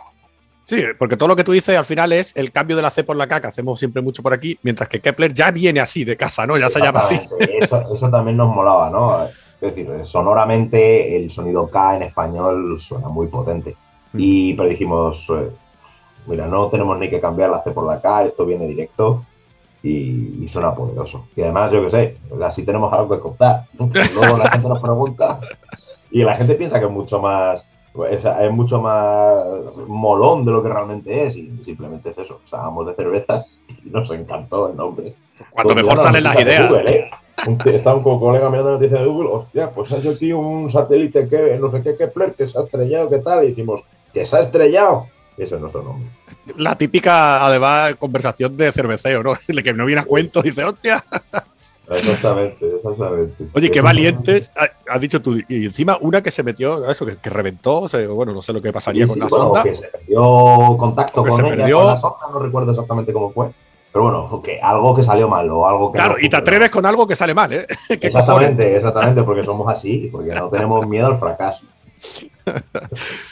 Sí, 0.63 0.81
porque 0.97 1.17
todo 1.17 1.27
lo 1.27 1.35
que 1.35 1.43
tú 1.43 1.51
dices 1.51 1.77
al 1.77 1.85
final 1.85 2.13
es 2.13 2.35
el 2.37 2.51
cambio 2.51 2.75
de 2.75 2.81
la 2.81 2.89
C 2.89 3.03
por 3.03 3.15
la 3.15 3.27
K, 3.27 3.41
que 3.41 3.47
hacemos 3.47 3.77
siempre 3.77 4.01
mucho 4.01 4.23
por 4.23 4.33
aquí, 4.33 4.57
mientras 4.63 4.87
que 4.87 5.01
Kepler 5.01 5.33
ya 5.33 5.51
viene 5.51 5.79
así 5.79 6.05
de 6.05 6.15
casa, 6.15 6.47
¿no? 6.47 6.57
Ya 6.57 6.69
se 6.69 6.79
llama 6.79 6.99
así. 6.99 7.19
Eso, 7.59 7.93
eso 7.93 8.09
también 8.09 8.37
nos 8.37 8.55
molaba, 8.55 8.89
¿no? 8.89 9.23
Es 9.25 9.59
decir, 9.59 9.89
sonoramente 10.03 11.17
el 11.17 11.29
sonido 11.29 11.69
K 11.69 11.97
en 11.97 12.03
español 12.03 12.79
suena 12.79 13.09
muy 13.09 13.27
potente. 13.27 13.75
Y 14.13 14.53
pero 14.55 14.69
dijimos, 14.69 15.27
eh, 15.29 15.49
mira, 16.27 16.47
no 16.47 16.67
tenemos 16.67 16.97
ni 16.99 17.09
que 17.09 17.19
cambiar 17.19 17.49
la 17.49 17.61
C 17.63 17.71
por 17.71 17.85
la 17.85 18.01
K, 18.01 18.25
esto 18.25 18.45
viene 18.45 18.67
directo 18.67 19.23
y, 19.83 20.43
y 20.43 20.47
suena 20.47 20.73
poderoso. 20.75 21.25
Y 21.35 21.41
además, 21.41 21.71
yo 21.71 21.83
qué 21.83 21.91
sé, 21.91 22.17
así 22.43 22.63
tenemos 22.63 22.91
algo 22.93 23.15
que 23.15 23.21
contar. 23.21 23.65
Luego 23.79 24.37
la 24.37 24.49
gente 24.51 24.67
nos 24.69 24.79
pregunta 24.81 25.39
y 26.11 26.23
la 26.23 26.35
gente 26.35 26.55
piensa 26.55 26.79
que 26.79 26.85
es 26.85 26.91
mucho 26.91 27.19
más 27.19 27.65
es, 28.09 28.23
es 28.23 28.51
mucho 28.53 28.81
más 28.81 29.43
molón 29.87 30.45
de 30.45 30.51
lo 30.53 30.63
que 30.63 30.69
realmente 30.69 31.27
es 31.27 31.35
y 31.35 31.51
simplemente 31.65 32.11
es 32.11 32.17
eso. 32.19 32.39
O 32.45 32.47
sea, 32.47 32.59
vamos 32.59 32.87
de 32.87 32.93
cerveza 32.95 33.43
y 33.83 33.89
nos 33.89 34.09
encantó 34.11 34.69
el 34.69 34.77
nombre. 34.77 35.13
Cuando 35.51 35.73
Pues 35.73 35.83
mejor 35.85 35.99
salen 36.01 36.23
las 36.23 36.39
ideas. 36.39 36.69
Google, 36.69 36.89
¿eh? 36.89 37.09
Un 37.47 37.57
Está 37.73 37.93
un 37.95 38.03
co- 38.03 38.19
colega 38.19 38.49
mirando 38.49 38.71
la 38.71 38.77
noticia 38.77 38.99
de 38.99 39.05
Google, 39.07 39.29
hostia, 39.31 39.71
pues 39.71 39.91
hay 39.91 40.07
aquí 40.07 40.31
un 40.31 40.69
satélite 40.69 41.27
que 41.27 41.57
no 41.59 41.69
sé 41.69 41.81
qué 41.81 41.97
Kepler 41.97 42.33
que 42.35 42.47
se 42.47 42.57
ha 42.59 42.61
estrellado, 42.61 43.09
¿qué 43.09 43.17
tal? 43.17 43.43
Y 43.43 43.47
decimos, 43.49 43.83
que 44.13 44.25
se 44.25 44.37
ha 44.37 44.41
estrellado. 44.41 45.07
Ese 45.37 45.55
es 45.55 45.61
nuestro 45.61 45.81
nombre. 45.83 46.07
La 46.57 46.77
típica, 46.77 47.45
además, 47.45 47.95
conversación 47.95 48.55
de 48.57 48.71
cerveceo, 48.71 49.23
¿no? 49.23 49.33
El 49.47 49.63
que 49.63 49.73
no 49.73 49.85
viene 49.85 50.01
a 50.01 50.05
cuento 50.05 50.41
dice, 50.41 50.63
hostia. 50.63 51.03
Exactamente, 51.89 52.73
exactamente. 52.77 53.47
Oye, 53.53 53.69
qué 53.69 53.81
valientes, 53.81 54.49
ha- 54.55 54.93
has 54.93 55.01
dicho 55.01 55.21
tú. 55.21 55.37
Y 55.49 55.65
encima 55.65 55.97
una 55.99 56.23
que 56.23 56.31
se 56.31 56.41
metió, 56.41 56.89
eso, 56.89 57.05
que, 57.05 57.17
que 57.17 57.29
reventó, 57.29 57.81
o 57.81 57.87
sea, 57.89 58.07
bueno, 58.07 58.31
no 58.31 58.41
sé 58.41 58.53
lo 58.53 58.61
que 58.61 58.71
pasaría 58.71 59.03
Sí, 59.05 59.09
con 59.09 59.15
sí, 59.15 59.19
la 59.19 59.27
bueno, 59.27 59.45
sonda. 59.47 59.63
que 59.63 59.75
se 59.75 59.87
perdió 59.87 60.21
contacto 60.77 61.21
con 61.21 61.31
se 61.33 61.41
ella, 61.41 61.55
perdió. 61.57 61.77
con 61.79 61.87
la 61.87 61.97
sonda, 61.97 62.17
no 62.31 62.39
recuerdo 62.39 62.71
exactamente 62.71 63.11
cómo 63.11 63.29
fue. 63.31 63.49
Pero 63.91 64.03
bueno, 64.05 64.41
que 64.41 64.61
algo 64.61 64.95
que 64.95 65.03
salió 65.03 65.27
mal 65.27 65.49
o 65.49 65.67
algo 65.67 65.91
que 65.91 65.97
Claro, 65.97 66.13
no 66.17 66.25
y 66.25 66.29
te 66.29 66.37
atreves 66.37 66.69
con 66.69 66.85
algo 66.85 67.05
que 67.05 67.15
sale 67.17 67.33
mal, 67.33 67.51
¿eh? 67.51 67.67
Exactamente, 67.89 68.77
exactamente, 68.77 69.23
porque 69.23 69.43
somos 69.43 69.67
así, 69.67 70.07
porque 70.09 70.33
no 70.33 70.49
tenemos 70.49 70.87
miedo 70.87 71.07
al 71.07 71.19
fracaso. 71.19 71.65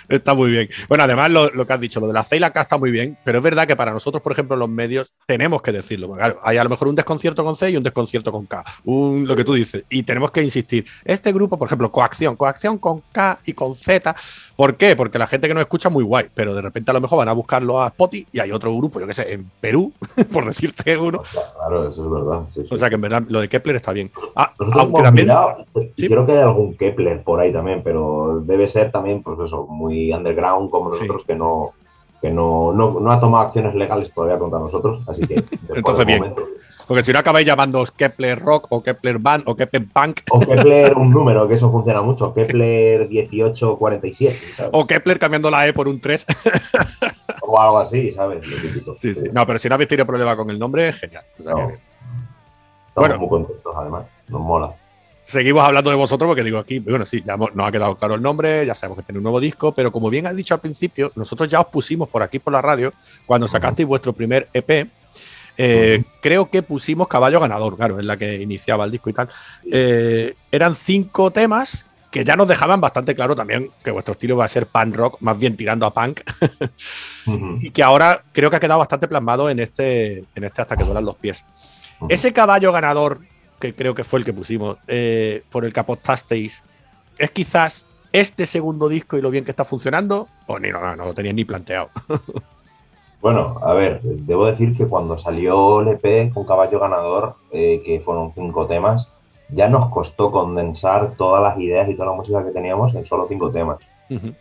Está 0.09 0.33
muy 0.33 0.51
bien. 0.51 0.69
Bueno, 0.87 1.03
además 1.03 1.29
lo, 1.29 1.49
lo 1.51 1.65
que 1.65 1.73
has 1.73 1.79
dicho, 1.79 1.99
lo 1.99 2.07
de 2.07 2.13
la 2.13 2.23
C 2.23 2.37
y 2.37 2.39
la 2.39 2.51
K 2.51 2.61
está 2.61 2.77
muy 2.77 2.91
bien, 2.91 3.17
pero 3.23 3.37
es 3.37 3.43
verdad 3.43 3.67
que 3.67 3.75
para 3.75 3.91
nosotros, 3.91 4.21
por 4.21 4.31
ejemplo, 4.31 4.55
los 4.57 4.67
medios, 4.69 5.13
tenemos 5.25 5.61
que 5.61 5.71
decirlo. 5.71 6.07
porque, 6.07 6.19
Claro, 6.23 6.39
hay 6.43 6.57
a 6.57 6.63
lo 6.63 6.69
mejor 6.69 6.87
un 6.87 6.95
desconcierto 6.95 7.43
con 7.43 7.55
C 7.55 7.69
y 7.69 7.77
un 7.77 7.83
desconcierto 7.83 8.31
con 8.31 8.45
K. 8.45 8.63
Un, 8.85 9.27
lo 9.27 9.35
que 9.35 9.43
tú 9.43 9.53
dices. 9.53 9.83
Y 9.89 10.03
tenemos 10.03 10.31
que 10.31 10.41
insistir. 10.41 10.85
Este 11.05 11.31
grupo, 11.31 11.57
por 11.57 11.67
ejemplo, 11.67 11.91
coacción, 11.91 12.35
coacción 12.35 12.77
con 12.77 13.01
K 13.11 13.39
y 13.45 13.53
con 13.53 13.75
Z. 13.75 14.15
¿Por 14.55 14.75
qué? 14.75 14.95
Porque 14.95 15.19
la 15.19 15.27
gente 15.27 15.47
que 15.47 15.53
nos 15.53 15.61
escucha 15.61 15.89
es 15.89 15.93
muy 15.93 16.03
guay, 16.03 16.27
pero 16.33 16.55
de 16.55 16.61
repente 16.61 16.91
a 16.91 16.93
lo 16.93 17.01
mejor 17.01 17.19
van 17.19 17.29
a 17.29 17.33
buscarlo 17.33 17.81
a 17.81 17.87
Spotify 17.87 18.27
y 18.31 18.39
hay 18.39 18.51
otro 18.51 18.75
grupo, 18.75 18.99
yo 18.99 19.07
qué 19.07 19.13
sé, 19.13 19.33
en 19.33 19.49
Perú, 19.61 19.93
por 20.33 20.45
decirte 20.45 20.97
uno. 20.97 21.21
Claro, 21.55 21.89
eso 21.89 22.03
es 22.03 22.11
verdad. 22.11 22.41
sí, 22.53 22.61
sí. 22.61 22.67
O 22.73 22.77
sea 22.77 22.89
que 22.89 22.95
en 22.95 23.01
verdad 23.01 23.23
lo 23.27 23.41
de 23.41 23.47
Kepler 23.47 23.75
está 23.75 23.91
bien. 23.91 24.11
Ah, 24.35 24.53
aunque 24.57 25.03
también. 25.03 25.27
mirado, 25.27 25.65
y 25.95 26.07
creo 26.07 26.25
que 26.25 26.31
hay 26.31 26.39
algún 26.39 26.75
Kepler 26.75 27.23
por 27.23 27.39
ahí 27.39 27.53
también, 27.53 27.81
pero 27.83 28.41
debe 28.45 28.67
ser 28.67 28.91
también, 28.91 29.21
pues 29.21 29.39
eso, 29.39 29.65
muy 29.67 29.98
underground 30.13 30.69
como 30.69 30.89
nosotros, 30.89 31.23
que 31.25 31.35
no 31.35 31.71
que 32.21 32.29
no, 32.31 32.73
no, 32.73 32.99
no 32.99 33.11
ha 33.13 33.19
tomado 33.19 33.45
acciones 33.47 33.73
legales 33.75 34.11
todavía 34.13 34.37
contra 34.37 34.59
nosotros, 34.59 35.01
así 35.07 35.25
que 35.25 35.35
Entonces, 35.73 36.05
bien. 36.05 36.19
momento- 36.19 36.47
Porque 36.85 37.01
si 37.01 37.13
no 37.13 37.19
acabáis 37.19 37.47
llamándoos 37.47 37.91
Kepler 37.91 38.37
Rock 38.39 38.67
o 38.71 38.83
Kepler 38.83 39.19
Band 39.19 39.43
o 39.47 39.55
Kepler 39.55 39.85
Punk 39.87 40.19
O 40.31 40.41
Kepler 40.41 40.97
un 40.97 41.09
número, 41.17 41.47
que 41.47 41.53
eso 41.53 41.71
funciona 41.71 42.01
mucho, 42.01 42.33
Kepler 42.33 43.07
1847, 43.07 44.35
¿sabes? 44.57 44.71
o 44.73 44.85
Kepler 44.85 45.17
cambiando 45.17 45.49
la 45.49 45.65
E 45.65 45.71
por 45.73 45.87
un 45.87 45.99
3. 46.01 46.25
O 47.41 47.59
algo 47.59 47.79
así, 47.79 48.11
¿sabes? 48.11 48.45
Lo 48.47 48.57
típico. 48.57 48.93
Sí, 48.97 49.15
sí. 49.15 49.27
No, 49.31 49.47
pero 49.47 49.57
si 49.57 49.69
no 49.69 49.75
habéis 49.75 49.87
tenido 49.87 50.05
problema 50.05 50.35
con 50.35 50.49
el 50.51 50.59
nombre, 50.59 50.91
genial. 50.93 51.23
O 51.39 51.43
sea 51.43 51.55
que 51.55 51.61
No. 51.61 51.67
bien. 51.67 51.79
Estamos 52.89 53.09
Bueno. 53.09 53.17
muy 53.19 53.29
contentos, 53.29 53.73
además, 53.75 54.03
nos 54.27 54.41
mola. 54.41 54.71
Seguimos 55.29 55.63
hablando 55.63 55.91
de 55.91 55.95
vosotros 55.95 56.27
porque 56.27 56.43
digo 56.43 56.57
aquí, 56.57 56.79
bueno, 56.79 57.05
sí, 57.05 57.21
ya 57.23 57.37
nos 57.37 57.51
ha 57.55 57.71
quedado 57.71 57.95
claro 57.95 58.15
el 58.15 58.21
nombre, 58.23 58.65
ya 58.65 58.73
sabemos 58.73 58.97
que 58.97 59.03
tenéis 59.03 59.19
un 59.19 59.23
nuevo 59.25 59.39
disco, 59.39 59.71
pero 59.71 59.91
como 59.91 60.09
bien 60.09 60.25
has 60.25 60.35
dicho 60.35 60.55
al 60.55 60.59
principio, 60.59 61.11
nosotros 61.13 61.47
ya 61.47 61.59
os 61.61 61.67
pusimos 61.67 62.09
por 62.09 62.23
aquí 62.23 62.39
por 62.39 62.51
la 62.51 62.63
radio 62.63 62.91
cuando 63.27 63.47
sacasteis 63.47 63.87
vuestro 63.87 64.11
primer 64.11 64.49
EP. 64.51 64.89
eh, 65.55 66.03
Creo 66.19 66.49
que 66.49 66.63
pusimos 66.63 67.07
Caballo 67.07 67.39
Ganador, 67.39 67.77
claro, 67.77 67.99
es 67.99 68.05
la 68.05 68.17
que 68.17 68.41
iniciaba 68.41 68.85
el 68.85 68.89
disco 68.91 69.11
y 69.11 69.13
tal. 69.13 69.29
Eh, 69.71 70.33
eran 70.51 70.73
cinco 70.73 71.29
temas 71.29 71.85
que 72.09 72.23
ya 72.23 72.35
nos 72.35 72.47
dejaban 72.47 72.81
bastante 72.81 73.13
claro 73.13 73.35
también 73.35 73.69
que 73.83 73.91
vuestro 73.91 74.13
estilo 74.13 74.35
va 74.35 74.45
a 74.45 74.47
ser 74.47 74.65
punk 74.65 74.95
rock, 74.95 75.17
más 75.19 75.37
bien 75.37 75.55
tirando 75.55 75.85
a 75.85 75.93
punk, 75.93 76.21
y 77.61 77.69
que 77.69 77.83
ahora 77.83 78.23
creo 78.31 78.49
que 78.49 78.55
ha 78.55 78.59
quedado 78.59 78.79
bastante 78.79 79.07
plasmado 79.07 79.47
en 79.47 79.59
este, 79.59 80.25
en 80.33 80.43
este 80.43 80.63
hasta 80.63 80.75
que 80.75 80.83
duelan 80.85 81.05
los 81.05 81.17
pies. 81.17 81.45
Ese 82.09 82.33
caballo 82.33 82.71
ganador, 82.71 83.19
que 83.59 83.73
creo 83.75 83.93
que 83.93 84.03
fue 84.03 84.19
el 84.19 84.25
que 84.25 84.33
pusimos, 84.33 84.77
eh, 84.87 85.43
por 85.51 85.65
el 85.65 85.73
que 85.73 85.79
apostasteis, 85.79 86.63
es 87.17 87.31
quizás 87.31 87.85
este 88.11 88.45
segundo 88.45 88.89
disco 88.89 89.17
y 89.17 89.21
lo 89.21 89.29
bien 89.29 89.45
que 89.45 89.51
está 89.51 89.65
funcionando, 89.65 90.27
o 90.47 90.59
ni 90.59 90.69
no, 90.69 90.79
no, 90.79 90.95
no 90.95 91.05
lo 91.05 91.13
teníais 91.13 91.35
ni 91.35 91.45
planteado. 91.45 91.89
Bueno, 93.21 93.59
a 93.61 93.73
ver, 93.73 94.01
debo 94.01 94.45
decir 94.45 94.77
que 94.77 94.87
cuando 94.87 95.17
salió 95.17 95.81
el 95.81 95.89
EP 95.89 96.33
con 96.33 96.45
Caballo 96.45 96.79
Ganador, 96.79 97.35
eh, 97.51 97.81
que 97.85 97.99
fueron 97.99 98.31
cinco 98.31 98.65
temas, 98.65 99.11
ya 99.49 99.67
nos 99.67 99.89
costó 99.89 100.31
condensar 100.31 101.15
todas 101.17 101.43
las 101.43 101.59
ideas 101.59 101.89
y 101.89 101.95
toda 101.95 102.11
la 102.11 102.15
música 102.15 102.45
que 102.45 102.51
teníamos 102.51 102.95
en 102.95 103.05
solo 103.05 103.25
cinco 103.27 103.51
temas. 103.51 103.79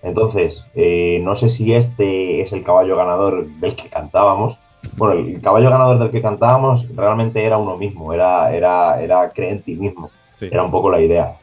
Entonces, 0.02 0.66
eh, 0.74 1.20
no 1.22 1.34
sé 1.34 1.50
si 1.50 1.74
este 1.74 2.40
es 2.40 2.52
el 2.52 2.64
caballo 2.64 2.96
ganador 2.96 3.46
del 3.46 3.76
que 3.76 3.90
cantábamos. 3.90 4.58
Bueno, 4.96 5.14
el 5.20 5.40
caballo 5.40 5.70
ganador 5.70 5.98
del 5.98 6.10
que 6.10 6.22
cantábamos 6.22 6.86
realmente 6.94 7.44
era 7.44 7.58
uno 7.58 7.76
mismo, 7.76 8.12
era, 8.12 8.54
era, 8.54 9.00
era 9.02 9.28
cree 9.30 9.50
en 9.52 9.62
ti 9.62 9.74
mismo, 9.74 10.10
Sí. 10.32 10.48
era 10.50 10.62
un 10.62 10.70
poco 10.70 10.90
la 10.90 11.00
idea. 11.00 11.34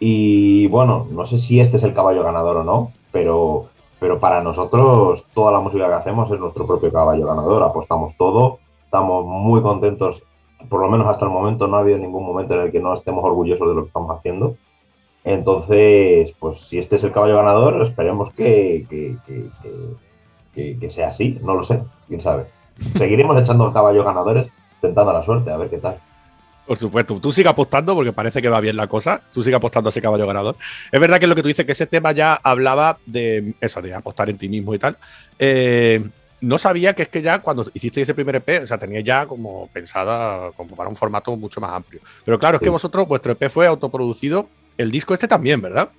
Y 0.00 0.66
bueno, 0.68 1.06
no 1.10 1.24
sé 1.24 1.38
si 1.38 1.60
este 1.60 1.76
es 1.78 1.82
el 1.82 1.94
caballo 1.94 2.22
ganador 2.22 2.58
o 2.58 2.64
no, 2.64 2.92
pero, 3.10 3.66
pero 3.98 4.18
para 4.20 4.42
nosotros 4.42 5.24
toda 5.34 5.50
la 5.52 5.60
música 5.60 5.86
que 5.88 5.94
hacemos 5.94 6.30
es 6.30 6.38
nuestro 6.38 6.66
propio 6.66 6.92
caballo 6.92 7.26
ganador, 7.26 7.62
apostamos 7.62 8.14
todo, 8.18 8.58
estamos 8.84 9.24
muy 9.24 9.62
contentos, 9.62 10.22
por 10.68 10.80
lo 10.80 10.90
menos 10.90 11.06
hasta 11.06 11.24
el 11.24 11.30
momento 11.30 11.66
no 11.66 11.76
ha 11.76 11.80
habido 11.80 11.98
ningún 11.98 12.24
momento 12.26 12.54
en 12.54 12.60
el 12.62 12.72
que 12.72 12.80
no 12.80 12.92
estemos 12.94 13.24
orgullosos 13.24 13.66
de 13.68 13.74
lo 13.74 13.82
que 13.82 13.88
estamos 13.88 14.14
haciendo. 14.16 14.56
Entonces, 15.24 16.34
pues 16.38 16.58
si 16.68 16.78
este 16.78 16.96
es 16.96 17.04
el 17.04 17.12
caballo 17.12 17.36
ganador, 17.36 17.80
esperemos 17.82 18.30
que- 18.30 18.86
que- 18.90 19.16
que- 20.54 20.78
que 20.78 20.90
sea 20.90 21.08
así, 21.08 21.38
no 21.42 21.54
lo 21.54 21.62
sé, 21.64 21.82
quién 22.08 22.20
sabe. 22.20 22.46
Seguiremos 22.96 23.40
echando 23.40 23.72
caballos 23.72 24.04
ganadores, 24.04 24.48
tentando 24.80 25.12
la 25.12 25.22
suerte, 25.22 25.50
a 25.50 25.56
ver 25.56 25.70
qué 25.70 25.78
tal. 25.78 25.96
Por 26.66 26.78
supuesto, 26.78 27.20
tú 27.20 27.30
sigue 27.30 27.48
apostando 27.48 27.94
porque 27.94 28.12
parece 28.12 28.40
que 28.40 28.48
va 28.48 28.60
bien 28.60 28.76
la 28.76 28.86
cosa. 28.86 29.20
Tú 29.32 29.42
sigue 29.42 29.56
apostando 29.56 29.88
a 29.88 29.90
ese 29.90 30.00
caballo 30.00 30.26
ganador. 30.26 30.56
Es 30.90 30.98
verdad 30.98 31.20
que 31.20 31.26
lo 31.26 31.34
que 31.34 31.42
tú 31.42 31.48
dices, 31.48 31.66
que 31.66 31.72
ese 31.72 31.86
tema 31.86 32.12
ya 32.12 32.40
hablaba 32.42 32.98
de 33.04 33.54
eso, 33.60 33.82
de 33.82 33.94
apostar 33.94 34.30
en 34.30 34.38
ti 34.38 34.48
mismo 34.48 34.74
y 34.74 34.78
tal. 34.78 34.96
Eh, 35.38 36.02
no 36.40 36.58
sabía 36.58 36.94
que 36.94 37.02
es 37.02 37.08
que 37.08 37.22
ya 37.22 37.40
cuando 37.40 37.66
hiciste 37.74 38.00
ese 38.00 38.14
primer 38.14 38.36
EP, 38.36 38.62
o 38.62 38.66
sea, 38.66 38.78
tenía 38.78 39.00
ya 39.00 39.26
como 39.26 39.68
pensada 39.72 40.52
como 40.52 40.74
para 40.74 40.88
un 40.88 40.96
formato 40.96 41.36
mucho 41.36 41.60
más 41.60 41.72
amplio. 41.72 42.00
Pero 42.24 42.38
claro, 42.38 42.56
es 42.56 42.62
que 42.62 42.70
vosotros, 42.70 43.06
vuestro 43.06 43.32
EP 43.32 43.48
fue 43.50 43.66
autoproducido. 43.66 44.48
El 44.78 44.90
disco 44.90 45.12
este 45.12 45.28
también, 45.28 45.60
¿verdad? 45.60 45.90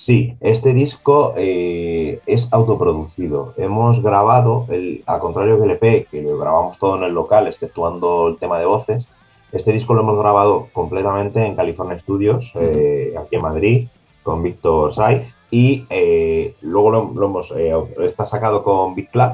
Sí, 0.00 0.34
este 0.40 0.72
disco 0.72 1.34
eh, 1.36 2.22
es 2.24 2.50
autoproducido. 2.54 3.52
Hemos 3.58 4.02
grabado, 4.02 4.64
el, 4.70 5.04
al 5.04 5.20
contrario 5.20 5.58
que 5.58 5.64
el 5.64 5.70
EP, 5.72 6.08
que 6.08 6.22
lo 6.22 6.38
grabamos 6.38 6.78
todo 6.78 6.96
en 6.96 7.02
el 7.02 7.12
local, 7.12 7.46
exceptuando 7.46 8.28
el 8.28 8.38
tema 8.38 8.58
de 8.58 8.64
voces, 8.64 9.08
este 9.52 9.72
disco 9.72 9.92
lo 9.92 10.00
hemos 10.00 10.18
grabado 10.18 10.68
completamente 10.72 11.44
en 11.44 11.54
California 11.54 11.98
Studios, 11.98 12.50
eh, 12.54 13.12
aquí 13.20 13.36
en 13.36 13.42
Madrid, 13.42 13.88
con 14.22 14.42
Víctor 14.42 14.94
Saiz, 14.94 15.34
y 15.50 15.84
eh, 15.90 16.54
luego 16.62 16.90
lo, 16.92 17.12
lo 17.14 17.26
hemos, 17.26 17.52
está 18.00 18.24
sacado 18.24 18.64
con 18.64 18.94
Big 18.94 19.10
Club, 19.10 19.32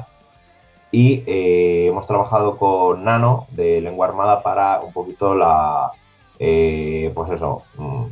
y 0.91 1.23
hemos 1.25 2.07
trabajado 2.07 2.57
con 2.57 3.05
Nano 3.05 3.47
de 3.51 3.79
Lengua 3.79 4.07
Armada 4.07 4.43
para 4.43 4.81
un 4.81 4.91
poquito 4.91 5.33
la, 5.33 5.93
pues 6.37 7.31
eso, 7.31 7.63
mm, 7.77 8.05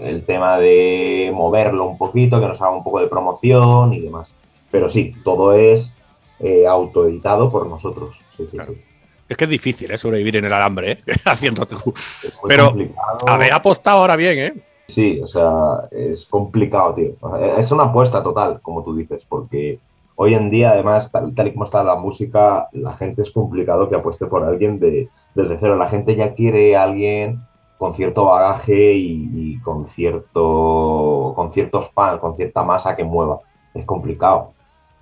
el 0.00 0.24
tema 0.24 0.58
de 0.58 1.30
moverlo 1.34 1.86
un 1.86 1.98
poquito, 1.98 2.40
que 2.40 2.46
nos 2.46 2.60
haga 2.60 2.70
un 2.72 2.84
poco 2.84 3.00
de 3.00 3.08
promoción 3.08 3.92
y 3.92 4.00
demás. 4.00 4.32
Pero 4.70 4.88
sí, 4.88 5.14
todo 5.24 5.52
es 5.54 5.92
eh, 6.40 6.66
autoeditado 6.66 7.50
por 7.50 7.66
nosotros. 7.66 8.16
Sí, 8.36 8.46
Claro. 8.50 8.74
sí. 8.74 8.80
Es 9.28 9.36
que 9.36 9.44
es 9.44 9.50
difícil 9.50 9.90
¿eh? 9.90 9.98
sobrevivir 9.98 10.36
en 10.36 10.44
el 10.44 10.52
alambre, 10.52 10.92
¿eh? 10.92 10.98
haciendo 11.24 11.66
tú. 11.66 11.76
Pero, 12.48 12.66
complicado. 12.68 13.18
Habéis 13.26 13.52
apostado 13.52 13.98
ahora 13.98 14.16
bien, 14.16 14.38
¿eh? 14.38 14.54
Sí, 14.88 15.20
o 15.20 15.26
sea, 15.26 15.88
es 15.90 16.26
complicado, 16.26 16.94
tío. 16.94 17.12
Es 17.58 17.72
una 17.72 17.84
apuesta 17.84 18.22
total, 18.22 18.60
como 18.62 18.84
tú 18.84 18.94
dices, 18.94 19.24
porque 19.28 19.80
hoy 20.14 20.34
en 20.34 20.48
día, 20.48 20.70
además, 20.70 21.10
tal, 21.10 21.34
tal 21.34 21.48
y 21.48 21.52
como 21.52 21.64
está 21.64 21.82
la 21.82 21.96
música, 21.96 22.68
la 22.70 22.96
gente 22.96 23.22
es 23.22 23.32
complicado 23.32 23.88
que 23.88 23.96
apueste 23.96 24.26
por 24.26 24.44
alguien 24.44 24.78
de, 24.78 25.08
desde 25.34 25.58
cero. 25.58 25.76
La 25.76 25.88
gente 25.88 26.14
ya 26.14 26.34
quiere 26.34 26.76
a 26.76 26.84
alguien 26.84 27.40
con 27.78 27.94
cierto 27.94 28.24
bagaje 28.26 28.92
y, 28.94 29.30
y 29.34 29.60
con, 29.60 29.86
cierto, 29.86 31.32
con 31.34 31.52
ciertos 31.52 31.90
fans, 31.90 32.20
con 32.20 32.36
cierta 32.36 32.62
masa 32.62 32.96
que 32.96 33.04
mueva. 33.04 33.40
Es 33.74 33.84
complicado. 33.84 34.52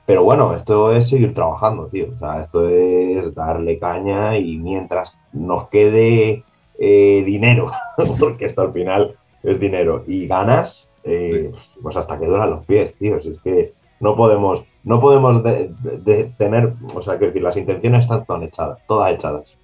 Pero 0.06 0.24
bueno, 0.24 0.54
esto 0.54 0.92
es 0.94 1.08
seguir 1.08 1.32
trabajando, 1.34 1.86
tío. 1.86 2.08
O 2.14 2.18
sea, 2.18 2.40
esto 2.40 2.68
es 2.68 3.34
darle 3.34 3.78
caña 3.78 4.36
y 4.36 4.58
mientras 4.58 5.12
nos 5.32 5.68
quede 5.68 6.44
eh, 6.78 7.22
dinero, 7.24 7.70
porque 8.20 8.46
esto 8.46 8.62
al 8.62 8.72
final 8.72 9.16
es 9.42 9.60
dinero 9.60 10.02
y 10.06 10.26
ganas, 10.26 10.88
eh, 11.04 11.50
pues 11.82 11.96
hasta 11.96 12.18
que 12.18 12.26
duran 12.26 12.50
los 12.50 12.66
pies, 12.66 12.94
tío. 12.96 13.20
Si 13.20 13.30
es 13.30 13.38
que 13.40 13.72
no 14.00 14.16
podemos, 14.16 14.64
no 14.82 15.00
podemos 15.00 15.42
de- 15.42 15.70
de- 15.82 15.98
de 15.98 16.24
tener, 16.36 16.74
o 16.94 17.00
sea, 17.00 17.18
que 17.18 17.26
decir, 17.26 17.42
las 17.42 17.56
intenciones 17.56 18.04
están 18.04 18.24
todas 18.26 18.42
echadas, 18.42 18.78
todas 18.86 19.14
echadas. 19.14 19.56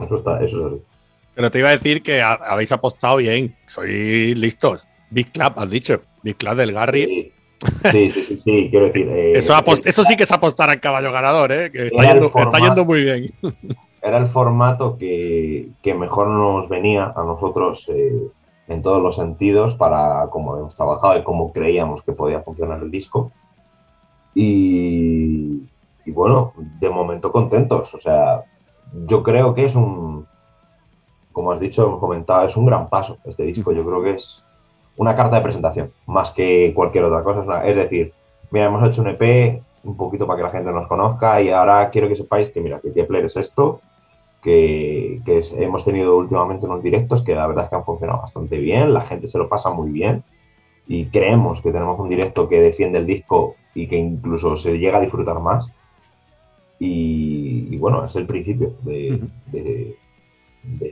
Eso, 0.00 0.16
está, 0.16 0.42
eso 0.42 0.58
es 0.66 0.72
así. 0.72 0.82
Pero 1.34 1.50
te 1.50 1.58
iba 1.58 1.68
a 1.68 1.72
decir 1.72 2.02
que 2.02 2.22
ha- 2.22 2.32
habéis 2.34 2.72
apostado 2.72 3.16
bien. 3.16 3.54
Sois 3.66 4.36
listos. 4.38 4.86
Big 5.10 5.30
Club, 5.32 5.52
has 5.56 5.70
dicho. 5.70 6.00
Big 6.22 6.36
Club 6.36 6.54
del 6.54 6.72
Garry. 6.72 7.02
Sí, 7.04 7.32
sí, 7.90 8.10
sí, 8.10 8.22
sí, 8.22 8.36
sí, 8.44 8.68
quiero 8.70 8.86
decir. 8.86 9.08
eh, 9.08 9.32
Eso, 9.36 9.54
apost- 9.54 9.86
eso 9.86 10.02
sí 10.04 10.16
que 10.16 10.24
es 10.24 10.32
apostar 10.32 10.70
al 10.70 10.80
caballo 10.80 11.10
ganador, 11.12 11.50
¿eh? 11.52 11.70
Que 11.72 11.86
está, 11.88 12.58
yendo 12.58 12.84
muy 12.84 13.02
bien. 13.02 13.24
era 14.02 14.18
el 14.18 14.26
formato 14.26 14.96
que, 14.98 15.68
que 15.82 15.94
mejor 15.94 16.28
nos 16.28 16.68
venía 16.68 17.12
a 17.16 17.22
nosotros 17.24 17.86
eh, 17.88 18.12
en 18.68 18.82
todos 18.82 19.02
los 19.02 19.16
sentidos 19.16 19.74
para 19.76 20.26
cómo 20.30 20.56
hemos 20.58 20.74
trabajado 20.76 21.18
y 21.18 21.22
cómo 21.24 21.52
creíamos 21.52 22.02
que 22.02 22.12
podía 22.12 22.40
funcionar 22.42 22.82
el 22.82 22.90
disco. 22.90 23.32
Y, 24.34 25.62
y 26.04 26.10
bueno, 26.10 26.52
de 26.80 26.90
momento 26.90 27.32
contentos. 27.32 27.94
O 27.94 28.00
sea, 28.00 28.42
yo 29.06 29.22
creo 29.22 29.54
que 29.54 29.64
es 29.64 29.74
un, 29.74 30.26
como 31.34 31.52
has 31.52 31.60
dicho, 31.60 31.84
hemos 31.86 32.00
comentado, 32.00 32.46
es 32.48 32.56
un 32.56 32.64
gran 32.64 32.88
paso 32.88 33.18
este 33.26 33.42
disco. 33.42 33.72
Yo 33.72 33.84
creo 33.84 34.02
que 34.02 34.12
es 34.12 34.42
una 34.96 35.14
carta 35.14 35.36
de 35.36 35.42
presentación, 35.42 35.92
más 36.06 36.30
que 36.30 36.72
cualquier 36.74 37.04
otra 37.04 37.22
cosa. 37.22 37.40
Es, 37.42 37.46
una- 37.46 37.64
es 37.66 37.76
decir, 37.76 38.12
mira, 38.50 38.66
hemos 38.66 38.82
hecho 38.88 39.02
un 39.02 39.08
EP 39.08 39.62
un 39.82 39.96
poquito 39.98 40.26
para 40.26 40.38
que 40.38 40.44
la 40.44 40.50
gente 40.50 40.72
nos 40.72 40.86
conozca 40.88 41.42
y 41.42 41.50
ahora 41.50 41.90
quiero 41.90 42.08
que 42.08 42.16
sepáis 42.16 42.50
que, 42.50 42.62
mira, 42.62 42.80
que 42.80 42.92
Kepler 42.94 43.26
es 43.26 43.36
esto, 43.36 43.80
que, 44.42 45.20
que 45.26 45.38
es- 45.40 45.52
hemos 45.52 45.84
tenido 45.84 46.16
últimamente 46.16 46.64
unos 46.66 46.82
directos 46.82 47.22
que 47.22 47.34
la 47.34 47.46
verdad 47.46 47.64
es 47.64 47.70
que 47.70 47.76
han 47.76 47.84
funcionado 47.84 48.22
bastante 48.22 48.56
bien, 48.58 48.94
la 48.94 49.00
gente 49.02 49.26
se 49.26 49.36
lo 49.38 49.48
pasa 49.48 49.70
muy 49.70 49.90
bien 49.90 50.22
y 50.86 51.06
creemos 51.06 51.60
que 51.60 51.72
tenemos 51.72 51.98
un 51.98 52.08
directo 52.08 52.48
que 52.48 52.60
defiende 52.60 52.98
el 52.98 53.06
disco 53.06 53.56
y 53.74 53.88
que 53.88 53.96
incluso 53.96 54.56
se 54.56 54.78
llega 54.78 54.98
a 54.98 55.00
disfrutar 55.00 55.40
más. 55.40 55.68
Y, 56.78 57.68
y 57.70 57.78
bueno, 57.78 58.04
es 58.04 58.14
el 58.16 58.26
principio 58.26 58.72
de. 58.82 59.96
De- 60.64 60.86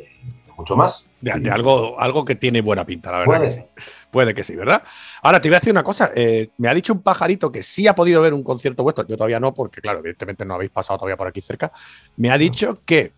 de 0.46 0.52
mucho 0.56 0.76
más. 0.76 1.06
De, 1.20 1.32
de 1.38 1.50
algo, 1.50 1.98
algo 2.00 2.24
que 2.24 2.34
tiene 2.34 2.60
buena 2.60 2.84
pinta, 2.84 3.10
la 3.12 3.18
verdad 3.18 3.26
Puede. 3.36 3.42
que 3.46 3.48
sí. 3.48 3.60
Puede 4.10 4.34
que 4.34 4.42
sí, 4.44 4.56
¿verdad? 4.56 4.82
Ahora 5.22 5.40
te 5.40 5.48
voy 5.48 5.54
a 5.54 5.58
decir 5.58 5.72
una 5.72 5.84
cosa. 5.84 6.10
eh, 6.14 6.50
me 6.58 6.68
ha 6.68 6.74
dicho 6.74 6.92
un 6.92 7.02
pajarito 7.02 7.50
que 7.52 7.62
sí 7.62 7.86
ha 7.86 7.94
podido 7.94 8.20
ver 8.20 8.34
un 8.34 8.42
concierto 8.42 8.82
vuestro. 8.82 9.06
Yo 9.06 9.16
todavía 9.16 9.40
no, 9.40 9.54
porque, 9.54 9.80
claro, 9.80 10.00
evidentemente 10.00 10.44
no 10.44 10.54
habéis 10.54 10.70
pasado 10.72 10.98
todavía 10.98 11.16
por 11.16 11.28
aquí 11.28 11.40
cerca. 11.40 11.72
Me 12.16 12.30
ha 12.30 12.36
dicho 12.38 12.80
que 12.84 13.12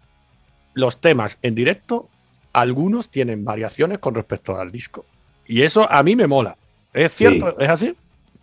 los 0.75 1.01
temas 1.01 1.39
en 1.43 1.55
directo, 1.55 2.09
algunos 2.53 3.09
tienen 3.11 3.45
variaciones 3.45 3.99
con 3.99 4.15
respecto 4.15 4.57
al 4.57 4.71
disco. 4.71 5.05
Y 5.47 5.63
eso 5.63 5.91
a 5.91 6.03
mí 6.03 6.15
me 6.15 6.27
mola. 6.27 6.57
¿Es 6.93 7.13
cierto? 7.13 7.59
¿Es 7.59 7.69
así? 7.69 7.97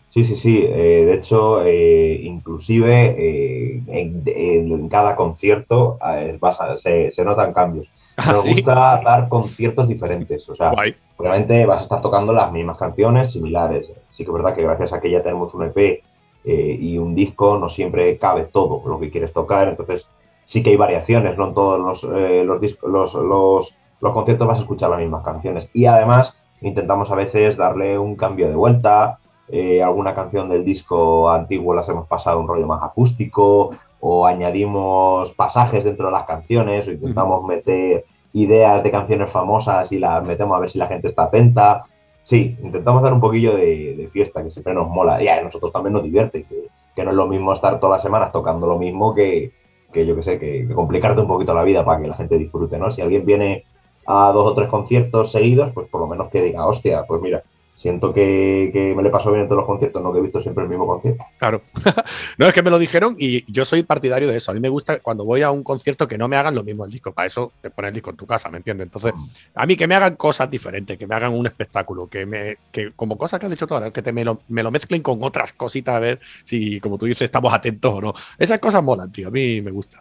Sí, 0.10 0.26
sí, 0.26 0.36
sí. 0.36 0.66
eh, 0.68 1.06
de 1.06 1.14
hecho, 1.14 1.64
eh, 1.66 2.20
inclusive 2.24 3.16
eh, 3.18 3.82
en, 3.88 4.90
cada 4.90 5.16
concierto 5.16 5.98
vas 6.40 6.60
a- 6.60 6.78
se, 6.78 7.12
se 7.12 7.24
notan 7.24 7.54
cambios. 7.54 7.90
¿Ah, 8.28 8.32
Nos 8.34 8.44
sí? 8.44 8.54
gusta 8.54 9.02
dar 9.04 9.28
conciertos 9.30 9.88
diferentes. 9.88 10.48
O 10.50 10.56
sea, 10.56 10.72
Guay. 10.72 10.96
obviamente 11.18 11.66
vas 11.66 11.82
a 11.82 11.84
estar 11.84 12.02
tocando 12.02 12.34
las 12.34 12.52
mismas 12.52 12.78
canciones 12.78 13.32
similares. 13.32 13.92
Sí 14.10 14.24
que 14.24 14.30
es 14.32 14.34
verdad 14.34 14.56
que 14.56 14.64
gracias 14.64 14.94
a 14.94 15.00
que 15.02 15.10
ya 15.12 15.22
tenemos 15.22 15.54
un 15.54 15.64
EP 15.64 15.78
eh, 15.78 16.78
y 16.80 16.98
un 16.98 17.14
disco, 17.16 17.58
no 17.58 17.70
siempre 17.70 18.18
cabe 18.18 18.46
todo 18.46 18.82
lo 18.88 19.00
que 19.00 19.10
quieres 19.12 19.34
tocar. 19.34 19.68
Entonces, 19.68 20.08
sí 20.44 20.62
que 20.64 20.72
hay 20.72 20.78
variaciones, 20.78 21.38
no 21.38 21.48
en 21.50 21.54
todos 21.54 21.80
los, 21.80 22.04
eh, 22.16 22.44
los, 22.44 22.60
discos, 22.60 22.90
los, 22.90 23.14
los, 23.14 23.76
los 24.02 24.14
conciertos 24.14 24.48
vas 24.48 24.58
a 24.58 24.62
escuchar 24.62 24.90
las 24.90 25.00
mismas 25.00 25.24
canciones. 25.24 25.70
Y 25.74 25.86
además, 25.86 26.36
intentamos 26.62 27.12
a 27.12 27.16
veces 27.16 27.58
darle 27.58 27.98
un 27.98 28.16
cambio 28.16 28.48
de 28.50 28.56
vuelta. 28.56 29.18
eh, 29.54 29.84
alguna 29.84 30.16
canción 30.16 30.48
del 30.48 30.64
disco 30.64 31.30
antiguo 31.30 31.74
las 31.76 31.90
hemos 31.90 32.08
pasado 32.08 32.40
un 32.40 32.48
rollo 32.48 32.66
más 32.68 32.82
acústico 32.84 33.72
o 34.00 34.26
añadimos 34.26 35.32
pasajes 35.34 35.84
dentro 35.84 36.06
de 36.08 36.14
las 36.14 36.24
canciones 36.24 36.88
o 36.88 36.92
intentamos 36.92 37.44
meter 37.44 38.06
ideas 38.34 38.84
de 38.84 38.92
canciones 38.92 39.30
famosas 39.30 39.92
y 39.92 40.00
las 40.00 40.26
metemos 40.26 40.58
a 40.58 40.60
ver 40.60 40.70
si 40.70 40.80
la 40.80 40.88
gente 40.88 41.08
está 41.08 41.24
atenta. 41.24 41.84
Sí, 42.24 42.58
intentamos 42.62 43.02
dar 43.02 43.14
un 43.14 43.20
poquillo 43.20 43.56
de, 43.56 44.08
fiesta, 44.12 44.44
que 44.44 44.50
siempre 44.50 44.74
nos 44.74 44.90
mola. 44.90 45.22
Y 45.22 45.28
a 45.28 45.42
nosotros 45.42 45.72
también 45.72 45.94
nos 45.94 46.04
divierte, 46.04 46.44
que, 46.44 46.68
que 46.96 47.04
no 47.04 47.12
es 47.12 47.16
lo 47.16 47.28
mismo 47.28 47.54
estar 47.54 47.80
todas 47.80 47.98
las 47.98 48.04
semanas 48.04 48.32
tocando 48.32 48.68
lo 48.68 48.78
mismo 48.78 49.14
que, 49.14 49.52
que 49.92 50.06
yo 50.06 50.16
que 50.16 50.24
sé, 50.24 50.40
que, 50.40 50.68
que 50.68 50.74
complicarte 50.74 51.22
un 51.22 51.28
poquito 51.28 51.54
la 51.54 51.64
vida 51.64 51.84
para 51.84 52.02
que 52.02 52.08
la 52.08 52.16
gente 52.16 52.38
disfrute, 52.38 52.78
¿no? 52.78 52.92
Si 52.92 53.02
alguien 53.02 53.26
viene 53.26 53.66
a 54.08 54.32
dos 54.32 54.52
o 54.52 54.54
tres 54.54 54.70
conciertos 54.70 55.32
seguidos, 55.32 55.72
pues 55.74 55.88
por 55.88 56.02
lo 56.02 56.08
menos 56.08 56.30
que 56.30 56.42
diga, 56.42 56.66
hostia, 56.66 57.04
pues 57.08 57.22
mira, 57.22 57.44
siento 57.82 58.14
que, 58.14 58.70
que 58.72 58.94
me 58.94 59.02
le 59.02 59.10
paso 59.10 59.32
bien 59.32 59.42
en 59.42 59.48
todos 59.48 59.62
los 59.62 59.66
conciertos, 59.66 60.04
no 60.04 60.14
que 60.14 60.20
he 60.20 60.22
visto 60.22 60.40
siempre 60.40 60.64
el 60.64 60.70
mismo 60.70 60.86
concierto. 60.86 61.26
Claro. 61.40 61.64
no 62.38 62.46
es 62.46 62.54
que 62.54 62.62
me 62.62 62.70
lo 62.70 62.78
dijeron 62.78 63.16
y 63.18 63.52
yo 63.52 63.66
soy 63.66 63.82
partidario 63.82 64.28
de 64.28 64.38
eso. 64.38 64.52
A 64.52 64.54
mí 64.54 64.60
me 64.60 64.70
gusta 64.70 65.00
cuando 65.00 65.26
voy 65.26 65.42
a 65.42 65.50
un 65.50 65.64
concierto 65.64 66.08
que 66.08 66.16
no 66.16 66.28
me 66.28 66.38
hagan 66.38 66.54
lo 66.54 66.64
mismo 66.64 66.86
el 66.86 66.92
disco. 66.92 67.12
Para 67.12 67.26
eso 67.26 67.54
te 67.60 67.72
pones 67.72 67.90
el 67.90 67.96
disco 67.96 68.12
en 68.12 68.18
tu 68.18 68.28
casa, 68.28 68.52
¿me 68.52 68.58
entiendes? 68.58 68.86
Entonces, 68.86 69.14
a 69.56 69.66
mí 69.66 69.76
que 69.76 69.88
me 69.88 69.96
hagan 69.96 70.16
cosas 70.16 70.48
diferentes, 70.52 70.96
que 70.96 71.08
me 71.08 71.16
hagan 71.16 71.34
un 71.34 71.48
espectáculo, 71.48 72.08
que 72.08 72.24
me, 72.24 72.58
que 72.72 72.92
como 72.96 73.18
cosas 73.18 73.40
que 73.40 73.48
has 73.48 73.52
dicho 73.52 73.66
ahora, 73.68 73.90
que 73.90 74.04
te 74.04 74.12
me 74.12 74.24
lo, 74.24 74.42
me 74.50 74.62
lo 74.62 74.70
mezclen 74.70 75.02
con 75.02 75.18
otras 75.24 75.52
cositas 75.54 75.96
a 75.96 76.00
ver 76.00 76.20
si, 76.44 76.80
como 76.82 77.00
tú 77.00 77.08
dices, 77.08 77.24
estamos 77.24 77.52
atentos 77.52 77.96
o 77.96 78.00
no. 78.00 78.14
Esas 78.38 78.60
cosas 78.60 78.84
molan, 78.84 79.12
tío. 79.12 79.30
A 79.30 79.32
mí 79.32 79.60
me 79.60 79.72
gusta. 79.72 80.00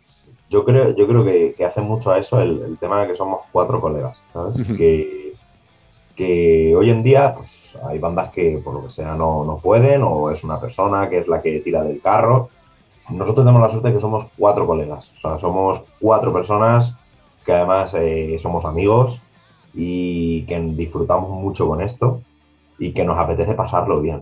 Yo 0.50 0.66
creo, 0.66 0.94
yo 0.94 1.08
creo 1.08 1.24
que, 1.24 1.54
que 1.56 1.64
hace 1.64 1.80
mucho 1.80 2.10
a 2.10 2.18
eso 2.18 2.42
el, 2.42 2.60
el 2.60 2.76
tema 2.76 3.00
de 3.00 3.08
que 3.08 3.16
somos 3.16 3.40
cuatro 3.50 3.80
colegas, 3.80 4.18
¿sabes? 4.34 4.58
Ujú. 4.58 4.76
que, 4.76 5.29
que 6.20 6.76
hoy 6.76 6.90
en 6.90 7.02
día 7.02 7.34
pues, 7.34 7.74
hay 7.82 7.98
bandas 7.98 8.28
que 8.28 8.60
por 8.62 8.74
lo 8.74 8.82
que 8.82 8.90
sea 8.90 9.14
no, 9.14 9.42
no 9.42 9.56
pueden 9.56 10.02
o 10.02 10.30
es 10.30 10.44
una 10.44 10.60
persona 10.60 11.08
que 11.08 11.16
es 11.16 11.28
la 11.28 11.40
que 11.40 11.60
tira 11.60 11.82
del 11.82 12.02
carro. 12.02 12.50
Nosotros 13.08 13.46
tenemos 13.46 13.62
la 13.62 13.70
suerte 13.70 13.88
de 13.88 13.94
que 13.94 14.00
somos 14.00 14.26
cuatro 14.36 14.66
colegas, 14.66 15.10
o 15.16 15.20
sea, 15.20 15.38
somos 15.38 15.82
cuatro 15.98 16.30
personas 16.30 16.94
que 17.46 17.54
además 17.54 17.94
eh, 17.94 18.36
somos 18.38 18.66
amigos 18.66 19.18
y 19.72 20.42
que 20.42 20.60
disfrutamos 20.60 21.30
mucho 21.30 21.66
con 21.66 21.80
esto 21.80 22.20
y 22.78 22.92
que 22.92 23.02
nos 23.02 23.18
apetece 23.18 23.54
pasarlo 23.54 24.02
bien. 24.02 24.20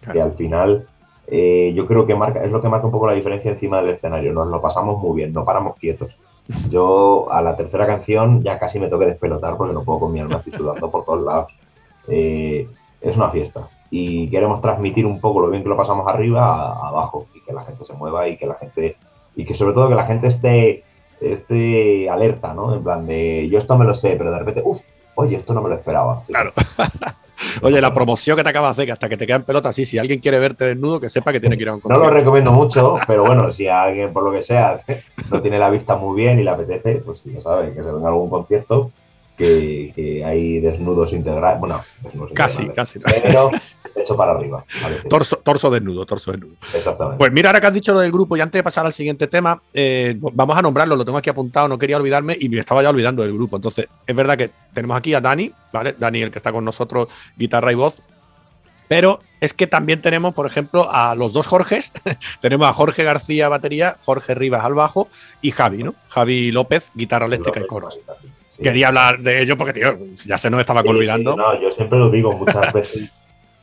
Claro. 0.00 0.14
Que 0.14 0.22
al 0.22 0.32
final 0.32 0.88
eh, 1.26 1.74
yo 1.76 1.86
creo 1.86 2.06
que 2.06 2.14
marca, 2.14 2.42
es 2.42 2.50
lo 2.50 2.62
que 2.62 2.70
marca 2.70 2.86
un 2.86 2.92
poco 2.92 3.06
la 3.06 3.12
diferencia 3.12 3.50
encima 3.50 3.82
del 3.82 3.90
escenario. 3.90 4.32
Nos 4.32 4.48
lo 4.48 4.62
pasamos 4.62 4.98
muy 4.98 5.16
bien, 5.16 5.34
no 5.34 5.44
paramos 5.44 5.76
quietos. 5.76 6.16
Yo 6.68 7.30
a 7.30 7.40
la 7.40 7.56
tercera 7.56 7.86
canción 7.86 8.42
ya 8.42 8.58
casi 8.58 8.78
me 8.78 8.88
toque 8.88 9.06
despelotar 9.06 9.56
porque 9.56 9.72
no 9.72 9.82
puedo 9.82 10.00
con 10.00 10.12
mi 10.12 10.20
alma, 10.20 10.36
estoy 10.36 10.52
sudando 10.52 10.90
por 10.90 11.04
todos 11.04 11.24
lados. 11.24 11.52
Eh, 12.08 12.68
es 13.00 13.16
una 13.16 13.30
fiesta 13.30 13.68
y 13.90 14.28
queremos 14.28 14.60
transmitir 14.60 15.06
un 15.06 15.20
poco 15.20 15.40
lo 15.40 15.50
bien 15.50 15.62
que 15.62 15.68
lo 15.68 15.76
pasamos 15.76 16.06
arriba 16.06 16.44
a, 16.44 16.88
abajo 16.88 17.26
y 17.34 17.40
que 17.40 17.52
la 17.52 17.64
gente 17.64 17.84
se 17.84 17.92
mueva 17.94 18.28
y 18.28 18.36
que 18.36 18.46
la 18.46 18.54
gente 18.54 18.96
y 19.36 19.44
que 19.44 19.54
sobre 19.54 19.72
todo 19.74 19.88
que 19.88 19.94
la 19.94 20.06
gente 20.06 20.28
esté, 20.28 20.84
esté 21.20 22.08
alerta, 22.08 22.54
¿no? 22.54 22.74
En 22.74 22.84
plan 22.84 23.06
de 23.06 23.48
yo 23.48 23.58
esto 23.58 23.76
me 23.76 23.84
lo 23.84 23.94
sé, 23.94 24.16
pero 24.16 24.30
de 24.30 24.38
repente, 24.38 24.62
uff, 24.64 24.82
oye, 25.14 25.36
esto 25.36 25.54
no 25.54 25.62
me 25.62 25.68
lo 25.68 25.76
esperaba. 25.76 26.22
Claro. 26.26 26.52
Oye, 27.62 27.80
la 27.80 27.92
promoción 27.94 28.36
que 28.36 28.42
te 28.42 28.50
acabas 28.50 28.68
de 28.76 28.82
hacer, 28.82 28.86
que 28.86 28.92
hasta 28.92 29.08
que 29.08 29.16
te 29.16 29.26
quedan 29.26 29.42
pelotas, 29.44 29.74
sí, 29.74 29.84
si 29.84 29.98
alguien 29.98 30.20
quiere 30.20 30.38
verte 30.38 30.64
desnudo, 30.64 31.00
que 31.00 31.08
sepa 31.08 31.32
que 31.32 31.40
tiene 31.40 31.56
que 31.56 31.62
ir 31.62 31.68
a 31.68 31.74
un 31.74 31.80
No 31.84 31.88
lo 31.88 31.94
concierto. 31.96 32.16
recomiendo 32.18 32.52
mucho, 32.52 32.96
pero 33.06 33.24
bueno, 33.24 33.52
si 33.52 33.66
a 33.68 33.82
alguien 33.82 34.12
por 34.12 34.22
lo 34.24 34.32
que 34.32 34.42
sea 34.42 34.80
no 35.30 35.40
tiene 35.40 35.58
la 35.58 35.70
vista 35.70 35.96
muy 35.96 36.16
bien 36.16 36.38
y 36.38 36.42
le 36.42 36.50
apetece, 36.50 36.96
pues 37.04 37.22
ya 37.24 37.40
sabe, 37.40 37.68
que 37.68 37.82
se 37.82 37.90
venga 37.92 38.06
a 38.06 38.12
algún 38.12 38.30
concierto 38.30 38.90
que, 39.36 39.92
que 39.94 40.24
hay 40.24 40.60
desnudos 40.60 41.12
integrales. 41.12 41.60
Bueno, 41.60 41.82
desnudos 42.02 42.32
Casi, 42.32 42.68
casi. 42.68 42.98
Pero 42.98 43.50
hecho 43.94 44.16
para 44.16 44.32
arriba. 44.32 44.64
Torso, 45.08 45.36
torso 45.36 45.70
desnudo, 45.70 46.06
torso 46.06 46.32
desnudo. 46.32 46.54
Exactamente. 46.74 47.18
Pues 47.18 47.32
mira, 47.32 47.48
ahora 47.48 47.60
que 47.60 47.66
has 47.66 47.74
dicho 47.74 47.92
lo 47.92 48.00
del 48.00 48.12
grupo, 48.12 48.36
y 48.36 48.40
antes 48.40 48.58
de 48.58 48.62
pasar 48.62 48.86
al 48.86 48.92
siguiente 48.92 49.26
tema, 49.26 49.60
eh, 49.72 50.16
vamos 50.18 50.56
a 50.56 50.62
nombrarlo, 50.62 50.96
lo 50.96 51.04
tengo 51.04 51.18
aquí 51.18 51.30
apuntado, 51.30 51.68
no 51.68 51.78
quería 51.78 51.96
olvidarme 51.96 52.36
y 52.38 52.48
me 52.48 52.58
estaba 52.58 52.82
ya 52.82 52.90
olvidando 52.90 53.22
del 53.22 53.32
grupo. 53.32 53.56
Entonces, 53.56 53.88
es 54.06 54.16
verdad 54.16 54.36
que 54.36 54.50
tenemos 54.72 54.96
aquí 54.96 55.14
a 55.14 55.20
Dani, 55.20 55.52
¿vale? 55.72 55.94
Dani, 55.98 56.22
el 56.22 56.30
que 56.30 56.38
está 56.38 56.52
con 56.52 56.64
nosotros, 56.64 57.08
guitarra 57.36 57.72
y 57.72 57.74
voz. 57.74 58.00
Pero 58.86 59.20
es 59.40 59.54
que 59.54 59.66
también 59.66 60.02
tenemos, 60.02 60.34
por 60.34 60.46
ejemplo, 60.46 60.88
a 60.90 61.14
los 61.14 61.32
dos 61.32 61.46
Jorges. 61.46 61.92
tenemos 62.40 62.68
a 62.68 62.72
Jorge 62.74 63.02
García, 63.02 63.48
batería, 63.48 63.96
Jorge 64.04 64.34
Rivas 64.34 64.64
al 64.64 64.74
bajo 64.74 65.08
y 65.40 65.52
Javi, 65.52 65.82
¿no? 65.82 65.94
Javi 66.08 66.52
López, 66.52 66.90
guitarra 66.94 67.26
eléctrica 67.26 67.60
y 67.60 67.66
coros. 67.66 67.98
Sí. 68.56 68.62
Quería 68.62 68.88
hablar 68.88 69.18
de 69.20 69.42
ello 69.42 69.56
porque, 69.56 69.72
tío, 69.72 69.98
ya 70.26 70.38
se 70.38 70.48
nos 70.50 70.60
estaba 70.60 70.82
Sí, 70.82 70.88
olvidando. 70.88 71.36
no, 71.36 71.60
yo 71.60 71.70
siempre 71.72 71.98
lo 71.98 72.10
digo 72.10 72.30
muchas 72.32 72.72
veces. 72.72 73.10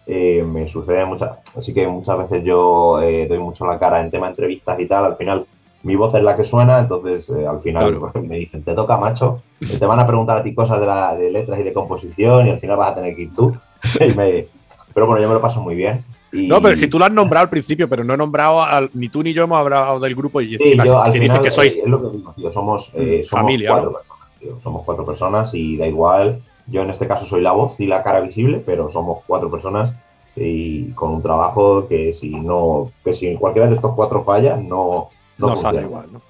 eh, 0.07 0.43
me 0.43 0.67
sucede 0.67 1.05
muchas. 1.05 1.31
Así 1.57 1.73
que 1.73 1.87
muchas 1.87 2.17
veces 2.17 2.43
yo 2.43 3.01
eh, 3.01 3.27
doy 3.27 3.39
mucho 3.39 3.65
la 3.65 3.79
cara 3.79 4.01
en 4.01 4.11
tema 4.11 4.25
de 4.27 4.31
entrevistas 4.31 4.79
y 4.79 4.85
tal. 4.87 5.05
Al 5.05 5.15
final, 5.17 5.45
mi 5.83 5.95
voz 5.95 6.13
es 6.15 6.23
la 6.23 6.35
que 6.35 6.43
suena, 6.43 6.79
entonces 6.79 7.29
eh, 7.29 7.47
al 7.47 7.59
final 7.61 7.97
Claro. 7.97 8.11
me 8.27 8.35
dicen, 8.37 8.63
te 8.63 8.73
toca, 8.73 8.97
macho. 8.97 9.41
Te 9.59 9.85
van 9.85 9.99
a 9.99 10.05
preguntar 10.07 10.37
a 10.39 10.43
ti 10.43 10.53
cosas 10.53 10.79
de, 10.79 10.85
la- 10.85 11.15
de 11.15 11.31
letras 11.31 11.59
y 11.59 11.63
de 11.63 11.71
composición 11.73 12.47
y 12.47 12.51
al 12.51 12.59
final 12.59 12.77
vas 12.77 12.91
a 12.91 12.95
tener 12.95 13.15
que 13.15 13.21
ir 13.23 13.33
tú. 13.33 13.55
Y 13.99 14.13
me- 14.13 14.47
pero 14.93 15.07
bueno, 15.07 15.21
yo 15.21 15.29
me 15.29 15.35
lo 15.35 15.41
paso 15.41 15.61
muy 15.61 15.75
bien. 15.75 16.03
Y, 16.33 16.47
No, 16.47 16.61
pero 16.61 16.75
si 16.75 16.87
tú 16.89 16.97
lo 16.99 17.05
has 17.05 17.11
nombrado 17.11 17.43
al 17.43 17.49
principio, 17.49 17.87
pero 17.87 18.03
no 18.03 18.13
he 18.13 18.17
nombrado, 18.17 18.61
al- 18.61 18.89
ni 18.93 19.07
tú 19.09 19.23
ni 19.23 19.31
yo 19.33 19.43
hemos 19.43 19.57
hablado 19.57 19.99
del 20.01 20.15
grupo 20.15 20.41
y 20.41 20.57
Sí, 20.57 20.75
yo 20.77 21.03
si 21.05 21.19
dices 21.19 21.31
final, 21.37 21.41
que 21.41 21.51
sois 21.51 21.77
es 21.77 21.85
lo 21.85 22.01
que 22.01 22.17
digo, 22.17 22.33
tío, 22.35 22.51
somos, 22.51 22.91
eh, 22.93 23.23
somos 23.25 23.29
familia, 23.29 23.69
cuatro 23.69 23.91
¿no? 23.91 24.10
Tío, 24.41 24.59
somos 24.61 24.83
cuatro 24.83 25.05
personas 25.05 25.53
y 25.53 25.77
da 25.77 25.87
igual. 25.87 26.41
Yo 26.67 26.81
en 26.81 26.89
este 26.89 27.07
caso 27.07 27.25
soy 27.25 27.41
la 27.41 27.51
voz 27.51 27.79
y 27.79 27.87
la 27.87 28.03
cara 28.03 28.19
visible, 28.19 28.61
pero 28.65 28.89
somos 28.89 29.23
cuatro 29.25 29.49
personas 29.49 29.93
y 30.35 30.91
con 30.91 31.11
un 31.11 31.21
trabajo 31.21 31.87
que 31.87 32.13
si 32.13 32.29
no, 32.29 32.91
que 33.03 33.13
si 33.13 33.35
cualquiera 33.35 33.67
de 33.67 33.75
estos 33.75 33.93
cuatro 33.95 34.23
falla, 34.23 34.55
no, 34.55 35.09
no, 35.37 35.47
no 35.47 35.55
sale 35.55 35.81
igual, 35.81 36.07
¿no? 36.11 36.21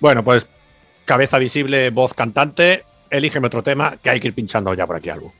Bueno, 0.00 0.24
pues 0.24 0.48
cabeza 1.04 1.38
visible, 1.38 1.90
voz 1.90 2.14
cantante. 2.14 2.84
Elígeme 3.10 3.46
otro 3.46 3.62
tema 3.62 3.96
que 4.02 4.10
hay 4.10 4.20
que 4.20 4.28
ir 4.28 4.34
pinchando 4.34 4.72
ya 4.74 4.86
por 4.86 4.96
aquí 4.96 5.10
algo. 5.10 5.32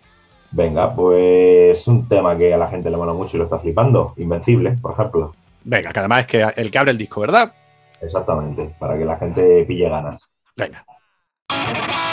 Venga, 0.51 0.95
pues 0.95 1.87
un 1.89 2.07
tema 2.07 2.37
que 2.37 2.53
a 2.53 2.59
la 2.59 2.69
gente 2.69 2.91
le 2.91 2.97
mola 2.97 3.15
mucho 3.15 3.37
y 3.37 3.39
lo 3.39 3.45
está 3.45 3.59
flipando, 3.59 4.13
Invencible, 4.19 4.73
por 4.73 4.93
ejemplo. 4.93 5.35
Venga, 5.65 5.93
que 5.93 5.99
además 5.99 6.21
es 6.21 6.27
que 6.27 6.43
el 6.57 6.71
que 6.71 6.79
abre 6.79 6.91
el 6.91 6.99
disco, 6.99 7.23
¿verdad? 7.23 7.55
Exactamente, 8.03 8.75
para 8.79 8.99
que 8.99 9.05
la 9.05 9.17
gente 9.17 9.65
pille 9.65 9.89
ganas. 9.89 10.29
Venga. 10.57 10.85
Aún 11.53 12.12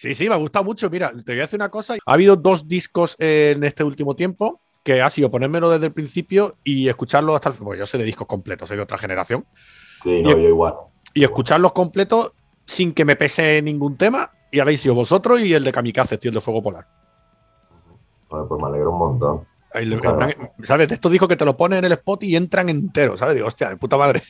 Sí, 0.00 0.14
sí, 0.14 0.30
me 0.30 0.34
ha 0.34 0.38
gustado 0.38 0.64
mucho. 0.64 0.88
Mira, 0.88 1.10
te 1.10 1.32
voy 1.32 1.40
a 1.40 1.42
decir 1.42 1.58
una 1.58 1.68
cosa. 1.68 1.96
Ha 2.06 2.12
habido 2.14 2.34
dos 2.34 2.66
discos 2.66 3.16
en 3.18 3.62
este 3.64 3.84
último 3.84 4.16
tiempo 4.16 4.62
que 4.82 5.02
ha 5.02 5.10
sido 5.10 5.30
ponérmelo 5.30 5.68
desde 5.68 5.88
el 5.88 5.92
principio 5.92 6.56
y 6.64 6.88
escucharlo 6.88 7.34
hasta 7.34 7.50
el 7.50 7.54
final. 7.54 7.76
Yo 7.76 7.84
soy 7.84 8.00
de 8.00 8.06
discos 8.06 8.26
completos, 8.26 8.66
soy 8.66 8.78
de 8.78 8.82
otra 8.82 8.96
generación. 8.96 9.44
Sí, 10.02 10.22
no, 10.22 10.30
yo 10.30 10.38
igual. 10.38 10.72
Y 11.12 11.22
escucharlos 11.22 11.72
completos 11.72 12.32
sin 12.64 12.94
que 12.94 13.04
me 13.04 13.14
pese 13.14 13.60
ningún 13.60 13.98
tema. 13.98 14.30
Y 14.50 14.60
habéis 14.60 14.80
sido 14.80 14.94
vosotros 14.94 15.38
y 15.42 15.52
el 15.52 15.62
de 15.62 15.70
Kamikaze, 15.70 16.16
tío, 16.16 16.30
el 16.30 16.34
de 16.34 16.40
Fuego 16.40 16.62
Polar. 16.62 16.86
Bueno, 18.30 18.48
pues 18.48 18.58
me 18.58 18.68
alegro 18.68 18.92
un 18.92 18.98
montón. 18.98 19.46
Claro. 19.70 20.30
¿Sabes? 20.62 20.88
De 20.88 20.94
estos 20.94 21.12
discos 21.12 21.28
que 21.28 21.36
te 21.36 21.44
lo 21.44 21.58
ponen 21.58 21.80
en 21.80 21.84
el 21.84 21.92
spot 21.92 22.22
y 22.22 22.36
entran 22.36 22.70
enteros, 22.70 23.20
¿sabes? 23.20 23.34
Digo, 23.34 23.48
hostia, 23.48 23.68
de 23.68 23.76
puta 23.76 23.98
madre. 23.98 24.22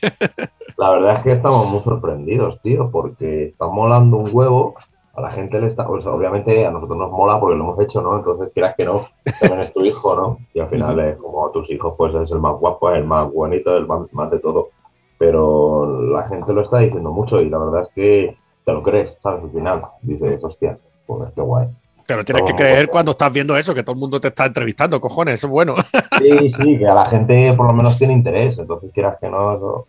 La 0.75 0.89
verdad 0.89 1.15
es 1.15 1.21
que 1.21 1.31
estamos 1.31 1.65
muy 1.67 1.79
sorprendidos, 1.79 2.61
tío, 2.61 2.91
porque 2.91 3.45
está 3.45 3.67
molando 3.67 4.17
un 4.17 4.29
huevo. 4.33 4.75
A 5.13 5.21
la 5.21 5.31
gente 5.31 5.59
le 5.59 5.67
está, 5.67 5.89
o 5.89 5.99
sea, 5.99 6.11
obviamente 6.11 6.65
a 6.65 6.71
nosotros 6.71 6.97
nos 6.97 7.11
mola 7.11 7.39
porque 7.39 7.57
lo 7.57 7.65
hemos 7.65 7.79
hecho, 7.81 8.01
¿no? 8.01 8.17
Entonces, 8.17 8.49
quieras 8.53 8.75
que 8.77 8.85
no, 8.85 9.05
también 9.39 9.61
es 9.61 9.73
tu 9.73 9.83
hijo, 9.83 10.15
¿no? 10.15 10.37
Y 10.53 10.59
al 10.61 10.67
final 10.67 10.99
es 10.99 11.17
como 11.17 11.49
tus 11.51 11.69
hijos, 11.69 11.95
pues 11.97 12.13
es 12.15 12.31
el 12.31 12.39
más 12.39 12.55
guapo, 12.57 12.89
el 12.91 13.03
más 13.03 13.31
bonito, 13.31 13.75
el 13.75 13.87
más, 13.87 14.01
más 14.13 14.31
de 14.31 14.39
todo. 14.39 14.69
Pero 15.17 16.01
la 16.13 16.27
gente 16.27 16.53
lo 16.53 16.61
está 16.61 16.79
diciendo 16.79 17.11
mucho 17.11 17.41
y 17.41 17.49
la 17.49 17.57
verdad 17.57 17.81
es 17.81 17.89
que 17.93 18.37
te 18.63 18.71
lo 18.71 18.81
crees, 18.81 19.17
¿sabes? 19.21 19.43
Al 19.43 19.51
final 19.51 19.83
dices, 20.01 20.43
hostia, 20.43 20.79
pues 21.05 21.31
qué 21.35 21.41
guay. 21.41 21.67
Te 22.07 22.15
lo 22.15 22.23
tienes 22.23 22.43
que 22.43 22.55
creer 22.55 22.89
cuando 22.89 23.11
estás 23.11 23.31
viendo 23.31 23.55
eso, 23.55 23.73
que 23.73 23.83
todo 23.83 23.93
el 23.93 23.99
mundo 23.99 24.19
te 24.19 24.29
está 24.29 24.45
entrevistando, 24.45 24.99
cojones, 24.99 25.35
eso 25.35 25.47
es 25.47 25.51
bueno. 25.51 25.75
Sí, 26.17 26.49
sí, 26.49 26.77
que 26.77 26.87
a 26.87 26.93
la 26.93 27.05
gente 27.05 27.53
por 27.53 27.67
lo 27.67 27.73
menos 27.73 27.97
tiene 27.97 28.13
interés, 28.13 28.57
entonces 28.57 28.91
quieras 28.93 29.17
que 29.19 29.29
no, 29.29 29.55
eso 29.55 29.87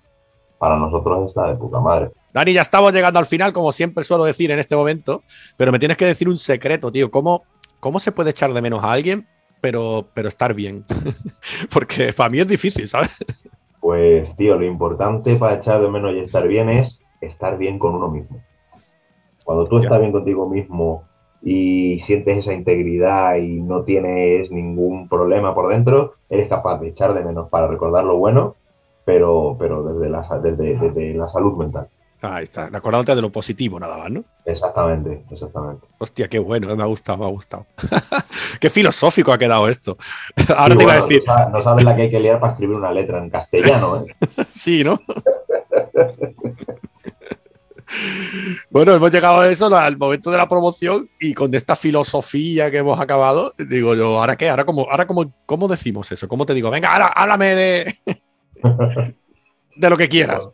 para 0.58 0.76
nosotros 0.76 1.28
está 1.28 1.48
de 1.48 1.56
puta 1.56 1.80
madre. 1.80 2.12
Dani, 2.32 2.52
ya 2.54 2.62
estamos 2.62 2.92
llegando 2.92 3.18
al 3.18 3.26
final, 3.26 3.52
como 3.52 3.72
siempre 3.72 4.04
suelo 4.04 4.24
decir 4.24 4.50
en 4.50 4.58
este 4.58 4.74
momento, 4.74 5.22
pero 5.56 5.70
me 5.70 5.78
tienes 5.78 5.96
que 5.98 6.06
decir 6.06 6.28
un 6.28 6.38
secreto, 6.38 6.90
tío. 6.90 7.10
¿Cómo, 7.10 7.42
cómo 7.78 8.00
se 8.00 8.12
puede 8.12 8.30
echar 8.30 8.52
de 8.52 8.62
menos 8.62 8.82
a 8.82 8.92
alguien, 8.92 9.26
pero, 9.60 10.08
pero 10.14 10.28
estar 10.28 10.54
bien? 10.54 10.84
Porque 11.72 12.12
para 12.14 12.30
mí 12.30 12.40
es 12.40 12.48
difícil, 12.48 12.88
¿sabes? 12.88 13.22
Pues, 13.80 14.34
tío, 14.36 14.58
lo 14.58 14.64
importante 14.64 15.36
para 15.36 15.56
echar 15.56 15.82
de 15.82 15.90
menos 15.90 16.14
y 16.14 16.20
estar 16.20 16.46
bien 16.48 16.68
es 16.70 17.00
estar 17.20 17.58
bien 17.58 17.78
con 17.78 17.94
uno 17.96 18.08
mismo. 18.08 18.40
Cuando 19.44 19.64
tú 19.64 19.78
Ya. 19.78 19.84
estás 19.84 20.00
bien 20.00 20.12
contigo 20.12 20.48
mismo 20.48 21.04
y 21.42 21.98
sientes 22.00 22.38
esa 22.38 22.52
integridad 22.54 23.36
y 23.36 23.60
no 23.60 23.82
tienes 23.82 24.50
ningún 24.50 25.08
problema 25.08 25.54
por 25.54 25.68
dentro, 25.70 26.14
eres 26.30 26.48
capaz 26.48 26.78
de 26.78 26.88
echar 26.88 27.12
de 27.12 27.24
menos 27.24 27.48
para 27.50 27.66
recordar 27.66 28.04
lo 28.04 28.16
bueno, 28.16 28.54
pero, 29.04 29.56
pero 29.58 29.82
desde, 29.82 30.08
la, 30.08 30.20
desde, 30.42 30.78
desde 30.78 31.14
la 31.14 31.28
salud 31.28 31.56
mental. 31.58 31.88
Ahí 32.22 32.44
está, 32.44 32.66
acordándote 32.72 33.16
de 33.16 33.20
lo 33.20 33.32
positivo 33.32 33.80
nada 33.80 33.98
más, 33.98 34.08
¿no? 34.08 34.24
Exactamente, 34.44 35.24
exactamente. 35.28 35.88
Hostia, 35.98 36.28
qué 36.28 36.38
bueno, 36.38 36.70
eh, 36.70 36.76
me 36.76 36.84
ha 36.84 36.86
gustado, 36.86 37.18
me 37.18 37.24
ha 37.24 37.28
gustado. 37.28 37.66
qué 38.60 38.70
filosófico 38.70 39.32
ha 39.32 39.38
quedado 39.38 39.68
esto. 39.68 39.96
Ahora 40.56 40.74
Y 40.74 40.76
te 40.76 40.82
iba 40.84 40.92
a 40.92 40.96
decir, 40.96 41.22
No 41.26 41.34
sabes, 41.34 41.52
no 41.52 41.62
sabes 41.62 41.84
la 41.84 41.96
que 41.96 42.02
hay 42.02 42.10
que 42.12 42.20
liar 42.20 42.38
para 42.38 42.52
escribir 42.52 42.76
una 42.76 42.92
letra 42.92 43.18
en 43.18 43.28
castellano, 43.28 44.04
¿eh? 44.06 44.14
sí, 44.52 44.84
¿no? 44.84 45.00
Bueno, 48.70 48.94
hemos 48.94 49.10
llegado 49.10 49.40
a 49.40 49.48
eso, 49.48 49.74
al 49.76 49.96
momento 49.96 50.30
de 50.30 50.38
la 50.38 50.48
promoción 50.48 51.10
y 51.18 51.34
con 51.34 51.52
esta 51.56 51.74
filosofía 51.74 52.70
que 52.70 52.78
hemos 52.78 53.00
acabado, 53.00 53.52
digo 53.58 53.96
yo, 53.96 54.20
¿ahora 54.20 54.36
qué? 54.36 54.48
¿Ahora 54.48 54.64
cómo, 54.64 54.86
ahora 54.88 55.08
cómo, 55.08 55.34
cómo 55.44 55.66
decimos 55.66 56.10
eso? 56.12 56.28
¿Cómo 56.28 56.46
te 56.46 56.54
digo? 56.54 56.70
Venga, 56.70 56.92
ahora 56.92 57.08
háblame 57.08 57.54
de, 57.56 57.94
de 59.74 59.90
lo 59.90 59.96
que 59.96 60.08
quieras. 60.08 60.48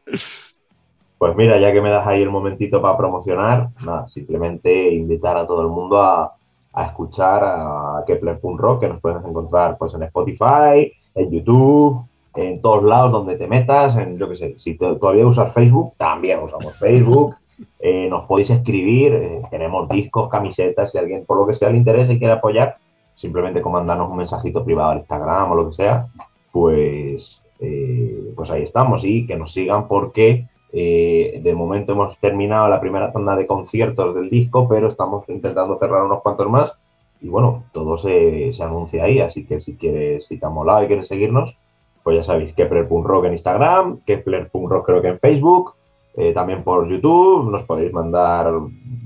Pues 1.19 1.35
mira, 1.37 1.59
ya 1.59 1.73
que 1.73 1.83
me 1.83 1.91
das 1.91 2.07
ahí 2.07 2.23
el 2.23 2.31
momentito 2.31 2.81
para 2.81 2.97
promocionar, 2.97 3.71
nada, 3.85 4.09
simplemente 4.09 4.93
invitar 4.93 5.37
a 5.37 5.47
todo 5.47 5.63
el 5.63 5.69
mundo 5.69 6.01
a, 6.01 6.33
a 6.73 6.85
escuchar 6.85 7.43
a 7.45 8.05
Kepler.rock, 8.07 8.81
que 8.81 8.89
nos 8.89 9.01
puedes 9.01 9.25
encontrar 9.25 9.77
pues 9.79 9.95
en 9.95 10.05
Spotify, 10.05 10.93
en 11.17 11.31
YouTube, 11.31 12.05
en 12.37 12.63
todos 12.63 12.85
lados 12.85 13.11
donde 13.11 13.37
te 13.37 13.49
metas, 13.49 13.97
en 13.97 14.17
yo 14.17 14.29
qué 14.29 14.37
sé, 14.37 14.55
si 14.59 14.75
te- 14.77 14.95
todavía 14.95 15.27
usas 15.27 15.53
Facebook, 15.53 15.95
también 15.97 16.41
usamos 16.41 16.77
Facebook, 16.77 17.35
eh, 17.81 18.09
nos 18.09 18.25
podéis 18.27 18.51
escribir, 18.51 19.13
eh, 19.15 19.43
tenemos 19.51 19.89
discos, 19.89 20.29
camisetas, 20.29 20.93
si 20.93 20.99
alguien 20.99 21.25
por 21.27 21.37
lo 21.39 21.47
que 21.49 21.55
sea 21.55 21.71
le 21.71 21.79
interesa 21.79 22.13
y 22.13 22.19
quiere 22.21 22.35
apoyar, 22.35 22.77
simplemente 23.17 23.61
con 23.61 23.73
mandarnos 23.73 24.09
un 24.09 24.19
mensajito 24.19 24.65
privado 24.65 24.91
al 24.91 24.99
Instagram 24.99 25.51
o 25.51 25.55
lo 25.57 25.67
que 25.67 25.73
sea, 25.75 26.07
pues, 26.53 27.43
eh, 27.59 28.33
pues 28.37 28.51
ahí 28.53 28.63
estamos 28.63 29.03
y 29.05 29.27
que 29.27 29.35
nos 29.37 29.53
sigan 29.53 29.89
porque 29.89 30.47
eh, 30.73 31.41
de 31.43 31.55
momento 31.55 31.93
hemos 31.93 32.19
terminado 32.19 32.69
la 32.69 32.81
primera 32.81 33.13
tanda 33.13 33.37
de 33.37 33.47
conciertos 33.47 34.15
del 34.15 34.29
disco, 34.29 34.69
pero 34.69 34.89
estamos 34.89 35.29
intentando 35.29 35.79
cerrar 35.79 36.03
unos 36.03 36.23
cuantos 36.23 36.49
más. 36.49 36.75
Y 37.21 37.29
bueno, 37.29 37.65
todo 37.73 37.99
se, 37.99 38.53
se 38.53 38.63
anuncia 38.63 39.05
ahí, 39.05 39.21
así 39.21 39.45
que 39.45 39.61
si 39.61 39.77
quieres, 39.77 40.27
si 40.27 40.39
te 40.39 40.47
ha 40.47 40.51
molado 40.51 40.85
y 40.85 40.87
quieres 40.87 41.09
seguirnos, 41.09 41.57
pues 42.03 42.17
ya 42.17 42.23
sabéis, 42.23 42.53
Kepler.rock 42.53 43.25
en 43.27 43.33
Instagram, 43.33 44.01
Kepler.rock 44.07 44.87
creo 44.87 45.03
que 45.03 45.09
en 45.09 45.19
Facebook, 45.19 45.75
eh, 46.17 46.33
también 46.33 46.63
por 46.63 46.89
YouTube, 46.89 47.51
nos 47.51 47.65
podéis 47.65 47.93
mandar, 47.93 48.53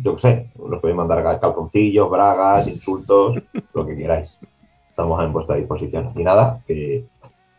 yo 0.02 0.14
qué 0.16 0.20
sé, 0.20 0.50
nos 0.58 0.80
podéis 0.80 0.96
mandar 0.96 1.40
calzoncillos, 1.40 2.10
bragas, 2.10 2.68
insultos, 2.68 3.40
lo 3.74 3.86
que 3.86 3.96
queráis. 3.96 4.38
Estamos 4.90 5.24
en 5.24 5.32
vuestra 5.32 5.56
disposición. 5.56 6.12
Y 6.14 6.22
nada, 6.22 6.62
que, 6.66 7.06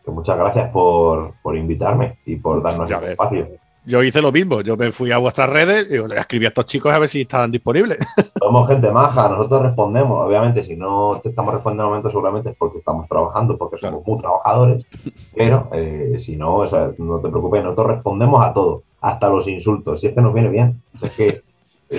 que 0.04 0.10
muchas 0.10 0.38
gracias 0.38 0.70
por, 0.70 1.34
por 1.42 1.56
invitarme 1.56 2.18
y 2.24 2.36
por 2.36 2.62
darnos 2.62 2.90
este 2.90 3.10
espacio. 3.10 3.48
Yo 3.86 4.02
hice 4.02 4.22
lo 4.22 4.32
mismo, 4.32 4.62
yo 4.62 4.78
me 4.78 4.90
fui 4.92 5.12
a 5.12 5.18
vuestras 5.18 5.50
redes 5.50 5.90
y 5.90 5.98
le 6.08 6.18
escribí 6.18 6.46
a 6.46 6.48
estos 6.48 6.64
chicos 6.64 6.92
a 6.92 6.98
ver 6.98 7.08
si 7.08 7.20
estaban 7.20 7.50
disponibles. 7.50 7.98
Somos 8.38 8.66
gente 8.66 8.90
maja, 8.90 9.28
nosotros 9.28 9.62
respondemos. 9.62 10.24
Obviamente, 10.24 10.64
si 10.64 10.74
no 10.74 11.20
te 11.22 11.28
estamos 11.28 11.52
respondiendo 11.52 11.82
en 11.82 11.86
el 11.86 11.90
momento, 11.90 12.08
seguramente 12.10 12.50
es 12.50 12.56
porque 12.56 12.78
estamos 12.78 13.06
trabajando, 13.08 13.58
porque 13.58 13.78
somos 13.78 14.06
muy 14.06 14.18
trabajadores. 14.18 14.84
Pero 15.34 15.68
eh, 15.72 16.16
si 16.18 16.36
no, 16.36 16.56
o 16.56 16.66
sea, 16.66 16.92
no 16.96 17.20
te 17.20 17.28
preocupes, 17.28 17.62
nosotros 17.62 17.88
respondemos 17.88 18.44
a 18.44 18.54
todo, 18.54 18.82
hasta 19.00 19.28
los 19.28 19.46
insultos. 19.48 20.00
Si 20.00 20.06
es 20.06 20.14
que 20.14 20.20
nos 20.20 20.32
viene 20.32 20.48
bien. 20.48 20.82
O 20.94 20.98
sea, 20.98 21.08
es 21.10 21.14
que 21.14 21.42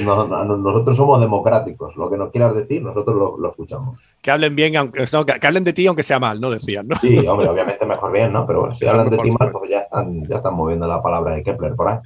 no- 0.03 0.27
no- 0.27 0.57
nosotros 0.57 0.97
somos 0.97 1.19
democráticos. 1.21 1.95
Lo 1.95 2.09
que 2.09 2.17
nos 2.17 2.31
quieras 2.31 2.55
decir, 2.55 2.81
nosotros 2.81 3.15
lo, 3.15 3.37
lo 3.37 3.49
escuchamos. 3.49 3.97
Que 4.21 4.31
hablen 4.31 4.55
bien, 4.55 4.75
aunque, 4.75 5.05
no, 5.13 5.25
que, 5.25 5.33
que 5.39 5.47
hablen 5.47 5.63
de 5.63 5.73
ti 5.73 5.85
aunque 5.87 6.01
sea 6.03 6.19
mal, 6.19 6.41
no 6.41 6.49
decían, 6.49 6.87
¿no? 6.87 6.95
Sí, 6.99 7.17
hombre, 7.27 7.47
obviamente 7.47 7.85
mejor 7.85 8.11
bien, 8.11 8.33
¿no? 8.33 8.47
Pero 8.47 8.61
bueno, 8.61 8.75
si 8.75 8.85
hablan 8.87 9.09
de 9.09 9.17
ti 9.19 9.31
mal, 9.31 9.51
pues 9.51 9.69
ya 9.69 9.79
están, 9.79 10.23
ya 10.27 10.37
están 10.37 10.53
moviendo 10.55 10.87
la 10.87 11.01
palabra 11.01 11.35
de 11.35 11.43
Kepler 11.43 11.75
por 11.75 11.87
ahí. 11.87 11.97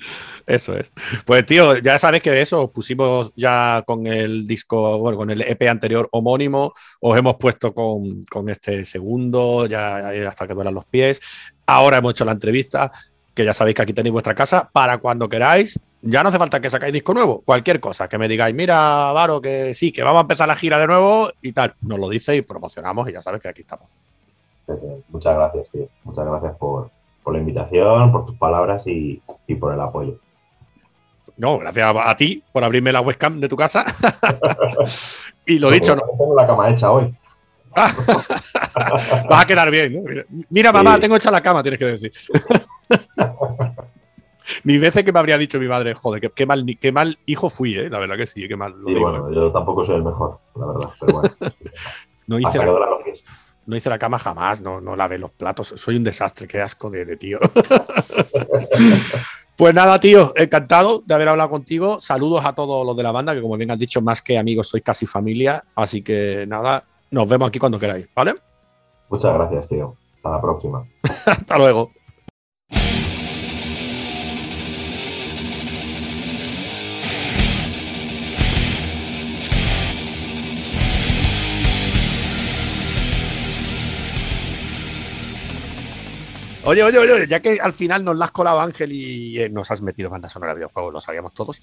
Eso 0.45 0.75
es. 0.75 0.91
Pues 1.25 1.45
tío, 1.45 1.77
ya 1.77 1.97
sabes 1.97 2.21
que 2.21 2.41
eso, 2.41 2.63
os 2.63 2.71
pusimos 2.71 3.31
ya 3.35 3.83
con 3.85 4.05
el 4.07 4.45
disco, 4.45 4.97
bueno, 4.99 5.17
con 5.17 5.29
el 5.29 5.41
EP 5.41 5.61
anterior 5.69 6.07
homónimo, 6.11 6.73
os 6.99 7.17
hemos 7.17 7.35
puesto 7.35 7.73
con, 7.73 8.23
con 8.29 8.49
este 8.49 8.83
segundo, 8.85 9.65
ya 9.65 10.09
hasta 10.27 10.47
que 10.47 10.53
duelan 10.53 10.73
los 10.73 10.85
pies. 10.85 11.21
Ahora 11.65 11.97
hemos 11.97 12.11
hecho 12.11 12.25
la 12.25 12.31
entrevista, 12.33 12.91
que 13.33 13.45
ya 13.45 13.53
sabéis 13.53 13.75
que 13.75 13.83
aquí 13.83 13.93
tenéis 13.93 14.11
vuestra 14.11 14.35
casa, 14.35 14.69
para 14.73 14.97
cuando 14.97 15.29
queráis. 15.29 15.79
Ya 16.02 16.24
no 16.24 16.30
hace 16.30 16.38
falta 16.38 16.62
que 16.62 16.70
sacáis 16.70 16.93
disco 16.93 17.14
nuevo, 17.14 17.41
cualquier 17.43 17.80
cosa, 17.82 18.08
que 18.08 18.18
me 18.18 18.28
digáis, 18.30 18.56
mira, 18.56 19.12
Varo, 19.12 19.41
que 19.41 19.74
sí, 19.74 19.91
que 19.91 20.02
vamos 20.02 20.20
a 20.20 20.22
empezar 20.22 20.47
la 20.47 20.56
gira 20.56 20.80
de 20.80 20.88
nuevo 20.88 21.30
y 21.41 21.52
tal. 21.52 21.76
Nos 21.82 22.00
lo 22.00 22.08
dice 22.08 22.36
y 22.38 22.41
promocionamos 22.41 23.10
y 23.10 23.14
ya 23.14 23.22
sabes 23.22 23.41
que 23.41 23.50
aquí 23.50 23.62
estamos. 23.62 23.88
Muchas 25.10 25.36
gracias, 25.36 25.68
tío. 25.72 25.89
Muchas 26.06 26.26
gracias 26.26 26.56
por, 26.58 26.89
por 27.24 27.34
la 27.34 27.39
invitación, 27.39 28.12
por 28.14 28.26
tus 28.26 28.38
palabras 28.38 28.88
y, 28.88 29.22
y 29.47 29.56
por 29.56 29.74
el 29.74 29.82
apoyo. 29.82 30.16
No, 31.36 31.58
gracias 31.60 31.86
a, 31.93 32.10
a 32.10 32.16
ti 32.18 32.43
por 32.52 32.64
abrirme 32.64 32.91
la 32.93 33.02
webcam 33.02 33.39
de 33.39 33.50
tu 33.50 33.58
casa. 33.58 33.84
y 35.45 35.60
lo 35.60 35.70
dicho, 35.72 35.95
no, 35.95 36.02
Tengo 36.18 36.36
la 36.36 36.47
cama 36.47 36.70
hecha 36.70 36.91
hoy. 36.91 37.14
vas 37.76 39.41
a 39.43 39.45
quedar 39.45 39.70
bien. 39.70 39.93
¿no? 39.93 40.02
Mira, 40.02 40.24
Mira, 40.50 40.72
mamá, 40.72 40.95
Sí. 40.95 41.02
tengo 41.02 41.16
hecha 41.18 41.30
la 41.32 41.41
cama, 41.41 41.62
tienes 41.62 41.78
que 41.80 41.86
decir. 41.86 42.12
Ni 44.64 44.78
veces 44.78 45.04
que 45.04 45.12
me 45.12 45.20
habría 45.20 45.38
dicho 45.38 45.60
mi 45.60 45.68
madre, 45.68 45.93
joder, 45.93 46.22
qué, 46.22 46.30
qué 46.30 46.45
mal, 46.45 46.66
qué 46.80 46.91
mal 46.91 47.18
hijo 47.26 47.50
fui, 47.50 47.76
¿eh? 47.76 47.89
La 47.89 48.00
verdad 48.00 48.18
que 48.18 48.26
sí, 48.26 48.47
qué 48.47 48.56
mal. 48.56 48.74
lo 48.78 48.89
Y 48.89 48.93
digo, 48.93 49.10
bueno, 49.10 49.32
yo 49.32 49.52
tampoco 49.52 49.86
soy 49.86 49.95
el 49.95 50.04
mejor, 50.04 50.39
la 50.56 50.66
verdad. 50.68 50.89
Pero 51.00 51.14
bueno, 51.14 51.30
no, 52.28 52.39
hice 52.39 52.58
la, 52.58 52.66
no 53.66 53.76
hice 53.76 53.89
la 53.89 54.00
cama 54.00 54.20
jamás, 54.20 54.62
no, 54.62 54.82
no 54.82 54.95
lavé 54.95 55.18
los 55.18 55.32
platos. 55.32 55.74
Soy 55.76 55.95
un 55.95 56.04
desastre, 56.04 56.47
qué 56.47 56.62
asco 56.62 56.89
de, 56.89 57.06
de 57.06 57.18
tío. 57.18 57.39
Pues 59.60 59.74
nada, 59.74 60.00
tío, 60.00 60.32
encantado 60.38 61.04
de 61.06 61.14
haber 61.14 61.28
hablado 61.28 61.50
contigo. 61.50 62.00
Saludos 62.00 62.45
a 62.45 62.54
todos 62.54 62.86
los 62.86 62.95
de 62.95 63.04
la 63.04 63.12
banda, 63.12 63.36
que 63.36 63.41
como 63.41 63.58
bien 63.58 63.70
has 63.70 63.80
dicho, 63.80 64.00
más 64.00 64.22
que 64.22 64.38
amigos, 64.38 64.70
sois 64.70 64.82
casi 64.82 65.06
familia. 65.06 65.66
Así 65.76 66.02
que 66.02 66.45
nada, 66.47 66.86
nos 67.12 67.28
vemos 67.28 67.50
aquí 67.50 67.60
cuando 67.60 67.78
queráis, 67.78 68.08
¿vale? 68.16 68.36
Muchas 69.10 69.34
gracias, 69.34 69.68
tío. 69.68 69.97
Hasta 70.16 70.30
la 70.30 70.41
próxima. 70.41 70.88
Hasta 71.26 71.58
luego. 71.58 71.91
Oye, 86.70 86.84
oye, 86.84 86.99
oye, 86.99 87.28
ya 87.28 87.39
que 87.39 87.57
al 87.59 87.74
final 87.74 88.05
nos 88.05 88.15
la 88.15 88.26
has 88.26 88.32
colado 88.32 88.61
Ángel 88.61 88.91
y 88.91 89.39
eh, 89.39 89.49
nos 89.49 89.72
has 89.72 89.82
metido 89.82 90.11
banda 90.11 90.30
sonora 90.30 90.53
de 90.53 90.59
videojuegos, 90.59 90.93
lo 90.93 91.01
sabíamos 91.01 91.34
todos. 91.34 91.59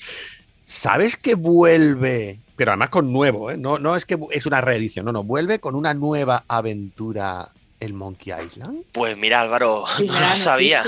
¿Sabes 0.65 1.17
que 1.17 1.37
vuelve? 1.37 2.41
Pero 2.57 2.73
además 2.73 2.91
con 2.91 3.13
nuevo, 3.13 3.53
¿eh? 3.53 3.57
No, 3.57 3.79
no 3.79 3.95
es 3.95 4.05
que 4.05 4.19
es 4.33 4.47
una 4.47 4.61
reedición, 4.61 5.07
no, 5.07 5.13
no, 5.13 5.23
vuelve 5.23 5.61
con 5.61 5.77
una 5.77 5.95
nueva 5.95 6.43
aventura 6.49 7.53
el 7.79 7.95
Monkey 7.95 8.35
Island. 8.45 8.83
Pues 8.91 9.17
mira, 9.17 9.43
Álvaro, 9.43 9.85
no 10.05 10.19
lo 10.21 10.35
sabía. 10.35 10.83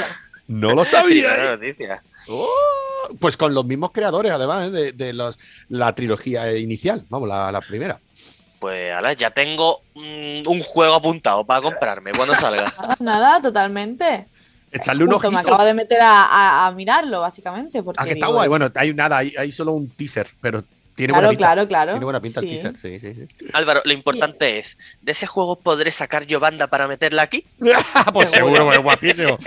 No 0.48 0.74
lo 0.74 0.84
sabía. 0.84 1.52
noticia. 1.52 2.02
Oh, 2.26 2.48
pues 3.20 3.36
con 3.36 3.54
los 3.54 3.66
mismos 3.66 3.92
creadores, 3.92 4.32
además, 4.32 4.66
¿eh? 4.66 4.70
de, 4.72 4.92
de 4.94 5.12
los, 5.12 5.38
la 5.68 5.94
trilogía 5.94 6.56
inicial, 6.56 7.06
vamos, 7.08 7.28
la, 7.28 7.52
la 7.52 7.60
primera. 7.60 8.00
Pues 8.58 8.92
ala, 8.92 9.12
ya 9.12 9.30
tengo 9.30 9.82
mm, 9.94 10.42
un 10.48 10.60
juego 10.60 10.94
apuntado 10.94 11.44
para 11.44 11.60
comprarme 11.62 12.12
cuando 12.12 12.34
salga. 12.34 12.64
Nada, 12.78 12.96
nada, 13.00 13.40
totalmente. 13.42 14.26
Echarle 14.72 15.04
un 15.04 15.12
Justo 15.12 15.30
me 15.30 15.36
ojito. 15.38 15.50
acabo 15.54 15.64
de 15.66 15.74
meter 15.74 16.00
a, 16.00 16.24
a- 16.24 16.66
a 16.66 16.72
mirarlo, 16.72 17.20
básicamente. 17.20 17.82
Porque 17.82 18.02
Ah, 18.02 18.04
que 18.04 18.12
está 18.14 18.26
digo, 18.26 18.36
guay. 18.38 18.48
Bueno, 18.48 18.70
hay 18.74 18.92
nada, 18.92 19.16
hay, 19.18 19.32
hay 19.38 19.50
solo 19.52 19.72
un 19.72 19.88
teaser, 19.88 20.26
pero 20.42 20.62
tiene 20.94 21.12
Claro, 21.12 21.28
buena 21.28 21.38
pinta. 21.38 21.44
claro, 21.46 21.68
claro. 21.68 21.92
Tiene 21.92 22.04
buena 22.04 22.20
pinta 22.20 22.40
Sí. 22.40 22.46
el 22.48 22.52
teaser, 22.60 22.76
sí, 22.76 22.98
sí, 23.00 23.14
sí. 23.14 23.46
Álvaro, 23.52 23.80
lo 23.84 23.92
importante 23.92 24.58
es, 24.58 24.76
¿de 25.00 25.12
ese 25.12 25.26
juego 25.28 25.56
podré 25.56 25.90
sacar 25.92 26.26
yo 26.26 26.40
banda 26.40 26.66
para 26.66 26.88
meterla 26.88 27.22
aquí? 27.22 27.46
pues 28.12 28.30
seguro, 28.30 28.66
pues 28.66 28.78
guapísimo. 28.80 29.38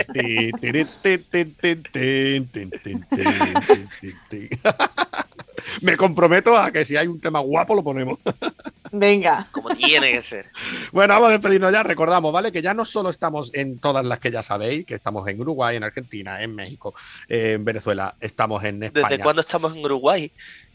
Me 5.82 5.98
comprometo 5.98 6.58
a 6.58 6.72
que 6.72 6.86
si 6.86 6.96
hay 6.98 7.08
un 7.08 7.20
tema 7.20 7.40
guapo 7.40 7.76
lo 7.76 7.84
ponemos. 7.84 8.18
Venga. 8.92 9.48
Como 9.52 9.70
tiene 9.70 10.12
que 10.12 10.22
ser. 10.22 10.50
Bueno, 10.92 11.14
vamos 11.14 11.30
a 11.30 11.32
despedirnos 11.34 11.72
ya. 11.72 11.84
Recordamos, 11.84 12.34
¿vale? 12.34 12.52
Que 12.52 12.62
ya 12.62 12.74
no 12.74 12.84
solo 12.86 13.10
estamos 13.10 13.52
en 13.54 13.80
todas 13.80 14.04
las 14.06 14.20
que 14.20 14.32
ya 14.32 14.44
sabéis, 14.44 14.86
que 14.86 14.96
estamos 14.96 15.28
en 15.28 15.40
Uruguay, 15.40 15.78
en 15.78 15.84
Argentina, 15.84 16.42
en 16.42 16.54
México, 16.56 16.94
en 17.28 17.64
Venezuela, 17.64 18.16
estamos 18.20 18.64
en 18.64 18.84
España. 18.84 19.08
¿Desde 19.10 19.24
cuándo 19.24 19.42
estamos 19.42 19.76
en 19.76 19.86
Uruguay? 19.86 20.32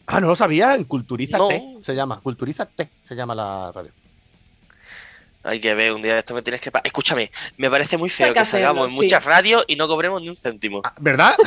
Ah, 0.07 0.21
no 0.21 0.29
lo 0.29 0.37
sabía, 0.37 0.75
en 0.77 0.85
Culturízate 0.85 1.59
No. 1.75 1.83
se 1.83 1.95
llama. 1.95 2.21
Culturízate 2.21 2.91
se 3.03 3.15
llama 3.15 3.35
la 3.35 3.73
radio. 3.73 3.91
Hay 5.47 5.61
que 5.61 5.75
ver, 5.75 5.93
un 5.93 6.03
día 6.03 6.15
de 6.15 6.19
esto 6.19 6.35
me 6.35 6.43
tienes 6.43 6.61
que... 6.61 6.71
Escúchame, 6.85 7.31
me 7.57 7.71
parece 7.71 7.97
muy 7.97 8.09
feo 8.09 8.29
que 8.35 8.41
que, 8.41 8.45
salgamos 8.47 8.83
hacerlo, 8.83 8.85
en 8.87 8.91
sí. 8.91 8.97
muchas 8.97 9.25
radios 9.25 9.65
y 9.69 9.77
no 9.77 9.87
cobremos 9.89 10.21
ni 10.21 10.29
un 10.29 10.37
céntimo. 10.37 10.83
Ah, 10.85 10.93
¿Verdad? 10.99 11.35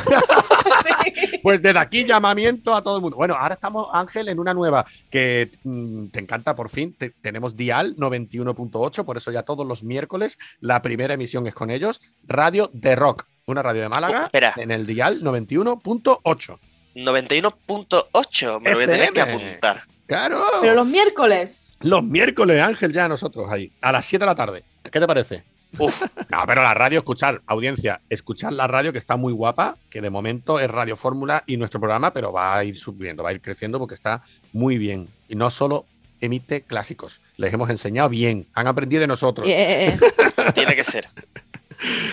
Sí. 0.82 1.40
Pues 1.42 1.60
desde 1.60 1.78
aquí 1.78 2.04
llamamiento 2.04 2.74
a 2.74 2.82
todo 2.82 2.96
el 2.96 3.02
mundo. 3.02 3.16
Bueno, 3.16 3.34
ahora 3.38 3.54
estamos, 3.54 3.88
Ángel, 3.92 4.28
en 4.28 4.38
una 4.38 4.54
nueva 4.54 4.84
que 5.10 5.50
mm, 5.64 6.06
te 6.08 6.20
encanta 6.20 6.54
por 6.54 6.70
fin. 6.70 6.94
Te- 6.96 7.10
tenemos 7.10 7.56
Dial 7.56 7.96
91.8, 7.96 9.04
por 9.04 9.16
eso 9.16 9.30
ya 9.30 9.42
todos 9.42 9.66
los 9.66 9.82
miércoles 9.82 10.38
la 10.60 10.80
primera 10.82 11.14
emisión 11.14 11.46
es 11.46 11.54
con 11.54 11.70
ellos. 11.70 12.00
Radio 12.24 12.70
de 12.72 12.94
Rock, 12.96 13.26
una 13.46 13.62
radio 13.62 13.82
de 13.82 13.88
Málaga 13.88 14.22
Oh, 14.22 14.24
espera. 14.26 14.54
en 14.56 14.70
el 14.70 14.86
Dial 14.86 15.20
91.8. 15.22 16.58
91.8, 16.94 18.60
me 18.60 18.70
lo 18.70 18.76
voy 18.76 18.84
a 18.84 18.86
tener 18.88 19.12
que 19.12 19.20
apuntar. 19.20 19.82
Claro. 20.06 20.42
Pero 20.60 20.74
los 20.74 20.86
miércoles. 20.86 21.69
Los 21.82 22.04
miércoles, 22.04 22.60
Ángel, 22.60 22.92
ya 22.92 23.08
nosotros 23.08 23.50
ahí, 23.50 23.72
a 23.80 23.90
las 23.90 24.04
7 24.04 24.22
de 24.22 24.26
la 24.26 24.34
tarde. 24.34 24.64
¿Qué 24.84 25.00
te 25.00 25.06
parece? 25.06 25.42
Uf, 25.78 26.02
No, 26.28 26.42
pero 26.46 26.62
la 26.62 26.74
radio, 26.74 26.98
escuchar, 26.98 27.40
audiencia, 27.46 28.02
escuchar 28.10 28.52
la 28.52 28.66
radio 28.66 28.92
que 28.92 28.98
está 28.98 29.16
muy 29.16 29.32
guapa, 29.32 29.78
que 29.88 30.02
de 30.02 30.10
momento 30.10 30.60
es 30.60 30.70
Radio 30.70 30.94
Fórmula 30.94 31.42
y 31.46 31.56
nuestro 31.56 31.80
programa, 31.80 32.12
pero 32.12 32.32
va 32.32 32.54
a 32.54 32.64
ir 32.64 32.76
subiendo, 32.76 33.22
va 33.22 33.30
a 33.30 33.32
ir 33.32 33.40
creciendo 33.40 33.78
porque 33.78 33.94
está 33.94 34.22
muy 34.52 34.76
bien. 34.76 35.08
Y 35.26 35.36
no 35.36 35.50
solo 35.50 35.86
emite 36.20 36.60
clásicos, 36.60 37.22
les 37.38 37.54
hemos 37.54 37.70
enseñado 37.70 38.10
bien, 38.10 38.46
han 38.52 38.66
aprendido 38.66 39.00
de 39.00 39.06
nosotros. 39.06 39.46
Eh, 39.46 39.86
eh, 39.86 39.86
eh. 39.88 40.52
tiene 40.54 40.76
que 40.76 40.84
ser. 40.84 41.08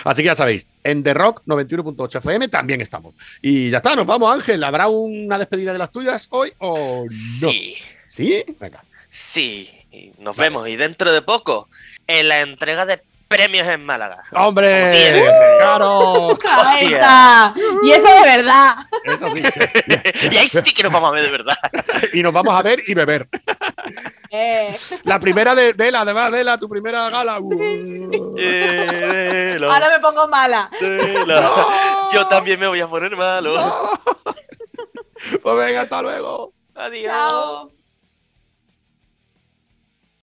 Así 0.05 0.21
que 0.21 0.27
ya 0.27 0.35
sabéis, 0.35 0.65
en 0.85 1.03
The 1.03 1.13
Rock 1.13 1.41
91.8 1.45 2.19
FM 2.19 2.47
también 2.47 2.79
estamos. 2.79 3.15
Y 3.41 3.69
ya 3.69 3.77
está, 3.77 3.97
nos 3.97 4.05
vamos, 4.05 4.33
Ángel. 4.33 4.63
¿Habrá 4.63 4.87
una 4.87 5.37
despedida 5.37 5.73
de 5.73 5.79
las 5.79 5.91
tuyas 5.91 6.27
hoy 6.31 6.53
o 6.59 7.03
no? 7.03 7.11
Sí, 7.51 7.75
¿Sí? 8.07 8.43
Venga. 8.59 8.83
Sí. 9.09 9.73
Y 9.91 10.11
nos 10.19 10.35
Vale. 10.37 10.49
vemos 10.49 10.67
y 10.67 10.75
dentro 10.75 11.11
de 11.11 11.21
poco 11.21 11.69
en 12.07 12.27
la 12.27 12.41
entrega 12.41 12.85
de 12.85 13.01
premios 13.27 13.67
en 13.67 13.85
Málaga. 13.85 14.23
¡Hombre! 14.33 14.79
Como 14.81 14.91
tiene 14.91 15.21
que 15.23 15.31
ser. 15.31 15.57
¡Claro! 15.59 16.31
Está. 16.79 17.53
Y 17.83 17.91
eso 17.91 18.09
de 18.13 18.21
verdad. 18.21 18.75
Eso 19.03 19.29
sí. 19.29 19.43
y 20.31 20.37
ahí 20.37 20.47
sí 20.47 20.73
que 20.73 20.83
nos 20.83 20.91
vamos 20.91 21.09
a 21.09 21.13
ver 21.13 21.23
de 21.23 21.31
verdad. 21.31 21.55
y 22.13 22.21
nos 22.21 22.33
vamos 22.33 22.53
a 22.57 22.61
ver 22.61 22.81
y 22.87 22.93
beber. 22.93 23.27
Eh. 24.29 24.75
La 25.03 25.19
primera 25.19 25.55
de, 25.55 25.73
de 25.73 25.91
la, 25.91 26.01
además, 26.01 26.31
de 26.31 26.43
la, 26.43 26.57
tu 26.57 26.69
primera 26.69 27.09
gala. 27.09 27.39
Uh. 27.39 28.35
Eh, 28.39 29.59
Ahora 29.63 29.89
me 29.89 29.99
pongo 29.99 30.27
mala. 30.27 30.69
Yo 32.13 32.27
también 32.27 32.59
me 32.59 32.67
voy 32.67 32.81
a 32.81 32.87
poner 32.87 33.15
malo. 33.15 33.55
Pues 35.41 35.57
venga, 35.57 35.81
hasta 35.81 36.01
luego. 36.03 36.53
Adiós. 36.75 37.11
Chao. 37.11 37.76